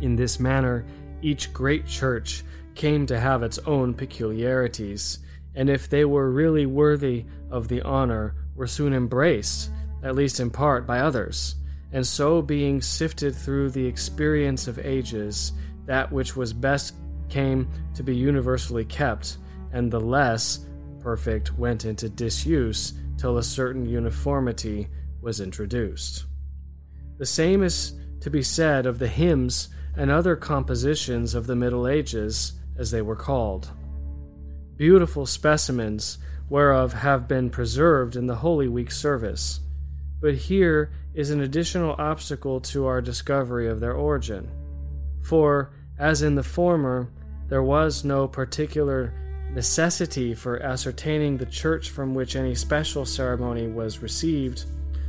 In 0.00 0.16
this 0.16 0.40
manner, 0.40 0.86
each 1.20 1.52
great 1.52 1.86
church 1.86 2.44
came 2.74 3.04
to 3.06 3.20
have 3.20 3.42
its 3.42 3.58
own 3.66 3.92
peculiarities, 3.92 5.18
and 5.54 5.68
if 5.68 5.90
they 5.90 6.06
were 6.06 6.30
really 6.30 6.64
worthy 6.64 7.26
of 7.50 7.68
the 7.68 7.82
honor, 7.82 8.36
were 8.54 8.66
soon 8.66 8.94
embraced, 8.94 9.70
at 10.02 10.14
least 10.14 10.40
in 10.40 10.48
part, 10.48 10.86
by 10.86 11.00
others, 11.00 11.56
and 11.92 12.06
so 12.06 12.42
being 12.42 12.82
sifted 12.82 13.34
through 13.34 13.70
the 13.70 13.86
experience 13.86 14.68
of 14.68 14.78
ages, 14.78 15.52
that 15.86 16.10
which 16.12 16.36
was 16.36 16.52
best 16.52 16.94
came 17.28 17.68
to 17.94 18.02
be 18.02 18.14
universally 18.14 18.84
kept, 18.84 19.38
and 19.72 19.90
the 19.90 20.00
less 20.00 20.66
perfect 21.00 21.56
went 21.58 21.84
into 21.84 22.08
disuse 22.08 22.94
till 23.16 23.38
a 23.38 23.42
certain 23.42 23.86
uniformity 23.86 24.88
was 25.20 25.40
introduced. 25.40 26.26
The 27.18 27.26
same 27.26 27.62
is 27.62 27.94
to 28.20 28.30
be 28.30 28.42
said 28.42 28.86
of 28.86 28.98
the 28.98 29.08
hymns 29.08 29.68
and 29.96 30.10
other 30.10 30.36
compositions 30.36 31.34
of 31.34 31.46
the 31.46 31.56
Middle 31.56 31.88
Ages, 31.88 32.52
as 32.76 32.90
they 32.90 33.02
were 33.02 33.16
called. 33.16 33.70
Beautiful 34.76 35.26
specimens 35.26 36.18
whereof 36.48 36.92
have 36.92 37.26
been 37.26 37.50
preserved 37.50 38.14
in 38.14 38.26
the 38.26 38.36
Holy 38.36 38.68
Week 38.68 38.90
service. 38.90 39.60
But 40.20 40.34
here 40.34 40.92
is 41.14 41.30
an 41.30 41.40
additional 41.40 41.94
obstacle 41.98 42.60
to 42.60 42.86
our 42.86 43.00
discovery 43.00 43.68
of 43.68 43.80
their 43.80 43.94
origin. 43.94 44.50
For, 45.22 45.72
as 45.98 46.22
in 46.22 46.34
the 46.34 46.42
former, 46.42 47.10
there 47.48 47.62
was 47.62 48.04
no 48.04 48.28
particular 48.28 49.14
necessity 49.52 50.34
for 50.34 50.62
ascertaining 50.62 51.36
the 51.36 51.46
church 51.46 51.90
from 51.90 52.14
which 52.14 52.36
any 52.36 52.54
special 52.54 53.04
ceremony 53.04 53.66
was 53.66 54.02
received, 54.02 54.64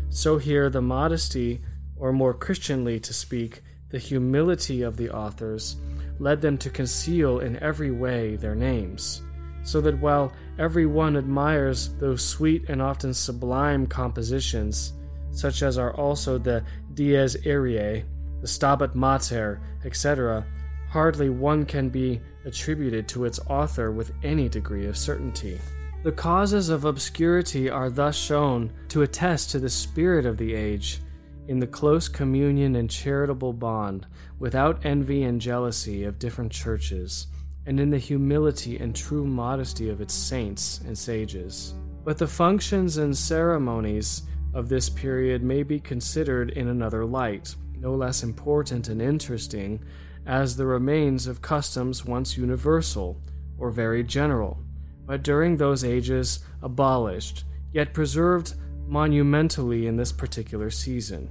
so 0.09 0.37
here 0.37 0.69
the 0.69 0.81
modesty, 0.81 1.61
or 1.97 2.13
more 2.13 2.33
Christianly 2.33 2.99
to 3.01 3.13
speak, 3.13 3.61
the 3.89 3.99
humility 3.99 4.81
of 4.81 4.97
the 4.97 5.09
authors, 5.09 5.75
led 6.19 6.41
them 6.41 6.57
to 6.57 6.69
conceal 6.69 7.39
in 7.39 7.57
every 7.59 7.91
way 7.91 8.35
their 8.35 8.55
names, 8.55 9.21
so 9.63 9.81
that 9.81 9.99
while 9.99 10.31
every 10.57 10.85
one 10.85 11.17
admires 11.17 11.89
those 11.99 12.25
sweet 12.25 12.69
and 12.69 12.81
often 12.81 13.13
sublime 13.13 13.85
compositions, 13.87 14.93
such 15.31 15.63
as 15.63 15.77
are 15.77 15.95
also 15.95 16.37
the 16.37 16.63
Dies 16.93 17.35
Irae, 17.45 18.05
the 18.41 18.47
Stabat 18.47 18.95
Mater, 18.95 19.61
etc., 19.85 20.45
hardly 20.89 21.29
one 21.29 21.65
can 21.65 21.89
be 21.89 22.19
attributed 22.45 23.07
to 23.07 23.25
its 23.25 23.39
author 23.47 23.91
with 23.91 24.11
any 24.23 24.49
degree 24.49 24.87
of 24.87 24.97
certainty. 24.97 25.59
The 26.03 26.11
causes 26.11 26.69
of 26.69 26.85
obscurity 26.85 27.69
are 27.69 27.89
thus 27.89 28.15
shown 28.15 28.71
to 28.87 29.01
attest 29.01 29.51
to 29.51 29.59
the 29.59 29.69
spirit 29.69 30.25
of 30.25 30.37
the 30.37 30.55
age 30.55 31.01
in 31.49 31.59
the 31.59 31.67
close 31.67 32.07
communion 32.07 32.75
and 32.75 32.89
charitable 32.89 33.53
bond, 33.53 34.07
without 34.37 34.85
envy 34.85 35.23
and 35.23 35.41
jealousy 35.41 36.05
of 36.05 36.19
different 36.19 36.51
churches, 36.51 37.27
and 37.65 37.79
in 37.79 37.89
the 37.89 37.97
humility 37.97 38.77
and 38.77 38.95
true 38.95 39.25
modesty 39.25 39.89
of 39.89 39.99
its 39.99 40.13
saints 40.13 40.79
and 40.85 40.97
sages. 40.97 41.73
But 42.05 42.17
the 42.17 42.27
functions 42.27 42.97
and 42.97 43.17
ceremonies 43.17 44.23
of 44.53 44.69
this 44.69 44.89
period 44.89 45.43
may 45.43 45.63
be 45.63 45.79
considered 45.79 46.51
in 46.51 46.67
another 46.67 47.05
light, 47.05 47.55
no 47.77 47.93
less 47.93 48.23
important 48.23 48.89
and 48.89 49.01
interesting 49.01 49.83
as 50.25 50.55
the 50.55 50.65
remains 50.65 51.27
of 51.27 51.41
customs 51.41 52.05
once 52.05 52.37
universal 52.37 53.21
or 53.57 53.71
very 53.71 54.03
general, 54.03 54.57
but 55.05 55.23
during 55.23 55.57
those 55.57 55.83
ages 55.83 56.39
abolished, 56.61 57.43
yet 57.73 57.93
preserved 57.93 58.55
monumentally 58.87 59.87
in 59.87 59.95
this 59.95 60.11
particular 60.11 60.69
season. 60.69 61.29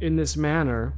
In 0.00 0.16
this 0.16 0.36
manner, 0.36 0.94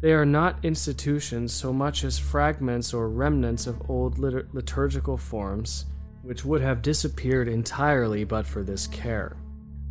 they 0.00 0.12
are 0.12 0.26
not 0.26 0.64
institutions 0.64 1.52
so 1.52 1.72
much 1.72 2.04
as 2.04 2.18
fragments 2.18 2.94
or 2.94 3.08
remnants 3.08 3.66
of 3.66 3.90
old 3.90 4.18
lit- 4.18 4.54
liturgical 4.54 5.16
forms, 5.16 5.86
which 6.22 6.44
would 6.44 6.60
have 6.60 6.82
disappeared 6.82 7.48
entirely 7.48 8.22
but 8.22 8.46
for 8.46 8.62
this 8.62 8.86
care. 8.86 9.36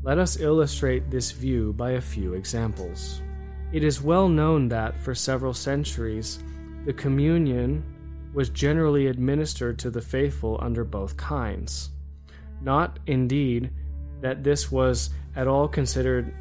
Let 0.07 0.19
us 0.19 0.39
illustrate 0.39 1.11
this 1.11 1.33
view 1.33 1.73
by 1.73 1.91
a 1.91 2.01
few 2.01 2.33
examples. 2.33 3.21
It 3.73 3.83
is 3.83 4.01
well 4.01 4.29
known 4.29 4.69
that, 4.69 4.97
for 4.97 5.13
several 5.13 5.53
centuries, 5.53 6.39
the 6.85 6.93
communion 6.93 7.83
was 8.33 8.47
generally 8.47 9.07
administered 9.07 9.77
to 9.79 9.89
the 9.89 9.99
faithful 9.99 10.59
under 10.61 10.85
both 10.85 11.17
kinds. 11.17 11.89
Not, 12.61 12.99
indeed, 13.05 13.69
that 14.21 14.45
this 14.45 14.71
was 14.71 15.09
at 15.35 15.49
all 15.49 15.67
considered 15.67 16.33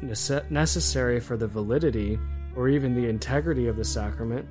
necessary 0.49 1.19
for 1.19 1.35
the 1.35 1.47
validity 1.47 2.17
or 2.55 2.69
even 2.69 2.95
the 2.95 3.09
integrity 3.09 3.67
of 3.67 3.75
the 3.75 3.83
sacrament, 3.83 4.47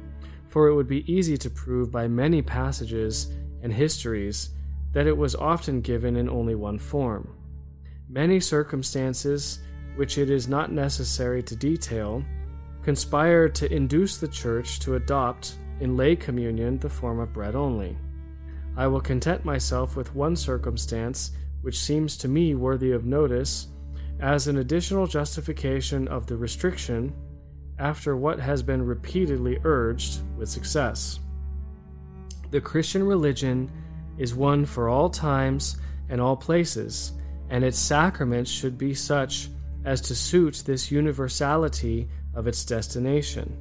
for 0.49 0.69
it 0.69 0.75
would 0.75 0.89
be 0.89 1.11
easy 1.11 1.39
to 1.39 1.49
prove 1.49 1.91
by 1.91 2.07
many 2.07 2.43
passages 2.43 3.33
and 3.63 3.73
histories 3.73 4.51
that 4.93 5.07
it 5.07 5.17
was 5.17 5.35
often 5.35 5.81
given 5.81 6.17
in 6.17 6.29
only 6.29 6.55
one 6.55 6.79
form. 6.79 7.33
Many 8.09 8.39
circumstances, 8.39 9.61
which 9.97 10.17
it 10.19 10.31
is 10.31 10.47
not 10.47 10.71
necessary 10.71 11.43
to 11.43 11.57
detail, 11.57 12.25
conspire 12.83 13.49
to 13.49 13.73
induce 13.73 14.19
the 14.19 14.29
Church 14.29 14.79
to 14.81 14.95
adopt 14.95 15.59
in 15.81 15.97
lay 15.97 16.15
communion 16.15 16.79
the 16.79 16.89
form 16.89 17.19
of 17.19 17.33
bread 17.33 17.57
only. 17.57 17.99
I 18.77 18.87
will 18.87 19.01
content 19.01 19.45
myself 19.45 19.97
with 19.97 20.15
one 20.15 20.37
circumstance 20.37 21.33
which 21.63 21.81
seems 21.81 22.17
to 22.19 22.29
me 22.29 22.55
worthy 22.55 22.93
of 22.93 23.05
notice 23.05 23.69
as 24.21 24.47
an 24.47 24.59
additional 24.59 25.07
justification 25.07 26.07
of 26.07 26.27
the 26.27 26.37
restriction 26.37 27.13
after 27.79 28.17
what 28.17 28.39
has 28.39 28.63
been 28.63 28.83
repeatedly 28.83 29.59
urged 29.65 30.21
with 30.37 30.49
success. 30.49 31.19
The 32.53 32.61
Christian 32.61 33.03
religion 33.03 33.71
is 34.17 34.35
one 34.35 34.65
for 34.65 34.89
all 34.89 35.11
times 35.11 35.79
and 36.09 36.21
all 36.21 36.37
places, 36.37 37.13
and 37.51 37.65
its 37.65 37.79
sacraments 37.79 38.51
should 38.51 38.77
be 38.77 38.95
such 38.95 39.49
as 39.85 40.01
to 40.01 40.15
suit 40.15 40.63
this 40.67 40.91
universality 40.91 42.09
of 42.35 42.47
its 42.47 42.65
destination. 42.65 43.57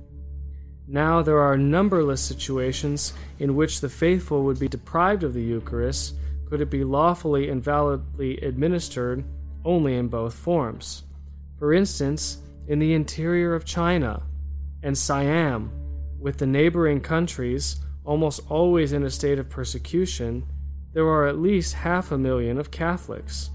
Now, 0.87 1.21
there 1.21 1.39
are 1.39 1.57
numberless 1.57 2.21
situations 2.21 3.13
in 3.39 3.55
which 3.55 3.81
the 3.81 3.89
faithful 3.89 4.43
would 4.43 4.59
be 4.59 4.67
deprived 4.67 5.23
of 5.23 5.33
the 5.33 5.43
Eucharist 5.43 6.15
could 6.47 6.61
it 6.61 6.69
be 6.69 6.83
lawfully 6.83 7.49
and 7.49 7.63
validly 7.63 8.37
administered 8.37 9.23
only 9.63 9.95
in 9.95 10.07
both 10.07 10.35
forms. 10.35 11.03
For 11.57 11.73
instance, 11.73 12.37
in 12.67 12.79
the 12.79 12.93
interior 12.93 13.55
of 13.55 13.65
China 13.65 14.21
and 14.83 14.95
Siam, 14.95 15.71
with 16.19 16.37
the 16.37 16.45
neighboring 16.45 17.01
countries 17.01 17.77
almost 18.03 18.41
always 18.49 18.93
in 18.93 19.03
a 19.03 19.09
state 19.09 19.39
of 19.39 19.49
persecution, 19.49 20.45
there 20.93 21.07
are 21.07 21.27
at 21.27 21.39
least 21.39 21.73
half 21.73 22.11
a 22.11 22.17
million 22.17 22.59
of 22.59 22.71
Catholics. 22.71 23.49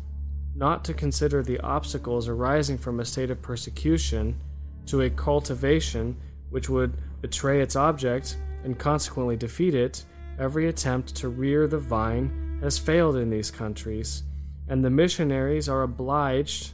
Not 0.55 0.85
to 0.85 0.95
consider 0.95 1.43
the 1.43 1.61
obstacles 1.61 2.29
arising 2.29 2.79
from 2.79 3.01
a 3.01 3.05
state 3.05 3.31
of 3.31 3.41
persecution 3.41 4.41
to 4.87 5.03
a 5.03 5.11
cultivation 5.11 6.17
which 6.51 6.69
would 6.69 6.95
betray 7.21 7.61
its 7.61 7.77
object, 7.77 8.37
and 8.65 8.79
consequently 8.79 9.37
defeat 9.37 9.75
it, 9.75 10.05
every 10.39 10.69
attempt 10.69 11.15
to 11.17 11.29
rear 11.29 11.67
the 11.67 11.79
vine 11.79 12.59
has 12.63 12.79
failed 12.79 13.17
in 13.17 13.31
these 13.31 13.51
countries, 13.51 14.25
and 14.69 14.85
the 14.85 14.91
missionaries 14.91 15.69
are 15.69 15.83
obliged 15.83 16.73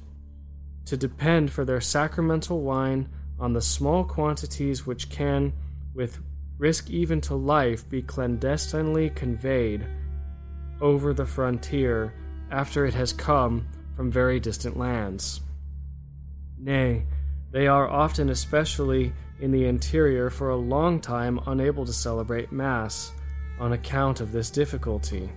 to 0.87 0.97
depend 0.97 1.51
for 1.51 1.64
their 1.64 1.81
sacramental 1.81 2.62
wine 2.62 3.09
on 3.39 3.53
the 3.53 3.61
small 3.61 4.05
quantities 4.05 4.87
which 4.87 5.11
can, 5.11 5.53
with 5.95 6.18
risk 6.59 6.89
even 6.91 7.20
to 7.20 7.35
life, 7.35 7.89
be 7.89 8.01
clandestinely 8.01 9.11
conveyed 9.11 9.87
over 10.81 11.12
the 11.12 11.27
frontier 11.27 12.14
after 12.51 12.86
it 12.86 12.94
has 12.94 13.12
come 13.12 13.66
from 13.97 14.11
very 14.11 14.38
distant 14.40 14.78
lands. 14.78 15.40
Nay, 16.59 17.05
they 17.51 17.66
are 17.66 17.88
often, 17.88 18.30
especially 18.30 19.12
in 19.40 19.51
the 19.51 19.66
interior 19.66 20.30
for 20.30 20.51
a 20.51 20.57
long 20.57 21.01
time 21.01 21.40
unable 21.47 21.84
to 21.84 21.92
celebrate 21.92 22.53
Mass 22.53 23.12
on 23.59 23.72
account 23.72 24.20
of 24.20 24.32
this 24.32 24.51
difficulty. 24.51 25.30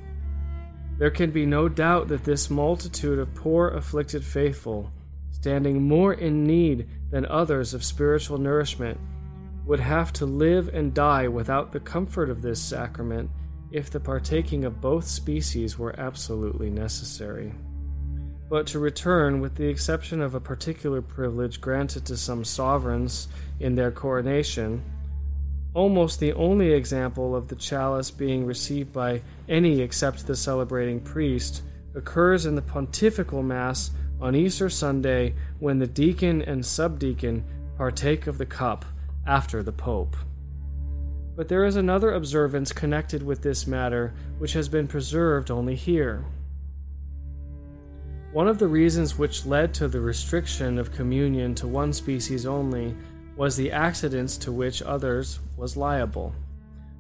There 0.98 1.12
can 1.12 1.32
be 1.32 1.46
no 1.46 1.70
doubt 1.70 2.10
that 2.10 2.26
this 2.26 2.50
multitude 2.50 3.20
of 3.20 3.34
poor 3.34 3.70
afflicted 3.70 4.24
faithful, 4.24 4.92
standing 5.32 5.84
more 5.84 6.14
in 6.14 6.44
need 6.44 6.90
than 7.10 7.26
others 7.26 7.74
of 7.74 7.86
spiritual 7.86 8.38
nourishment, 8.38 9.00
would 9.66 9.80
have 9.80 10.12
to 10.14 10.26
live 10.26 10.70
and 10.74 10.94
die 10.94 11.28
without 11.28 11.72
the 11.72 11.80
comfort 11.80 12.30
of 12.30 12.42
this 12.42 12.62
sacrament 12.62 13.30
if 13.72 13.90
the 13.90 14.00
partaking 14.00 14.66
of 14.66 14.82
both 14.82 15.06
species 15.06 15.78
were 15.78 16.00
absolutely 16.00 16.70
necessary. 16.70 17.54
But 18.50 18.66
to 18.68 18.80
return, 18.80 19.42
with 19.42 19.56
the 19.56 19.68
exception 19.68 20.22
of 20.22 20.34
a 20.34 20.40
particular 20.40 21.02
privilege 21.02 21.62
granted 21.62 22.06
to 22.06 22.18
some 22.18 22.44
sovereigns 22.44 23.28
in 23.60 23.76
their 23.76 23.92
coronation, 23.92 24.84
almost 25.76 26.20
the 26.20 26.34
only 26.34 26.74
example 26.74 27.36
of 27.36 27.48
the 27.48 27.56
chalice 27.56 28.10
being 28.10 28.46
received 28.46 28.92
by 28.92 29.22
any 29.48 29.82
except 29.82 30.26
the 30.26 30.36
celebrating 30.36 31.00
priest 31.00 31.62
occurs 31.94 32.48
in 32.48 32.56
the 32.56 32.62
pontifical 32.62 33.44
Mass 33.44 33.92
on 34.20 34.36
Easter 34.36 34.70
Sunday 34.70 35.36
when 35.60 35.78
the 35.78 35.88
deacon 35.88 36.42
and 36.42 36.66
subdeacon 36.66 37.44
partake 37.78 38.26
of 38.26 38.38
the 38.38 38.46
cup 38.46 38.84
after 39.28 39.62
the 39.62 39.72
Pope. 39.72 40.16
But 41.40 41.48
there 41.48 41.64
is 41.64 41.78
another 41.78 42.12
observance 42.12 42.74
connected 42.74 43.24
with 43.24 43.44
this 43.44 43.66
matter 43.66 44.14
which 44.40 44.52
has 44.52 44.68
been 44.68 44.90
preserved 44.90 45.50
only 45.50 45.74
here. 45.74 46.26
One 48.34 48.50
of 48.50 48.60
the 48.60 48.68
reasons 48.68 49.18
which 49.18 49.46
led 49.46 49.74
to 49.76 49.88
the 49.88 50.02
restriction 50.02 50.78
of 50.78 50.92
communion 50.92 51.56
to 51.56 51.66
one 51.66 51.94
species 51.94 52.46
only 52.46 52.94
was 53.38 53.56
the 53.56 53.72
accidents 53.72 54.36
to 54.40 54.52
which 54.52 54.82
others 54.82 55.40
was 55.56 55.78
liable. 55.78 56.36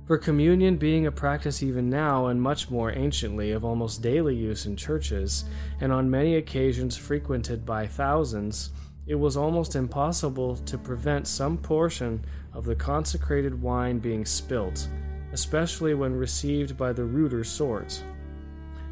For 0.07 0.17
communion 0.17 0.77
being 0.77 1.05
a 1.05 1.11
practice 1.11 1.61
even 1.61 1.89
now 1.89 2.27
and 2.27 2.41
much 2.41 2.69
more 2.69 2.93
anciently 2.93 3.51
of 3.51 3.65
almost 3.65 4.01
daily 4.01 4.37
use 4.37 4.65
in 4.65 4.77
churches, 4.77 5.43
and 5.81 5.91
on 5.91 6.09
many 6.09 6.37
occasions 6.37 6.95
frequented 6.95 7.65
by 7.65 7.87
thousands, 7.87 8.69
it 9.05 9.15
was 9.15 9.35
almost 9.35 9.75
impossible 9.75 10.55
to 10.55 10.77
prevent 10.77 11.27
some 11.27 11.57
portion 11.57 12.23
of 12.53 12.65
the 12.65 12.75
consecrated 12.75 13.61
wine 13.61 13.99
being 13.99 14.25
spilt, 14.25 14.87
especially 15.33 15.93
when 15.93 16.13
received 16.15 16.77
by 16.77 16.91
the 16.91 17.03
ruder 17.03 17.43
sort. 17.43 18.03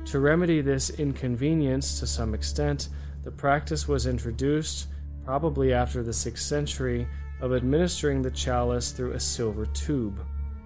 To 0.05 0.20
remedy 0.20 0.62
this 0.62 0.89
inconvenience 0.91 1.99
to 1.99 2.08
some 2.08 2.34
extent, 2.34 2.89
the 3.24 3.32
practice 3.32 3.88
was 3.88 4.05
introduced, 4.08 4.88
probably 5.26 5.74
after 5.74 6.01
the 6.01 6.14
sixth 6.14 6.45
century, 6.45 7.08
of 7.41 7.53
administering 7.53 8.22
the 8.22 8.32
chalice 8.32 8.91
through 8.91 9.12
a 9.12 9.20
silver 9.20 9.66
tube, 9.66 10.20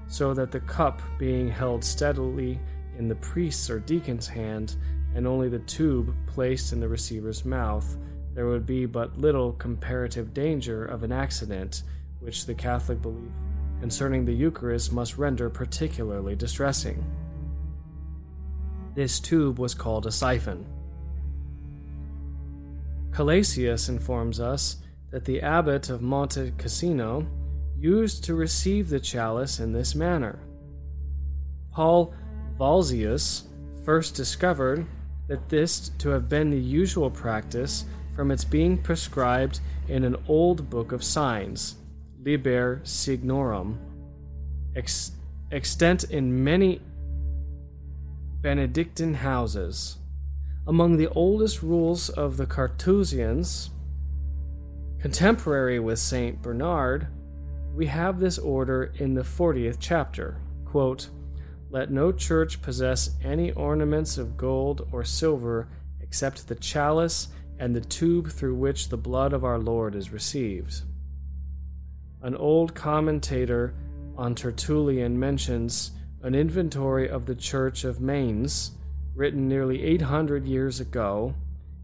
so 0.07 0.33
that 0.33 0.51
the 0.51 0.59
cup 0.61 1.01
being 1.17 1.49
held 1.49 1.83
steadily 1.83 2.59
in 2.97 3.07
the 3.07 3.15
priest's 3.15 3.69
or 3.69 3.79
deacon's 3.79 4.27
hand, 4.27 4.75
and 5.15 5.25
only 5.25 5.49
the 5.49 5.59
tube 5.59 6.13
placed 6.27 6.71
in 6.71 6.79
the 6.79 6.87
receiver's 6.87 7.43
mouth, 7.43 7.97
there 8.33 8.47
would 8.47 8.65
be 8.65 8.85
but 8.85 9.17
little 9.17 9.53
comparative 9.53 10.33
danger 10.33 10.85
of 10.85 11.03
an 11.03 11.11
accident, 11.11 11.83
which 12.21 12.45
the 12.45 12.53
Catholic 12.53 13.01
belief 13.01 13.33
concerning 13.81 14.25
the 14.25 14.33
Eucharist 14.33 14.93
must 14.93 15.17
render 15.17 15.49
particularly 15.49 16.35
distressing. 16.35 17.03
This 18.93 19.19
tube 19.19 19.57
was 19.57 19.73
called 19.73 20.05
a 20.05 20.11
siphon. 20.11 20.65
Calasius 23.09 23.89
informs 23.89 24.39
us 24.39 24.77
that 25.09 25.25
the 25.25 25.41
abbot 25.41 25.89
of 25.89 26.01
Monte 26.01 26.53
Cassino 26.57 27.27
used 27.77 28.23
to 28.25 28.35
receive 28.35 28.89
the 28.89 28.99
chalice 28.99 29.59
in 29.59 29.73
this 29.73 29.95
manner. 29.95 30.39
Paul 31.71 32.13
Valsius 32.57 33.47
first 33.83 34.13
discovered 34.13 34.85
that 35.27 35.49
this 35.49 35.89
to 35.97 36.09
have 36.09 36.29
been 36.29 36.51
the 36.51 36.59
usual 36.59 37.09
practice 37.09 37.85
from 38.15 38.29
its 38.29 38.43
being 38.43 38.77
prescribed 38.77 39.59
in 39.87 40.03
an 40.03 40.15
old 40.27 40.69
book 40.69 40.91
of 40.91 41.03
signs, 41.03 41.77
Liber 42.23 42.81
Signorum, 42.83 43.77
ex- 44.75 45.13
extant 45.51 46.03
in 46.05 46.43
many 46.43 46.79
Benedictine 48.41 49.15
houses. 49.15 49.97
Among 50.67 50.97
the 50.97 51.07
oldest 51.09 51.63
rules 51.63 52.09
of 52.09 52.37
the 52.37 52.45
Carthusians, 52.45 53.71
contemporary 54.99 55.79
with 55.79 55.97
Saint 55.97 56.41
Bernard, 56.43 57.07
we 57.73 57.87
have 57.87 58.19
this 58.19 58.37
order 58.37 58.93
in 58.99 59.15
the 59.15 59.23
40th 59.23 59.77
chapter. 59.79 60.37
Quote, 60.65 61.09
Let 61.71 61.89
no 61.89 62.11
church 62.11 62.61
possess 62.61 63.17
any 63.23 63.51
ornaments 63.53 64.19
of 64.19 64.37
gold 64.37 64.87
or 64.91 65.03
silver 65.03 65.67
except 66.01 66.47
the 66.47 66.55
chalice 66.55 67.29
and 67.57 67.75
the 67.75 67.81
tube 67.81 68.29
through 68.31 68.55
which 68.55 68.89
the 68.89 68.97
blood 68.97 69.33
of 69.33 69.43
our 69.43 69.57
Lord 69.57 69.95
is 69.95 70.11
received. 70.11 70.81
An 72.23 72.35
old 72.35 72.75
commentator 72.75 73.73
on 74.15 74.35
Tertullian 74.35 75.19
mentions 75.19 75.91
an 76.21 76.35
inventory 76.35 77.09
of 77.09 77.25
the 77.25 77.35
Church 77.35 77.83
of 77.83 77.99
Mainz, 77.99 78.71
written 79.15 79.47
nearly 79.47 79.83
800 79.83 80.45
years 80.45 80.79
ago, 80.79 81.33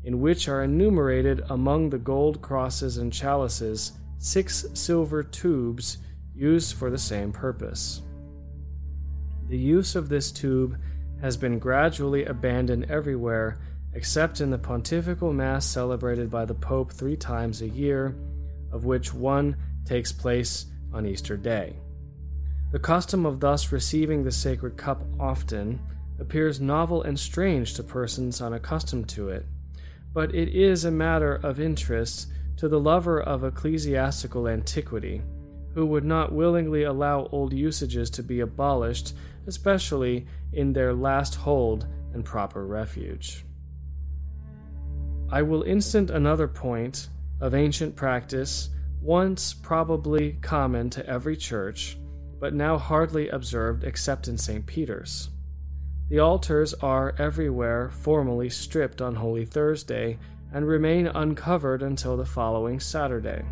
in 0.04 0.22
which 0.22 0.48
are 0.48 0.64
enumerated 0.64 1.44
among 1.50 1.90
the 1.90 1.98
gold 1.98 2.42
crosses 2.42 2.98
and 2.98 3.12
chalices 3.12 3.94
six 4.20 4.66
silver 4.74 5.24
tubes 5.24 5.98
used 6.36 6.76
for 6.76 6.90
the 6.90 6.98
same 6.98 7.32
purpose. 7.32 8.04
The 9.50 9.58
use 9.58 9.96
of 9.96 10.08
this 10.08 10.32
tube 10.32 10.78
has 11.20 11.36
been 11.36 11.58
gradually 11.58 12.26
abandoned 12.26 12.92
everywhere 12.92 13.58
except 13.94 14.42
in 14.42 14.52
the 14.52 14.58
pontifical 14.58 15.34
Mass 15.34 15.66
celebrated 15.66 16.30
by 16.30 16.46
the 16.46 16.54
Pope 16.54 16.92
three 16.92 17.16
times 17.16 17.64
a 17.64 17.68
year, 17.68 18.16
of 18.72 18.86
which 18.86 19.14
one 19.14 19.56
takes 19.88 20.12
place 20.12 20.66
on 20.94 21.06
Easter 21.06 21.38
Day. 21.38 21.76
The 22.72 22.80
custom 22.80 23.26
of 23.26 23.40
thus 23.40 23.72
receiving 23.72 24.24
the 24.24 24.32
sacred 24.32 24.76
cup 24.78 25.02
often 25.20 25.80
appears 26.20 26.60
novel 26.60 27.04
and 27.04 27.18
strange 27.18 27.74
to 27.76 27.84
persons 27.84 28.42
unaccustomed 28.42 29.08
to 29.10 29.30
it, 29.30 29.46
but 30.14 30.36
it 30.36 30.50
is 30.50 30.84
a 30.84 30.92
matter 30.92 31.36
of 31.36 31.60
interest 31.60 32.28
to 32.58 32.68
the 32.68 32.80
lover 32.80 33.22
of 33.22 33.44
ecclesiastical 33.44 34.48
antiquity, 34.48 35.22
who 35.74 35.86
would 35.86 36.04
not 36.04 36.34
willingly 36.34 36.84
allow 36.84 37.28
old 37.28 37.54
usages 37.54 38.10
to 38.10 38.24
be 38.24 38.40
abolished, 38.40 39.14
especially 39.46 40.26
in 40.54 40.74
their 40.74 40.94
last 40.94 41.36
hold 41.36 41.88
and 42.14 42.26
proper 42.26 42.66
refuge. 42.66 43.46
I 45.30 45.42
will 45.42 45.64
instant 45.64 46.10
another 46.10 46.48
point 46.48 47.10
of 47.40 47.54
ancient 47.54 47.96
practice, 47.96 48.70
once 49.02 49.54
probably 49.54 50.34
common 50.42 50.90
to 50.90 51.06
every 51.06 51.38
church, 51.38 51.98
but 52.40 52.54
now 52.54 52.78
hardly 52.78 53.30
observed 53.30 53.84
except 53.84 54.28
in 54.28 54.38
St. 54.38 54.66
Peter's. 54.66 55.30
The 56.10 56.20
altars 56.20 56.74
are 56.76 57.16
everywhere 57.18 57.90
formally 57.90 58.50
stripped 58.50 59.02
on 59.02 59.16
Holy 59.16 59.46
Thursday 59.46 60.18
and 60.54 60.68
remain 60.68 61.08
uncovered 61.08 61.84
until 61.84 62.16
the 62.16 62.26
following 62.26 62.80
Saturday. 62.80 63.44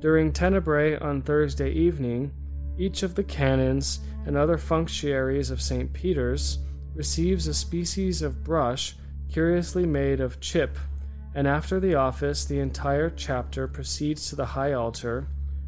During 0.00 0.32
Tenebrae 0.32 0.98
on 0.98 1.22
Thursday 1.22 1.70
evening, 1.70 2.32
each 2.76 3.02
of 3.02 3.14
the 3.14 3.24
canons 3.24 4.00
and 4.26 4.36
other 4.36 4.58
functionaries 4.58 5.50
of 5.50 5.62
St. 5.62 5.92
Peter's 5.92 6.58
receives 6.94 7.46
a 7.46 7.54
species 7.54 8.20
of 8.20 8.44
brush 8.44 8.96
curiously 9.30 9.86
made 9.86 10.20
of 10.20 10.40
chip, 10.40 10.78
and 11.34 11.48
after 11.48 11.80
the 11.80 11.94
office, 11.96 12.44
the 12.44 12.60
entire 12.60 13.10
chapter 13.10 13.66
proceeds 13.66 14.28
to 14.28 14.36
the 14.36 14.46
high 14.46 14.72
altar, 14.72 15.26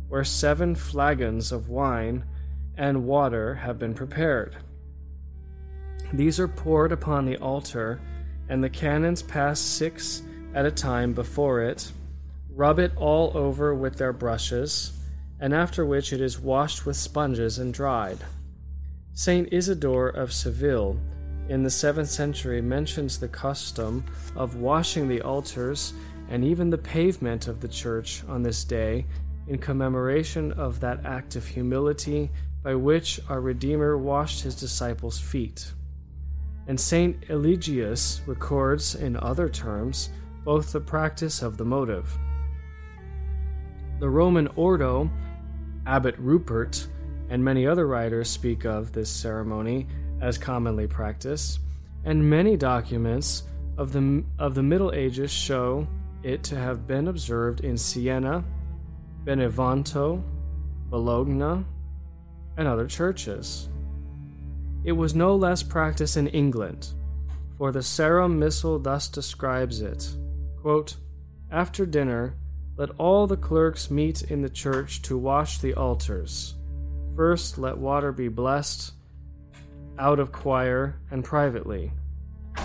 where 0.08 0.24
seven 0.24 0.74
flagons 0.74 1.50
of 1.50 1.68
wine 1.68 2.24
and 2.76 3.04
water 3.04 3.54
have 3.54 3.78
been 3.78 3.94
prepared. 3.94 4.56
These 6.12 6.38
are 6.38 6.48
poured 6.48 6.92
upon 6.92 7.24
the 7.24 7.36
altar, 7.38 8.00
and 8.48 8.62
the 8.62 8.70
canons 8.70 9.22
pass 9.22 9.58
six 9.58 10.22
at 10.54 10.66
a 10.66 10.70
time 10.70 11.12
before 11.12 11.62
it, 11.62 11.90
rub 12.54 12.78
it 12.78 12.92
all 12.96 13.36
over 13.36 13.74
with 13.74 13.96
their 13.96 14.12
brushes, 14.12 14.92
and 15.40 15.52
after 15.52 15.84
which 15.84 16.12
it 16.12 16.20
is 16.20 16.38
washed 16.38 16.86
with 16.86 16.96
sponges 16.96 17.58
and 17.58 17.74
dried. 17.74 18.18
Saint 19.12 19.48
Isidore 19.52 20.08
of 20.08 20.32
Seville 20.32 20.98
in 21.48 21.62
the 21.62 21.68
7th 21.68 22.08
century 22.08 22.60
mentions 22.60 23.18
the 23.18 23.28
custom 23.28 24.04
of 24.34 24.56
washing 24.56 25.08
the 25.08 25.22
altars 25.22 25.94
and 26.28 26.44
even 26.44 26.70
the 26.70 26.78
pavement 26.78 27.46
of 27.46 27.60
the 27.60 27.68
church 27.68 28.24
on 28.28 28.42
this 28.42 28.64
day 28.64 29.06
in 29.46 29.58
commemoration 29.58 30.52
of 30.52 30.80
that 30.80 31.04
act 31.04 31.36
of 31.36 31.46
humility 31.46 32.30
by 32.64 32.74
which 32.74 33.20
our 33.28 33.40
Redeemer 33.40 33.96
washed 33.96 34.42
his 34.42 34.56
disciples' 34.56 35.20
feet. 35.20 35.72
And 36.66 36.80
St. 36.80 37.30
Eligius 37.30 38.22
records, 38.26 38.96
in 38.96 39.16
other 39.16 39.48
terms, 39.48 40.10
both 40.44 40.72
the 40.72 40.80
practice 40.80 41.42
of 41.42 41.56
the 41.56 41.64
motive. 41.64 42.18
The 44.00 44.08
Roman 44.08 44.48
Ordo, 44.56 45.08
Abbot 45.86 46.16
Rupert, 46.18 46.88
and 47.30 47.44
many 47.44 47.68
other 47.68 47.86
writers 47.86 48.28
speak 48.28 48.64
of 48.64 48.90
this 48.90 49.10
ceremony 49.10 49.86
as 50.20 50.38
commonly 50.38 50.86
practiced, 50.86 51.60
and 52.04 52.28
many 52.30 52.56
documents 52.56 53.44
of 53.76 53.92
the, 53.92 54.24
of 54.38 54.54
the 54.54 54.62
Middle 54.62 54.92
Ages 54.92 55.30
show 55.30 55.86
it 56.22 56.42
to 56.44 56.56
have 56.56 56.86
been 56.86 57.08
observed 57.08 57.60
in 57.60 57.76
Siena, 57.76 58.44
Benevento, 59.24 60.22
Bologna, 60.88 61.64
and 62.56 62.68
other 62.68 62.86
churches. 62.86 63.68
It 64.84 64.92
was 64.92 65.14
no 65.14 65.34
less 65.34 65.62
practiced 65.62 66.16
in 66.16 66.28
England, 66.28 66.88
for 67.58 67.72
the 67.72 67.82
Sarum 67.82 68.38
Missal 68.38 68.78
thus 68.78 69.08
describes 69.08 69.80
it 69.80 70.14
quote, 70.60 70.96
After 71.50 71.86
dinner, 71.86 72.34
let 72.76 72.90
all 72.98 73.26
the 73.26 73.36
clerks 73.36 73.90
meet 73.90 74.22
in 74.22 74.42
the 74.42 74.48
church 74.48 75.00
to 75.02 75.16
wash 75.16 75.58
the 75.58 75.74
altars. 75.74 76.54
First, 77.14 77.56
let 77.56 77.78
water 77.78 78.10
be 78.10 78.28
blessed 78.28 78.92
out 79.98 80.18
of 80.18 80.32
choir 80.32 80.98
and 81.10 81.24
privately. 81.24 81.92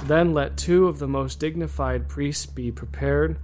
Then 0.06 0.34
let 0.34 0.58
two 0.58 0.88
of 0.88 1.00
the 1.00 1.08
most 1.08 1.40
dignified 1.40 2.08
priests 2.08 2.46
be 2.46 2.72
prepared, 2.72 3.40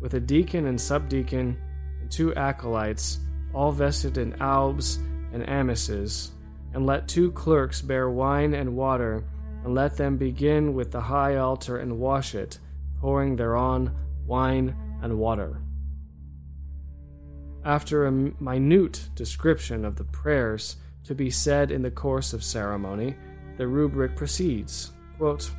with 0.00 0.14
a 0.14 0.20
deacon 0.20 0.66
and 0.66 0.80
subdeacon, 0.80 1.56
and 2.00 2.10
two 2.10 2.34
acolytes, 2.34 3.20
all 3.52 3.72
vested 3.72 4.18
in 4.18 4.40
albs 4.40 4.98
and 5.32 5.48
amices, 5.48 6.32
and 6.72 6.86
let 6.86 7.08
two 7.08 7.30
clerks 7.32 7.82
bear 7.82 8.10
wine 8.10 8.54
and 8.54 8.76
water, 8.76 9.24
and 9.64 9.74
let 9.74 9.96
them 9.96 10.16
begin 10.16 10.74
with 10.74 10.90
the 10.90 11.00
high 11.00 11.36
altar 11.36 11.78
and 11.78 11.98
wash 11.98 12.34
it, 12.34 12.58
pouring 13.00 13.36
thereon 13.36 13.94
wine 14.26 14.74
and 15.02 15.18
water. 15.18 15.60
After 17.64 18.06
a 18.06 18.12
minute 18.12 19.10
description 19.14 19.84
of 19.84 19.96
the 19.96 20.04
prayers 20.04 20.76
to 21.04 21.14
be 21.14 21.30
said 21.30 21.70
in 21.70 21.82
the 21.82 21.90
course 21.90 22.32
of 22.32 22.42
ceremony, 22.42 23.16
the 23.60 23.68
rubric 23.68 24.16
proceeds 24.16 24.92
quote, 25.18 25.50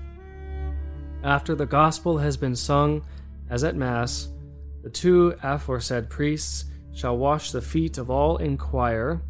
After 1.24 1.54
the 1.54 1.68
gospel 1.68 2.18
has 2.18 2.36
been 2.36 2.56
sung, 2.56 3.04
as 3.48 3.64
at 3.64 3.76
Mass, 3.76 4.30
the 4.82 4.90
two 4.90 5.36
aforesaid 5.44 6.10
priests 6.10 6.66
shall 6.94 7.16
wash 7.16 7.52
the 7.52 7.62
feet 7.62 8.00
of 8.00 8.10
all 8.10 8.38
in 8.38 8.58
choir, 8.58 9.22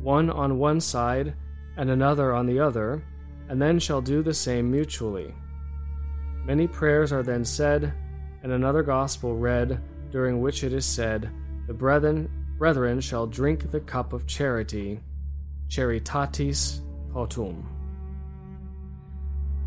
one 0.00 0.30
on 0.30 0.58
one 0.58 0.80
side 0.80 1.34
and 1.76 1.90
another 1.90 2.32
on 2.32 2.46
the 2.46 2.58
other, 2.58 3.04
and 3.50 3.60
then 3.60 3.78
shall 3.78 4.00
do 4.00 4.22
the 4.22 4.32
same 4.32 4.70
mutually. 4.70 5.34
Many 6.46 6.66
prayers 6.66 7.12
are 7.12 7.22
then 7.22 7.44
said, 7.44 7.92
and 8.42 8.50
another 8.50 8.82
gospel 8.82 9.36
read, 9.36 9.78
during 10.10 10.40
which 10.40 10.64
it 10.64 10.72
is 10.72 10.86
said, 10.86 11.30
The 11.66 11.74
brethren, 11.74 12.30
brethren 12.56 12.98
shall 13.02 13.26
drink 13.26 13.70
the 13.70 13.80
cup 13.80 14.14
of 14.14 14.26
charity, 14.26 15.00
charitatis 15.68 16.80
potum. 17.12 17.64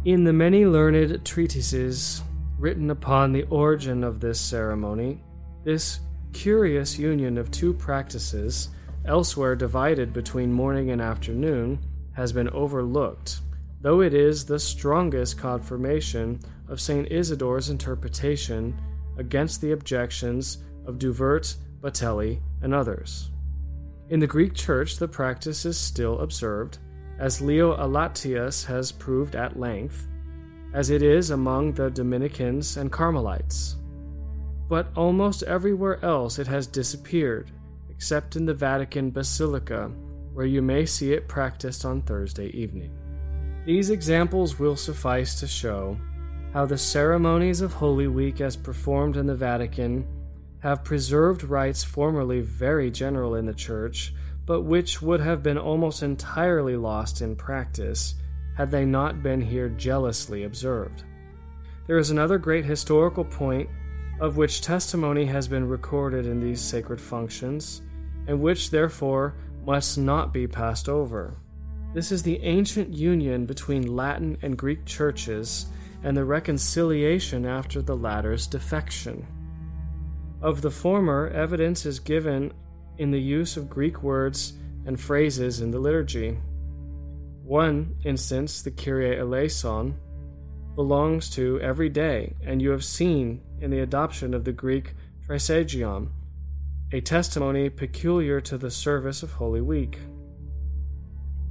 In 0.05 0.23
the 0.23 0.33
many 0.33 0.65
learned 0.65 1.25
treatises 1.25 2.21
written 2.59 2.89
upon 2.89 3.33
the 3.33 3.43
origin 3.43 4.03
of 4.03 4.19
this 4.19 4.39
ceremony, 4.39 5.21
this 5.63 5.99
curious 6.31 6.99
union 6.99 7.37
of 7.37 7.49
two 7.51 7.73
practices, 7.73 8.69
elsewhere 9.05 9.55
divided 9.55 10.13
between 10.13 10.51
morning 10.51 10.91
and 10.91 11.01
afternoon, 11.01 11.79
has 12.13 12.31
been 12.31 12.49
overlooked, 12.49 13.39
though 13.81 14.01
it 14.01 14.13
is 14.13 14.45
the 14.45 14.59
strongest 14.59 15.37
confirmation 15.37 16.39
of 16.67 16.81
St. 16.81 17.07
Isidore's 17.11 17.69
interpretation 17.69 18.79
against 19.17 19.61
the 19.61 19.71
objections 19.71 20.59
of 20.85 20.99
De 20.99 21.11
Vert, 21.11 21.55
Batelli, 21.81 22.39
and 22.61 22.73
others. 22.73 23.31
In 24.09 24.19
the 24.19 24.27
Greek 24.27 24.53
Church, 24.53 24.97
the 24.97 25.07
practice 25.07 25.65
is 25.65 25.77
still 25.77 26.19
observed, 26.19 26.77
as 27.19 27.41
Leo 27.41 27.75
Allatius 27.77 28.65
has 28.65 28.91
proved 28.91 29.35
at 29.35 29.59
length, 29.59 30.07
as 30.73 30.89
it 30.89 31.01
is 31.01 31.29
among 31.29 31.73
the 31.73 31.89
Dominicans 31.89 32.77
and 32.77 32.91
Carmelites. 32.91 33.77
But 34.67 34.87
almost 34.95 35.43
everywhere 35.43 36.03
else 36.03 36.39
it 36.39 36.47
has 36.47 36.67
disappeared, 36.67 37.51
except 37.89 38.35
in 38.35 38.45
the 38.45 38.53
Vatican 38.53 39.11
Basilica, 39.11 39.91
where 40.33 40.45
you 40.45 40.61
may 40.61 40.85
see 40.85 41.13
it 41.13 41.27
practiced 41.27 41.85
on 41.85 42.01
Thursday 42.01 42.47
evening. 42.47 42.91
These 43.65 43.89
examples 43.89 44.59
will 44.59 44.75
suffice 44.75 45.39
to 45.39 45.47
show 45.47 45.97
how 46.53 46.65
the 46.65 46.77
ceremonies 46.77 47.61
of 47.61 47.73
Holy 47.73 48.07
Week, 48.07 48.41
as 48.41 48.55
performed 48.55 49.17
in 49.17 49.25
the 49.25 49.35
Vatican, 49.35 50.05
have 50.59 50.83
preserved 50.83 51.43
rites 51.43 51.83
formerly 51.83 52.41
very 52.41 52.89
general 52.89 53.35
in 53.35 53.45
the 53.45 53.53
Church, 53.53 54.13
but 54.45 54.61
which 54.61 55.01
would 55.01 55.19
have 55.19 55.41
been 55.41 55.57
almost 55.57 56.03
entirely 56.03 56.75
lost 56.75 57.21
in 57.21 57.35
practice 57.35 58.15
had 58.55 58.71
they 58.71 58.85
not 58.85 59.23
been 59.23 59.41
here 59.41 59.69
jealously 59.69 60.43
observed. 60.43 61.03
There 61.87 61.97
is 61.97 62.09
another 62.09 62.37
great 62.37 62.65
historical 62.65 63.25
point 63.25 63.69
of 64.19 64.37
which 64.37 64.61
testimony 64.61 65.25
has 65.25 65.47
been 65.47 65.67
recorded 65.67 66.25
in 66.25 66.39
these 66.39 66.61
sacred 66.61 67.01
functions, 67.01 67.81
and 68.27 68.41
which 68.41 68.69
therefore 68.69 69.35
must 69.65 69.97
not 69.97 70.33
be 70.33 70.47
passed 70.47 70.87
over. 70.87 71.35
This 71.93 72.11
is 72.11 72.23
the 72.23 72.41
ancient 72.41 72.93
union 72.93 73.45
between 73.45 73.95
Latin 73.95 74.37
and 74.41 74.57
Greek 74.57 74.85
churches 74.85 75.67
and 76.03 76.15
the 76.15 76.25
reconciliation 76.25 77.45
after 77.45 77.81
the 77.81 77.95
latter's 77.95 78.47
defection. 78.47 79.25
Of 80.41 80.61
the 80.61 80.71
former, 80.71 81.27
evidence 81.29 81.85
is 81.85 81.99
given 81.99 82.53
in 82.97 83.11
the 83.11 83.21
use 83.21 83.57
of 83.57 83.69
Greek 83.69 84.03
words 84.03 84.53
and 84.85 84.99
phrases 84.99 85.61
in 85.61 85.71
the 85.71 85.79
liturgy. 85.79 86.37
One 87.43 87.95
instance, 88.03 88.61
the 88.61 88.71
Kyrie 88.71 89.19
eleison, 89.19 89.99
belongs 90.75 91.29
to 91.31 91.59
every 91.61 91.89
day, 91.89 92.35
and 92.43 92.61
you 92.61 92.71
have 92.71 92.83
seen 92.83 93.41
in 93.59 93.71
the 93.71 93.79
adoption 93.79 94.33
of 94.33 94.43
the 94.43 94.51
Greek 94.51 94.93
trisagion, 95.27 96.09
a 96.91 97.01
testimony 97.01 97.69
peculiar 97.69 98.41
to 98.41 98.57
the 98.57 98.71
service 98.71 99.23
of 99.23 99.33
Holy 99.33 99.61
Week. 99.61 99.99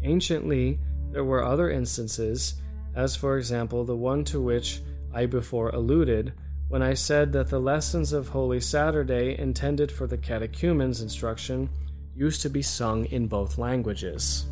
Anciently, 0.02 0.78
there 1.10 1.24
were 1.24 1.44
other 1.44 1.70
instances, 1.70 2.60
as 2.94 3.16
for 3.16 3.38
example 3.38 3.84
the 3.84 3.96
one 3.96 4.24
to 4.24 4.40
which 4.40 4.82
I 5.12 5.26
before 5.26 5.70
alluded, 5.70 6.32
when 6.68 6.82
I 6.82 6.94
said 6.94 7.32
that 7.32 7.48
the 7.48 7.60
lessons 7.60 8.12
of 8.12 8.28
Holy 8.28 8.60
Saturday 8.60 9.38
intended 9.38 9.92
for 9.92 10.06
the 10.06 10.18
catechumen's 10.18 11.00
instruction 11.00 11.68
used 12.14 12.42
to 12.42 12.50
be 12.50 12.62
sung 12.62 13.04
in 13.06 13.26
both 13.26 13.58
languages. 13.58 14.46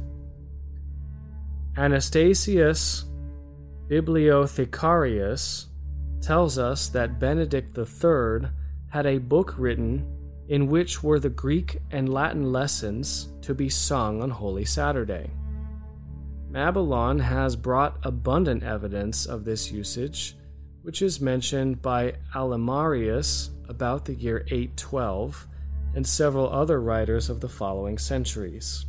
Anastasius 1.77 3.05
Bibliothecarius 3.89 5.67
tells 6.21 6.59
us 6.59 6.89
that 6.89 7.19
Benedict 7.19 7.77
III 7.77 8.49
had 8.89 9.07
a 9.07 9.19
book 9.19 9.55
written 9.57 10.07
in 10.49 10.67
which 10.67 11.03
were 11.03 11.19
the 11.19 11.31
Greek 11.31 11.79
and 11.91 12.13
Latin 12.13 12.53
lessons 12.53 13.29
to 13.41 13.55
be 13.55 13.69
sung 13.69 14.23
on 14.23 14.31
Holy 14.31 14.65
Saturday. 14.65 15.31
Mabillon 16.51 17.19
has 17.19 17.57
brought 17.57 17.99
abundant 18.03 18.63
evidence 18.63 19.25
of 19.25 19.45
this 19.45 19.73
usage, 19.73 20.37
which 20.83 21.03
is 21.03 21.21
mentioned 21.21 21.81
by 21.81 22.15
Amalarius 22.35 23.51
about 23.69 24.05
the 24.05 24.15
year 24.15 24.45
812 24.49 25.47
and 25.95 26.07
several 26.07 26.51
other 26.53 26.81
writers 26.81 27.29
of 27.29 27.41
the 27.41 27.49
following 27.49 27.99
centuries. 27.99 28.87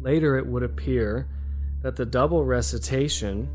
Later, 0.00 0.36
it 0.36 0.46
would 0.46 0.62
appear 0.62 1.28
that 1.82 1.96
the 1.96 2.06
double 2.06 2.44
recitation 2.44 3.48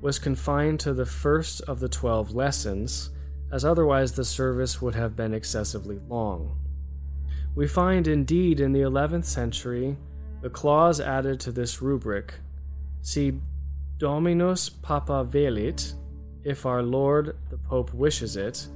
was 0.00 0.18
confined 0.18 0.80
to 0.80 0.94
the 0.94 1.06
first 1.06 1.60
of 1.62 1.80
the 1.80 1.88
twelve 1.88 2.34
lessons, 2.34 3.10
as 3.52 3.64
otherwise 3.64 4.12
the 4.12 4.24
service 4.24 4.80
would 4.80 4.94
have 4.94 5.14
been 5.14 5.34
excessively 5.34 5.98
long. 6.08 6.58
We 7.54 7.66
find 7.66 8.06
indeed 8.06 8.60
in 8.60 8.72
the 8.72 8.80
11th 8.80 9.24
century 9.24 9.96
the 10.40 10.50
clause 10.50 11.00
added 11.00 11.40
to 11.40 11.52
this 11.52 11.82
rubric 11.82 12.34
Si 13.02 13.38
Dominus 13.98 14.68
Papa 14.68 15.26
velit, 15.28 15.94
if 16.44 16.66
our 16.66 16.82
Lord 16.82 17.36
the 17.50 17.58
Pope 17.58 17.92
wishes 17.92 18.36
it, 18.36 18.66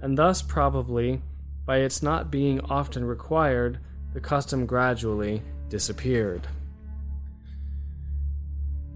and 0.00 0.16
thus 0.18 0.42
probably, 0.42 1.22
by 1.66 1.78
its 1.78 2.02
not 2.02 2.30
being 2.30 2.60
often 2.60 3.04
required, 3.04 3.78
the 4.12 4.20
custom 4.20 4.66
gradually 4.66 5.42
disappeared. 5.68 6.46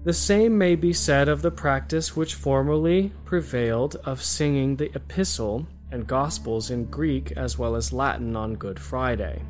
The 0.03 0.13
same 0.13 0.57
may 0.57 0.75
be 0.75 0.93
said 0.93 1.27
of 1.27 1.41
the 1.41 1.51
practice 1.51 2.15
which 2.15 2.35
formerly 2.35 3.11
prevailed 3.25 3.97
of 4.05 4.23
singing 4.23 4.77
the 4.77 4.95
Epistle 4.95 5.67
and 5.91 6.07
Gospels 6.07 6.71
in 6.71 6.85
Greek 6.85 7.33
as 7.33 7.57
well 7.57 7.75
as 7.75 7.91
Latin 7.91 8.35
on 8.35 8.55
Good 8.55 8.79
Friday. 8.79 9.41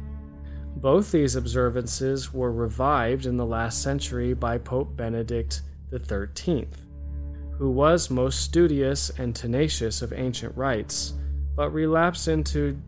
Both 0.75 1.11
these 1.11 1.35
observances 1.35 2.33
were 2.33 2.51
revived 2.51 3.25
in 3.25 3.37
the 3.37 3.45
last 3.45 3.83
century 3.83 4.33
by 4.33 4.57
Pope 4.57 4.95
Benedict 4.95 5.61
XIII, 5.91 6.67
who 7.59 7.69
was 7.69 8.09
most 8.09 8.41
studious 8.41 9.11
and 9.11 9.35
tenacious 9.35 10.01
of 10.01 10.11
ancient 10.13 10.57
rites, 10.57 11.13
but 11.55 11.69
relapsed 11.69 12.27
into 12.27 12.81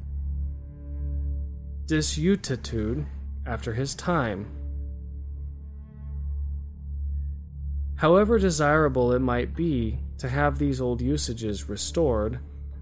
desuetude 1.85 3.05
after 3.45 3.73
his 3.73 3.93
time 3.93 4.47
However 8.01 8.39
desirable 8.39 9.11
it 9.11 9.19
might 9.19 9.55
be 9.55 9.99
to 10.17 10.27
have 10.27 10.57
these 10.57 10.81
old 10.81 11.01
usages 11.01 11.69
restored, 11.69 12.39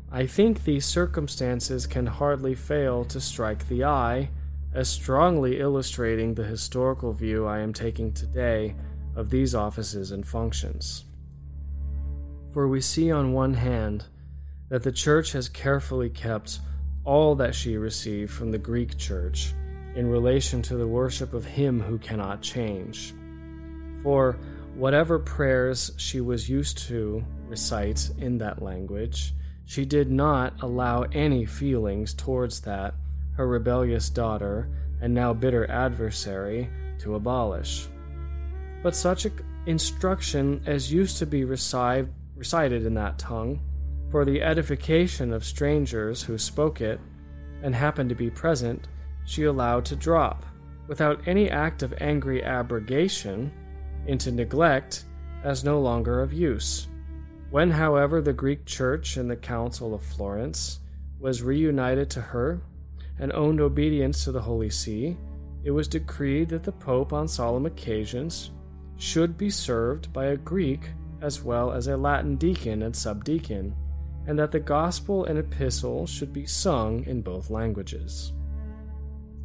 I 0.09 0.25
think 0.25 0.63
these 0.63 0.85
circumstances 0.85 1.85
can 1.85 2.05
hardly 2.05 2.55
fail 2.55 3.03
to 3.03 3.19
strike 3.19 3.67
the 3.67 3.83
eye 3.83 4.29
as 4.73 4.87
strongly 4.87 5.59
illustrating 5.59 6.35
the 6.35 6.45
historical 6.45 7.11
view 7.11 7.45
I 7.45 7.59
am 7.59 7.73
taking 7.73 8.13
today 8.13 8.75
of 9.13 9.29
these 9.29 9.53
offices 9.53 10.13
and 10.13 10.25
functions. 10.25 11.03
For 12.51 12.67
we 12.67 12.81
see 12.81 13.11
on 13.11 13.33
one 13.33 13.53
hand 13.53 14.05
that 14.69 14.83
the 14.83 14.91
Church 14.91 15.33
has 15.33 15.49
carefully 15.49 16.09
kept 16.09 16.59
all 17.05 17.35
that 17.35 17.55
she 17.55 17.77
received 17.77 18.31
from 18.31 18.51
the 18.51 18.57
Greek 18.57 18.97
Church 18.97 19.53
in 19.95 20.09
relation 20.09 20.61
to 20.63 20.75
the 20.75 20.87
worship 20.87 21.33
of 21.33 21.45
Him 21.45 21.79
who 21.79 21.97
cannot 21.97 22.41
change. 22.41 23.13
For 24.03 24.37
whatever 24.75 25.19
prayers 25.19 25.91
she 25.97 26.21
was 26.21 26.49
used 26.49 26.77
to 26.87 27.23
recite 27.47 28.09
in 28.17 28.37
that 28.39 28.61
language, 28.61 29.33
she 29.65 29.85
did 29.85 30.09
not 30.09 30.53
allow 30.61 31.03
any 31.11 31.45
feelings 31.45 32.13
towards 32.13 32.61
that, 32.61 32.95
her 33.33 33.47
rebellious 33.47 34.09
daughter, 34.09 34.69
and 35.01 35.13
now 35.13 35.33
bitter 35.33 35.69
adversary, 35.69 36.69
to 36.99 37.15
abolish. 37.15 37.87
But 38.81 38.95
such 38.95 39.27
instruction 39.65 40.61
as 40.65 40.91
used 40.91 41.17
to 41.17 41.25
be 41.25 41.45
recited, 41.45 42.11
recited 42.39 42.85
in 42.85 42.93
that 42.95 43.19
tongue, 43.19 43.59
for 44.09 44.25
the 44.25 44.41
edification 44.41 45.31
of 45.33 45.43
strangers 45.43 46.23
who 46.23 46.37
spoke 46.37 46.81
it, 46.81 46.99
and 47.61 47.75
happened 47.75 48.09
to 48.09 48.15
be 48.15 48.29
present, 48.29 48.87
she 49.25 49.43
allowed 49.43 49.85
to 49.85 49.95
drop, 49.95 50.45
without 50.87 51.21
any 51.27 51.51
act 51.51 51.83
of 51.83 51.93
angry 51.99 52.41
abrogation, 52.41 53.51
into 54.07 54.31
neglect 54.31 55.03
as 55.43 55.63
no 55.65 55.79
longer 55.79 56.21
of 56.21 56.33
use. 56.33 56.87
When, 57.51 57.69
however, 57.69 58.21
the 58.21 58.33
Greek 58.33 58.65
Church 58.65 59.17
in 59.17 59.27
the 59.27 59.35
Council 59.35 59.93
of 59.93 60.01
Florence 60.01 60.79
was 61.19 61.43
reunited 61.43 62.09
to 62.11 62.21
her 62.21 62.61
and 63.19 63.33
owned 63.33 63.59
obedience 63.59 64.23
to 64.23 64.31
the 64.31 64.41
Holy 64.41 64.69
See, 64.69 65.17
it 65.63 65.71
was 65.71 65.89
decreed 65.89 66.47
that 66.49 66.63
the 66.63 66.71
Pope 66.71 67.11
on 67.11 67.27
solemn 67.27 67.65
occasions 67.65 68.51
should 68.95 69.37
be 69.37 69.49
served 69.49 70.13
by 70.13 70.27
a 70.27 70.37
Greek 70.37 70.91
as 71.21 71.43
well 71.43 71.71
as 71.71 71.87
a 71.87 71.97
Latin 71.97 72.35
deacon 72.35 72.83
and 72.83 72.95
subdeacon, 72.95 73.75
and 74.27 74.37
that 74.37 74.51
the 74.51 74.59
Gospel 74.59 75.25
and 75.25 75.39
Epistle 75.39 76.05
should 76.05 76.31
be 76.31 76.45
sung 76.45 77.03
in 77.05 77.21
both 77.21 77.49
languages. 77.49 78.33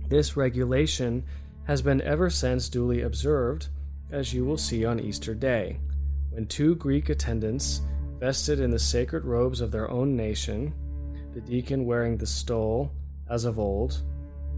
This 0.08 0.36
regulation 0.36 1.24
has 1.64 1.80
been 1.80 2.02
ever 2.02 2.28
since 2.28 2.68
duly 2.68 3.02
observed, 3.02 3.68
as 4.10 4.34
you 4.34 4.44
will 4.44 4.58
see 4.58 4.84
on 4.84 5.00
Easter 5.00 5.34
Day, 5.34 5.80
when 6.30 6.46
two 6.46 6.74
Greek 6.76 7.08
attendants, 7.08 7.80
vested 8.20 8.60
in 8.60 8.70
the 8.70 8.78
sacred 8.78 9.24
robes 9.24 9.60
of 9.60 9.70
their 9.70 9.90
own 9.90 10.16
nation, 10.16 10.74
the 11.32 11.40
deacon 11.40 11.84
wearing 11.84 12.16
the 12.16 12.26
stole, 12.26 12.92
as 13.28 13.44
of 13.44 13.58
old, 13.58 14.02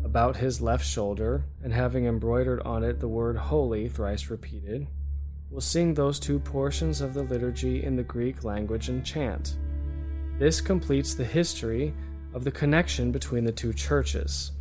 about 0.04 0.36
his 0.36 0.60
left 0.60 0.84
shoulder, 0.84 1.44
and 1.62 1.72
having 1.72 2.06
embroidered 2.06 2.60
on 2.62 2.84
it 2.84 3.00
the 3.00 3.08
word 3.08 3.36
holy 3.36 3.88
thrice 3.88 4.28
repeated, 4.28 4.86
will 5.50 5.60
sing 5.60 5.94
those 5.94 6.18
two 6.18 6.38
portions 6.38 7.00
of 7.00 7.14
the 7.14 7.22
liturgy 7.22 7.84
in 7.84 7.96
the 7.96 8.02
Greek 8.02 8.44
language 8.44 8.88
and 8.88 9.04
chant. 9.04 9.56
This 10.38 10.60
completes 10.60 11.14
the 11.14 11.24
history 11.24 11.94
of 12.34 12.44
the 12.44 12.50
connection 12.50 13.12
between 13.12 13.44
the 13.44 13.52
two 13.52 13.72
churches. 13.72 14.52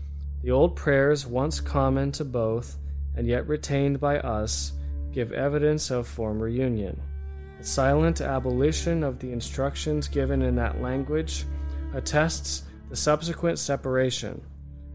The 0.42 0.52
old 0.52 0.76
prayers, 0.76 1.26
once 1.26 1.60
common 1.60 2.12
to 2.14 2.24
both 2.24 2.78
and 3.16 3.28
yet 3.28 3.48
retained 3.48 4.00
by 4.00 4.20
us, 4.20 4.74
give 5.12 5.32
evidence 5.32 5.92
of 5.92 6.08
former 6.08 6.48
union. 6.48 7.02
The 7.58 7.66
silent 7.66 8.22
abolition 8.22 9.04
of 9.04 9.20
the 9.20 9.32
instructions 9.32 10.08
given 10.08 10.42
in 10.42 10.56
that 10.56 10.82
language 10.82 11.46
attests 11.94 12.64
the 12.90 12.96
subsequent 12.96 13.58
separation, 13.58 14.42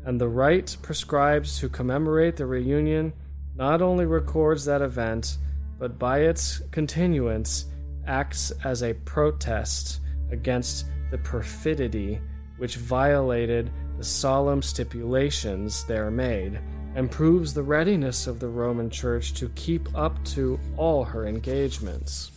and 0.05 0.21
the 0.21 0.29
rite 0.29 0.77
prescribed 0.83 1.57
to 1.59 1.69
commemorate 1.69 2.37
the 2.37 2.47
reunion 2.47 3.13
not 3.57 3.83
only 3.83 4.07
records 4.07 4.65
that 4.67 4.83
event, 4.83 5.39
but 5.81 5.99
by 5.99 6.21
its 6.21 6.63
continuance 6.71 7.65
acts 8.07 8.53
as 8.63 8.83
a 8.83 8.95
protest 8.95 10.01
against 10.31 10.87
the 11.11 11.19
perfidy 11.19 12.21
which 12.59 12.77
violated 12.77 13.73
the 13.97 14.05
solemn 14.05 14.63
stipulations 14.63 15.85
there 15.85 16.11
made, 16.11 16.61
and 16.95 17.11
proves 17.11 17.55
the 17.55 17.63
readiness 17.63 18.27
of 18.27 18.39
the 18.39 18.49
Roman 18.49 18.91
Church 18.91 19.33
to 19.35 19.49
keep 19.51 19.89
up 19.97 20.23
to 20.25 20.61
all 20.77 21.05
her 21.05 21.27
engagements. 21.27 22.33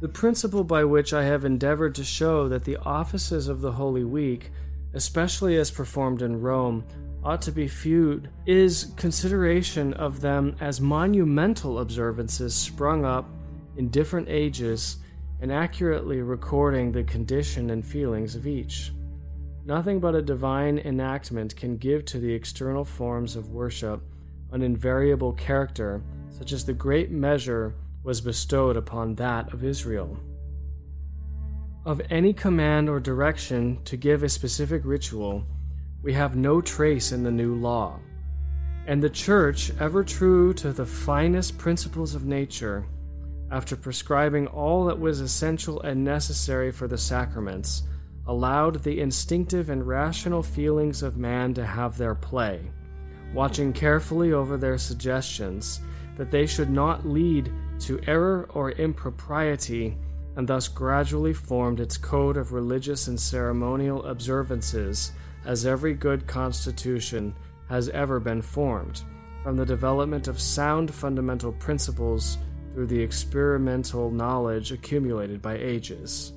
The 0.00 0.08
principle 0.08 0.64
by 0.64 0.84
which 0.84 1.14
I 1.14 1.24
have 1.24 1.44
endeavored 1.44 1.94
to 1.94 2.04
show 2.04 2.48
that 2.48 2.64
the 2.64 2.76
offices 2.76 3.48
of 3.48 3.60
the 3.60 3.72
Holy 3.72 4.04
Week, 4.04 4.50
especially 4.92 5.56
as 5.56 5.70
performed 5.70 6.20
in 6.20 6.40
Rome, 6.40 6.84
ought 7.24 7.40
to 7.42 7.52
be 7.52 7.66
viewed 7.66 8.28
is 8.44 8.92
consideration 8.96 9.94
of 9.94 10.20
them 10.20 10.54
as 10.60 10.80
monumental 10.80 11.78
observances 11.78 12.54
sprung 12.54 13.04
up 13.04 13.26
in 13.76 13.88
different 13.88 14.28
ages 14.28 14.98
and 15.40 15.50
accurately 15.50 16.20
recording 16.20 16.92
the 16.92 17.02
condition 17.04 17.70
and 17.70 17.84
feelings 17.84 18.34
of 18.34 18.46
each. 18.46 18.92
Nothing 19.64 19.98
but 19.98 20.14
a 20.14 20.22
divine 20.22 20.78
enactment 20.78 21.56
can 21.56 21.78
give 21.78 22.04
to 22.06 22.18
the 22.18 22.32
external 22.32 22.84
forms 22.84 23.36
of 23.36 23.50
worship 23.50 24.02
an 24.52 24.62
invariable 24.62 25.32
character, 25.32 26.02
such 26.30 26.52
as 26.52 26.64
the 26.64 26.72
great 26.72 27.10
measure 27.10 27.74
was 28.02 28.20
bestowed 28.20 28.76
upon 28.76 29.14
that 29.14 29.52
of 29.52 29.64
Israel. 29.64 30.18
Of 31.86 32.02
any 32.10 32.32
command 32.32 32.88
or 32.88 33.00
direction 33.00 33.82
to 33.84 33.96
give 33.96 34.22
a 34.22 34.28
specific 34.28 34.82
ritual, 34.84 35.44
we 36.04 36.12
have 36.12 36.36
no 36.36 36.60
trace 36.60 37.12
in 37.12 37.22
the 37.22 37.30
new 37.30 37.54
law. 37.54 37.98
And 38.86 39.02
the 39.02 39.08
Church, 39.08 39.72
ever 39.80 40.04
true 40.04 40.52
to 40.54 40.70
the 40.70 40.84
finest 40.84 41.56
principles 41.56 42.14
of 42.14 42.26
nature, 42.26 42.86
after 43.50 43.74
prescribing 43.74 44.46
all 44.48 44.84
that 44.84 45.00
was 45.00 45.20
essential 45.20 45.80
and 45.80 46.04
necessary 46.04 46.70
for 46.70 46.86
the 46.86 46.98
sacraments, 46.98 47.84
allowed 48.26 48.82
the 48.82 49.00
instinctive 49.00 49.70
and 49.70 49.86
rational 49.86 50.42
feelings 50.42 51.02
of 51.02 51.16
man 51.16 51.54
to 51.54 51.64
have 51.64 51.96
their 51.96 52.14
play, 52.14 52.60
watching 53.32 53.72
carefully 53.72 54.34
over 54.34 54.58
their 54.58 54.76
suggestions 54.76 55.80
that 56.18 56.30
they 56.30 56.44
should 56.44 56.70
not 56.70 57.06
lead 57.06 57.50
to 57.78 57.98
error 58.06 58.46
or 58.50 58.72
impropriety, 58.72 59.96
and 60.36 60.46
thus 60.46 60.68
gradually 60.68 61.32
formed 61.32 61.80
its 61.80 61.96
code 61.96 62.36
of 62.36 62.52
religious 62.52 63.08
and 63.08 63.18
ceremonial 63.18 64.04
observances, 64.04 65.12
as 65.44 65.66
every 65.66 65.94
good 65.94 66.26
constitution 66.26 67.34
has 67.68 67.88
ever 67.90 68.20
been 68.20 68.42
formed, 68.42 69.02
from 69.42 69.56
the 69.56 69.66
development 69.66 70.28
of 70.28 70.40
sound 70.40 70.92
fundamental 70.92 71.52
principles 71.52 72.38
through 72.72 72.86
the 72.86 73.00
experimental 73.00 74.10
knowledge 74.10 74.72
accumulated 74.72 75.40
by 75.40 75.56
ages. 75.56 76.32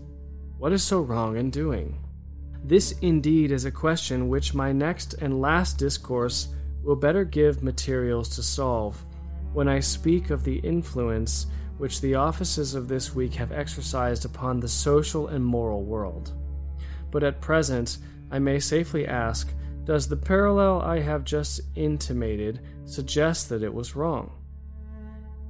What 0.57 0.73
is 0.73 0.83
so 0.83 1.01
wrong 1.01 1.37
in 1.37 1.49
doing? 1.49 2.03
This 2.63 2.93
indeed 3.01 3.51
is 3.51 3.65
a 3.65 3.71
question 3.71 4.29
which 4.29 4.53
my 4.53 4.71
next 4.71 5.13
and 5.15 5.41
last 5.41 5.77
discourse 5.77 6.49
will 6.83 6.95
better 6.95 7.23
give 7.23 7.63
materials 7.63 8.29
to 8.35 8.43
solve 8.43 9.03
when 9.53 9.67
I 9.67 9.79
speak 9.79 10.29
of 10.29 10.43
the 10.43 10.57
influence 10.57 11.47
which 11.77 12.01
the 12.01 12.15
offices 12.15 12.75
of 12.75 12.87
this 12.87 13.13
week 13.13 13.33
have 13.35 13.51
exercised 13.51 14.25
upon 14.25 14.59
the 14.59 14.67
social 14.67 15.27
and 15.27 15.43
moral 15.43 15.83
world. 15.83 16.33
But 17.11 17.23
at 17.23 17.41
present, 17.41 17.99
I 18.31 18.39
may 18.39 18.59
safely 18.59 19.07
ask 19.07 19.53
Does 19.85 20.07
the 20.07 20.17
parallel 20.17 20.81
I 20.81 20.99
have 20.99 21.23
just 21.23 21.61
intimated 21.75 22.59
suggest 22.85 23.49
that 23.49 23.63
it 23.63 23.73
was 23.73 23.95
wrong? 23.95 24.31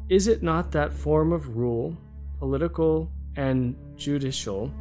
Is 0.10 0.28
it 0.28 0.44
not 0.44 0.72
that 0.72 0.94
form 0.94 1.34
of 1.34 1.58
rule, 1.58 1.98
political 2.40 3.12
and 3.36 3.76
judicial, 3.96 4.72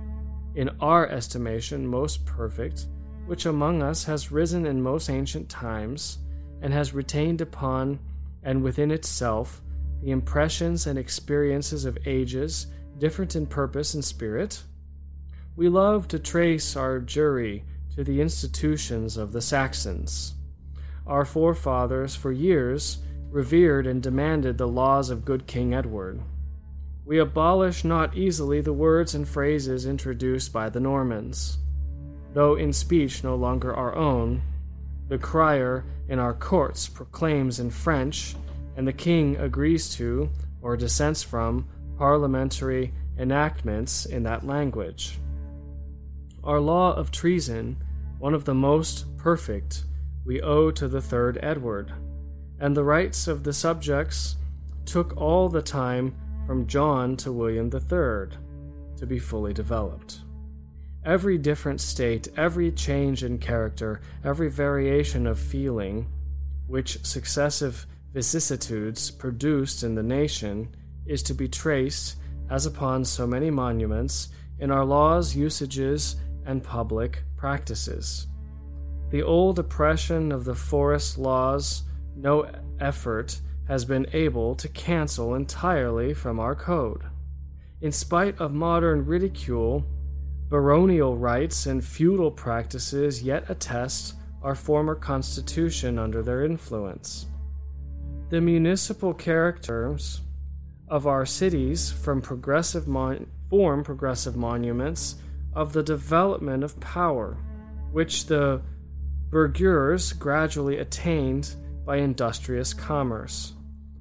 in 0.54 0.70
our 0.80 1.08
estimation 1.08 1.86
most 1.86 2.24
perfect, 2.24 2.86
which 3.26 3.46
among 3.46 3.82
us 3.82 4.04
has 4.04 4.30
risen 4.30 4.66
in 4.66 4.80
most 4.80 5.10
ancient 5.10 5.48
times, 5.48 6.18
and 6.62 6.72
has 6.72 6.94
retained 6.94 7.40
upon 7.40 7.98
and 8.42 8.62
within 8.62 8.90
itself 8.90 9.62
the 10.02 10.10
impressions 10.10 10.86
and 10.86 10.98
experiences 10.98 11.84
of 11.84 11.98
ages 12.06 12.68
different 12.98 13.36
in 13.36 13.46
purpose 13.46 13.94
and 13.94 14.04
spirit? 14.04 14.62
We 15.56 15.68
love 15.68 16.08
to 16.08 16.18
trace 16.18 16.76
our 16.76 17.00
jury 17.00 17.64
to 17.96 18.04
the 18.04 18.20
institutions 18.20 19.16
of 19.16 19.32
the 19.32 19.40
Saxons. 19.40 20.34
Our 21.06 21.24
forefathers, 21.24 22.14
for 22.14 22.30
years, 22.30 22.98
revered 23.30 23.86
and 23.86 24.02
demanded 24.02 24.58
the 24.58 24.68
laws 24.68 25.08
of 25.08 25.24
good 25.24 25.46
King 25.46 25.72
Edward. 25.72 26.20
We 27.06 27.18
abolish 27.18 27.84
not 27.84 28.14
easily 28.14 28.60
the 28.60 28.74
words 28.74 29.14
and 29.14 29.26
phrases 29.26 29.86
introduced 29.86 30.52
by 30.52 30.68
the 30.68 30.80
Normans. 30.80 31.56
Though 32.34 32.56
in 32.56 32.72
speech 32.74 33.24
no 33.24 33.34
longer 33.34 33.74
our 33.74 33.94
own, 33.96 34.42
the 35.08 35.16
crier 35.16 35.86
in 36.08 36.18
our 36.18 36.34
courts 36.34 36.88
proclaims 36.88 37.60
in 37.60 37.70
French, 37.70 38.36
and 38.76 38.86
the 38.86 38.92
king 38.92 39.36
agrees 39.36 39.88
to, 39.94 40.28
or 40.60 40.76
dissents 40.76 41.22
from, 41.22 41.66
parliamentary 41.96 42.92
enactments 43.18 44.04
in 44.04 44.22
that 44.24 44.44
language. 44.44 45.18
Our 46.44 46.60
law 46.60 46.92
of 46.94 47.10
treason, 47.10 47.78
one 48.18 48.34
of 48.34 48.44
the 48.44 48.54
most 48.54 49.16
perfect, 49.16 49.84
we 50.24 50.40
owe 50.40 50.70
to 50.70 50.88
the 50.88 51.00
third 51.00 51.38
Edward, 51.42 51.92
and 52.58 52.76
the 52.76 52.84
rights 52.84 53.28
of 53.28 53.44
the 53.44 53.52
subjects 53.52 54.36
took 54.84 55.16
all 55.16 55.48
the 55.48 55.62
time 55.62 56.14
from 56.46 56.66
John 56.66 57.16
to 57.18 57.32
William 57.32 57.70
III 57.72 58.36
to 58.96 59.06
be 59.06 59.18
fully 59.18 59.52
developed. 59.52 60.20
Every 61.04 61.38
different 61.38 61.80
state, 61.80 62.28
every 62.36 62.72
change 62.72 63.22
in 63.22 63.38
character, 63.38 64.00
every 64.24 64.50
variation 64.50 65.26
of 65.26 65.38
feeling 65.38 66.06
which 66.66 67.04
successive 67.04 67.86
vicissitudes 68.12 69.10
produced 69.10 69.82
in 69.82 69.94
the 69.94 70.02
nation 70.02 70.74
is 71.04 71.22
to 71.24 71.34
be 71.34 71.48
traced, 71.48 72.16
as 72.50 72.66
upon 72.66 73.04
so 73.04 73.26
many 73.26 73.50
monuments, 73.50 74.28
in 74.58 74.70
our 74.70 74.84
laws, 74.84 75.36
usages, 75.36 76.16
and 76.46 76.62
public 76.62 77.22
practices. 77.36 78.28
The 79.10 79.22
old 79.22 79.58
oppression 79.58 80.32
of 80.32 80.44
the 80.44 80.54
forest 80.54 81.18
laws, 81.18 81.82
no 82.16 82.50
effort 82.80 83.40
has 83.68 83.84
been 83.84 84.06
able 84.12 84.54
to 84.54 84.68
cancel 84.68 85.34
entirely 85.34 86.14
from 86.14 86.38
our 86.40 86.54
code. 86.54 87.02
In 87.80 87.92
spite 87.92 88.38
of 88.40 88.52
modern 88.54 89.04
ridicule, 89.04 89.84
baronial 90.48 91.16
rights 91.16 91.66
and 91.66 91.84
feudal 91.84 92.30
practices 92.30 93.22
yet 93.22 93.44
attest 93.50 94.14
our 94.42 94.54
former 94.54 94.94
constitution 94.94 95.98
under 95.98 96.22
their 96.22 96.44
influence. 96.44 97.26
The 98.30 98.40
municipal 98.40 99.12
characters 99.12 100.22
of 100.88 101.06
our 101.06 101.26
cities 101.26 101.90
from 101.90 102.22
progressive 102.22 102.86
mon- 102.86 103.26
form 103.50 103.82
progressive 103.82 104.36
monuments 104.36 105.16
of 105.56 105.72
the 105.72 105.82
development 105.82 106.62
of 106.62 106.78
power, 106.78 107.38
which 107.90 108.26
the 108.26 108.60
burghers 109.30 110.12
gradually 110.12 110.78
attained 110.78 111.56
by 111.86 111.96
industrious 111.96 112.74
commerce. 112.74 113.54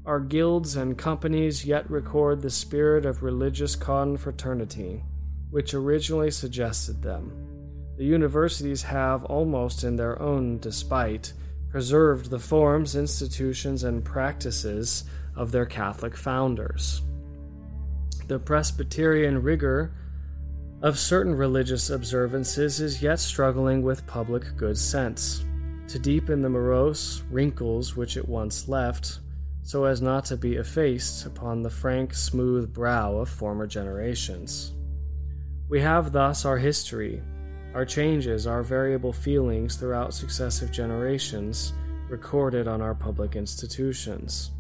Our 0.06 0.20
guilds 0.20 0.76
and 0.76 0.98
companies 0.98 1.66
yet 1.66 1.90
record 1.90 2.42
the 2.42 2.50
spirit 2.50 3.06
of 3.06 3.24
religious 3.24 3.76
confraternity, 3.76 5.02
which 5.50 5.74
originally 5.74 6.30
suggested 6.30 7.02
them. 7.02 7.32
The 7.98 8.04
universities 8.04 8.84
have, 8.84 9.24
almost 9.24 9.86
in 9.86 9.96
their 9.96 10.22
own 10.22 10.60
despite, 10.60 11.32
preserved 11.70 12.30
the 12.30 12.40
forms, 12.40 12.96
institutions, 12.96 13.86
and 13.86 14.04
practices 14.04 15.06
of 15.36 15.54
their 15.54 15.66
Catholic 15.66 16.18
founders. 16.18 17.02
The 18.28 18.40
Presbyterian 18.40 19.42
rigor 19.42 19.94
of 20.82 21.00
certain 21.00 21.34
religious 21.34 21.90
observances 21.90 22.80
is 22.80 23.02
yet 23.02 23.20
struggling 23.20 23.82
with 23.82 24.06
public 24.08 24.56
good 24.58 24.78
sense 24.78 25.46
to 25.88 26.00
deepen 26.00 26.42
the 26.42 26.50
morose 26.50 27.24
wrinkles 27.30 27.96
which 27.96 28.18
it 28.18 28.28
once 28.28 28.68
left, 28.68 29.20
so 29.64 29.86
as 29.86 30.02
not 30.02 30.26
to 30.26 30.38
be 30.38 30.56
effaced 30.56 31.26
upon 31.26 31.62
the 31.62 31.70
frank, 31.70 32.14
smooth 32.14 32.74
brow 32.74 33.16
of 33.16 33.30
former 33.30 33.68
generations. 33.68 34.74
We 35.70 35.80
have 35.82 36.12
thus 36.12 36.46
our 36.46 36.58
history, 36.58 37.22
our 37.74 37.86
changes, 37.86 38.48
our 38.48 38.64
variable 38.64 39.14
feelings 39.14 39.76
throughout 39.76 40.14
successive 40.14 40.72
generations 40.72 41.74
recorded 42.10 42.68
on 42.68 42.82
our 42.82 42.96
public 42.96 43.36
institutions. 43.36 44.52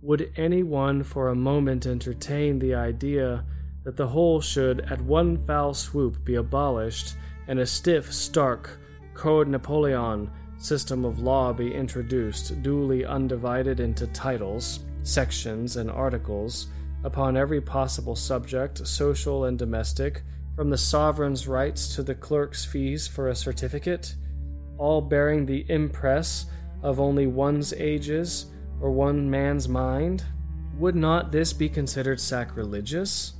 Would 0.00 0.32
anyone 0.36 1.02
for 1.02 1.28
a 1.28 1.34
moment 1.34 1.86
entertain 1.86 2.58
the 2.58 2.74
idea 2.74 3.44
that 3.88 3.96
the 3.96 4.06
whole 4.06 4.38
should 4.38 4.82
at 4.90 5.00
one 5.00 5.38
foul 5.46 5.72
swoop 5.72 6.22
be 6.22 6.34
abolished 6.34 7.14
and 7.46 7.58
a 7.58 7.64
stiff, 7.64 8.12
stark 8.12 8.78
Code 9.14 9.48
Napoleon 9.48 10.30
system 10.58 11.06
of 11.06 11.20
law 11.20 11.54
be 11.54 11.74
introduced, 11.74 12.62
duly 12.62 13.06
undivided 13.06 13.80
into 13.80 14.06
titles, 14.08 14.80
sections, 15.04 15.78
and 15.78 15.90
articles, 15.90 16.66
upon 17.02 17.34
every 17.34 17.62
possible 17.62 18.14
subject, 18.14 18.86
social 18.86 19.46
and 19.46 19.58
domestic, 19.58 20.22
from 20.54 20.68
the 20.68 20.76
sovereign's 20.76 21.48
rights 21.48 21.94
to 21.94 22.02
the 22.02 22.14
clerk's 22.14 22.66
fees 22.66 23.08
for 23.08 23.28
a 23.28 23.34
certificate, 23.34 24.16
all 24.76 25.00
bearing 25.00 25.46
the 25.46 25.64
impress 25.70 26.44
of 26.82 27.00
only 27.00 27.26
one's 27.26 27.72
ages 27.72 28.48
or 28.82 28.90
one 28.90 29.30
man's 29.30 29.66
mind? 29.66 30.24
Would 30.78 30.94
not 30.94 31.32
this 31.32 31.54
be 31.54 31.70
considered 31.70 32.20
sacrilegious? 32.20 33.32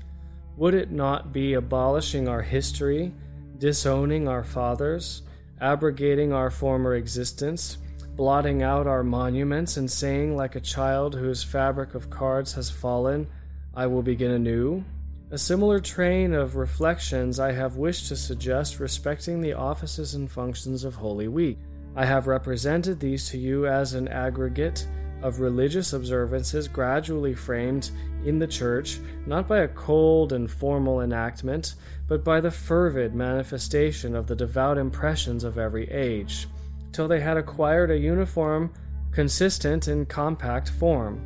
Would 0.58 0.74
it 0.74 0.90
not 0.90 1.32
be 1.32 1.54
abolishing 1.54 2.26
our 2.26 2.42
history, 2.42 3.14
disowning 3.58 4.26
our 4.26 4.42
fathers, 4.42 5.22
abrogating 5.60 6.32
our 6.32 6.50
former 6.50 6.96
existence, 6.96 7.78
blotting 8.16 8.64
out 8.64 8.88
our 8.88 9.04
monuments, 9.04 9.76
and 9.76 9.88
saying, 9.88 10.34
like 10.34 10.56
a 10.56 10.60
child 10.60 11.14
whose 11.14 11.44
fabric 11.44 11.94
of 11.94 12.10
cards 12.10 12.54
has 12.54 12.72
fallen, 12.72 13.28
I 13.72 13.86
will 13.86 14.02
begin 14.02 14.32
anew? 14.32 14.82
A 15.30 15.38
similar 15.38 15.78
train 15.78 16.34
of 16.34 16.56
reflections 16.56 17.38
I 17.38 17.52
have 17.52 17.76
wished 17.76 18.08
to 18.08 18.16
suggest 18.16 18.80
respecting 18.80 19.40
the 19.40 19.52
offices 19.52 20.14
and 20.14 20.28
functions 20.28 20.82
of 20.82 20.96
Holy 20.96 21.28
Week. 21.28 21.58
I 21.94 22.04
have 22.04 22.26
represented 22.26 22.98
these 22.98 23.28
to 23.28 23.38
you 23.38 23.68
as 23.68 23.94
an 23.94 24.08
aggregate 24.08 24.88
of 25.22 25.40
religious 25.40 25.92
observances 25.92 26.68
gradually 26.68 27.34
framed 27.34 27.90
in 28.24 28.38
the 28.38 28.46
Church, 28.46 29.00
not 29.26 29.48
by 29.48 29.58
a 29.58 29.68
cold 29.68 30.32
and 30.32 30.50
formal 30.50 31.00
enactment, 31.00 31.74
but 32.06 32.24
by 32.24 32.40
the 32.40 32.50
fervid 32.50 33.14
manifestation 33.14 34.14
of 34.14 34.26
the 34.26 34.36
devout 34.36 34.78
impressions 34.78 35.44
of 35.44 35.58
every 35.58 35.90
age, 35.90 36.48
till 36.92 37.08
they 37.08 37.20
had 37.20 37.36
acquired 37.36 37.90
a 37.90 37.98
uniform, 37.98 38.72
consistent, 39.12 39.88
and 39.88 40.08
compact 40.08 40.70
form. 40.70 41.20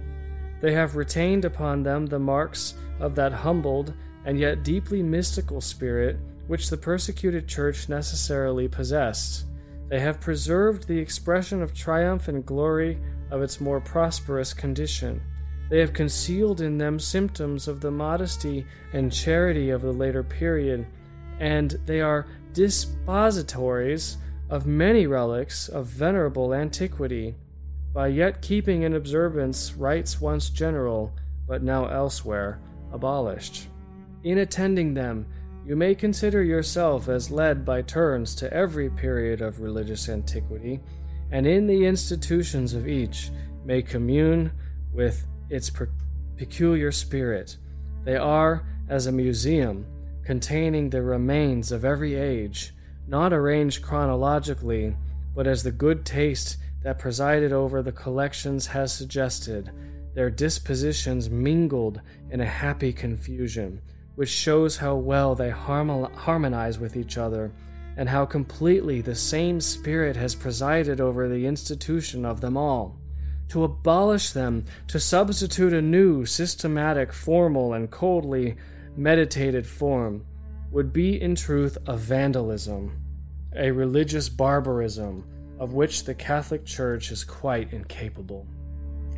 They 0.60 0.72
have 0.72 0.96
retained 0.96 1.44
upon 1.44 1.82
them 1.82 2.06
the 2.06 2.18
marks 2.18 2.74
of 3.00 3.14
that 3.16 3.32
humbled 3.32 3.92
and 4.24 4.38
yet 4.38 4.62
deeply 4.62 5.02
mystical 5.02 5.60
spirit 5.60 6.18
which 6.46 6.70
the 6.70 6.76
persecuted 6.76 7.48
Church 7.48 7.88
necessarily 7.88 8.68
possessed. 8.68 9.46
They 9.88 10.00
have 10.00 10.20
preserved 10.20 10.86
the 10.86 10.98
expression 10.98 11.62
of 11.62 11.74
triumph 11.74 12.28
and 12.28 12.46
glory 12.46 12.98
of 13.32 13.42
its 13.42 13.60
more 13.60 13.80
prosperous 13.80 14.52
condition. 14.52 15.20
They 15.70 15.80
have 15.80 15.94
concealed 15.94 16.60
in 16.60 16.76
them 16.76 17.00
symptoms 17.00 17.66
of 17.66 17.80
the 17.80 17.90
modesty 17.90 18.66
and 18.92 19.10
charity 19.10 19.70
of 19.70 19.80
the 19.80 19.92
later 19.92 20.22
period, 20.22 20.86
and 21.40 21.70
they 21.86 22.02
are 22.02 22.26
dispositories 22.52 24.18
of 24.50 24.66
many 24.66 25.06
relics 25.06 25.70
of 25.70 25.86
venerable 25.86 26.52
antiquity, 26.52 27.34
by 27.94 28.08
yet 28.08 28.42
keeping 28.42 28.82
in 28.82 28.94
observance 28.94 29.72
rites 29.74 30.20
once 30.20 30.50
general, 30.50 31.14
but 31.48 31.62
now 31.62 31.86
elsewhere 31.86 32.60
abolished. 32.92 33.68
In 34.24 34.38
attending 34.38 34.92
them, 34.92 35.26
you 35.64 35.74
may 35.74 35.94
consider 35.94 36.42
yourself 36.42 37.08
as 37.08 37.30
led 37.30 37.64
by 37.64 37.80
turns 37.80 38.34
to 38.36 38.52
every 38.52 38.90
period 38.90 39.40
of 39.40 39.60
religious 39.60 40.08
antiquity 40.08 40.80
and 41.32 41.46
in 41.46 41.66
the 41.66 41.86
institutions 41.86 42.74
of 42.74 42.86
each 42.86 43.30
may 43.64 43.82
commune 43.82 44.52
with 44.92 45.26
its 45.48 45.70
per- 45.70 45.88
peculiar 46.36 46.92
spirit. 46.92 47.56
They 48.04 48.16
are 48.16 48.66
as 48.88 49.06
a 49.06 49.12
museum 49.12 49.86
containing 50.24 50.90
the 50.90 51.02
remains 51.02 51.72
of 51.72 51.84
every 51.84 52.14
age, 52.14 52.74
not 53.08 53.32
arranged 53.32 53.82
chronologically, 53.82 54.94
but 55.34 55.46
as 55.46 55.62
the 55.62 55.72
good 55.72 56.04
taste 56.04 56.58
that 56.82 56.98
presided 56.98 57.52
over 57.52 57.82
the 57.82 57.92
collections 57.92 58.66
has 58.66 58.92
suggested, 58.92 59.70
their 60.14 60.30
dispositions 60.30 61.30
mingled 61.30 62.00
in 62.30 62.40
a 62.40 62.46
happy 62.46 62.92
confusion, 62.92 63.80
which 64.16 64.28
shows 64.28 64.76
how 64.76 64.96
well 64.96 65.34
they 65.34 65.50
harmonize 65.50 66.78
with 66.78 66.96
each 66.96 67.16
other 67.16 67.50
and 67.96 68.08
how 68.08 68.24
completely 68.24 69.00
the 69.00 69.14
same 69.14 69.60
Spirit 69.60 70.16
has 70.16 70.34
presided 70.34 71.00
over 71.00 71.28
the 71.28 71.46
institution 71.46 72.24
of 72.24 72.40
them 72.40 72.56
all. 72.56 72.96
To 73.48 73.64
abolish 73.64 74.32
them, 74.32 74.64
to 74.88 74.98
substitute 74.98 75.72
a 75.72 75.82
new, 75.82 76.24
systematic, 76.24 77.12
formal, 77.12 77.74
and 77.74 77.90
coldly 77.90 78.56
meditated 78.96 79.66
form, 79.66 80.24
would 80.70 80.92
be 80.92 81.20
in 81.20 81.34
truth 81.34 81.76
a 81.86 81.96
vandalism, 81.96 82.98
a 83.54 83.70
religious 83.70 84.28
barbarism 84.28 85.24
of 85.58 85.74
which 85.74 86.04
the 86.04 86.14
Catholic 86.14 86.64
Church 86.64 87.10
is 87.12 87.24
quite 87.24 87.72
incapable. 87.72 88.46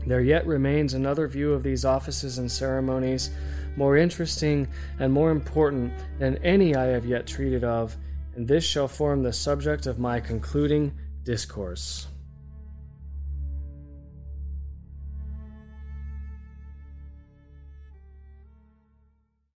There 0.06 0.20
yet 0.20 0.46
remains 0.46 0.94
another 0.94 1.26
view 1.28 1.52
of 1.52 1.62
these 1.62 1.84
offices 1.84 2.38
and 2.38 2.50
ceremonies 2.50 3.30
more 3.76 3.96
interesting 3.96 4.68
and 4.98 5.12
more 5.12 5.30
important 5.30 5.92
than 6.18 6.36
any 6.38 6.76
I 6.76 6.86
have 6.86 7.06
yet 7.06 7.26
treated 7.26 7.64
of 7.64 7.96
and 8.34 8.48
this 8.48 8.64
shall 8.64 8.88
form 8.88 9.22
the 9.22 9.32
subject 9.32 9.86
of 9.86 9.98
my 9.98 10.20
concluding 10.20 10.92
discourse. 11.22 12.08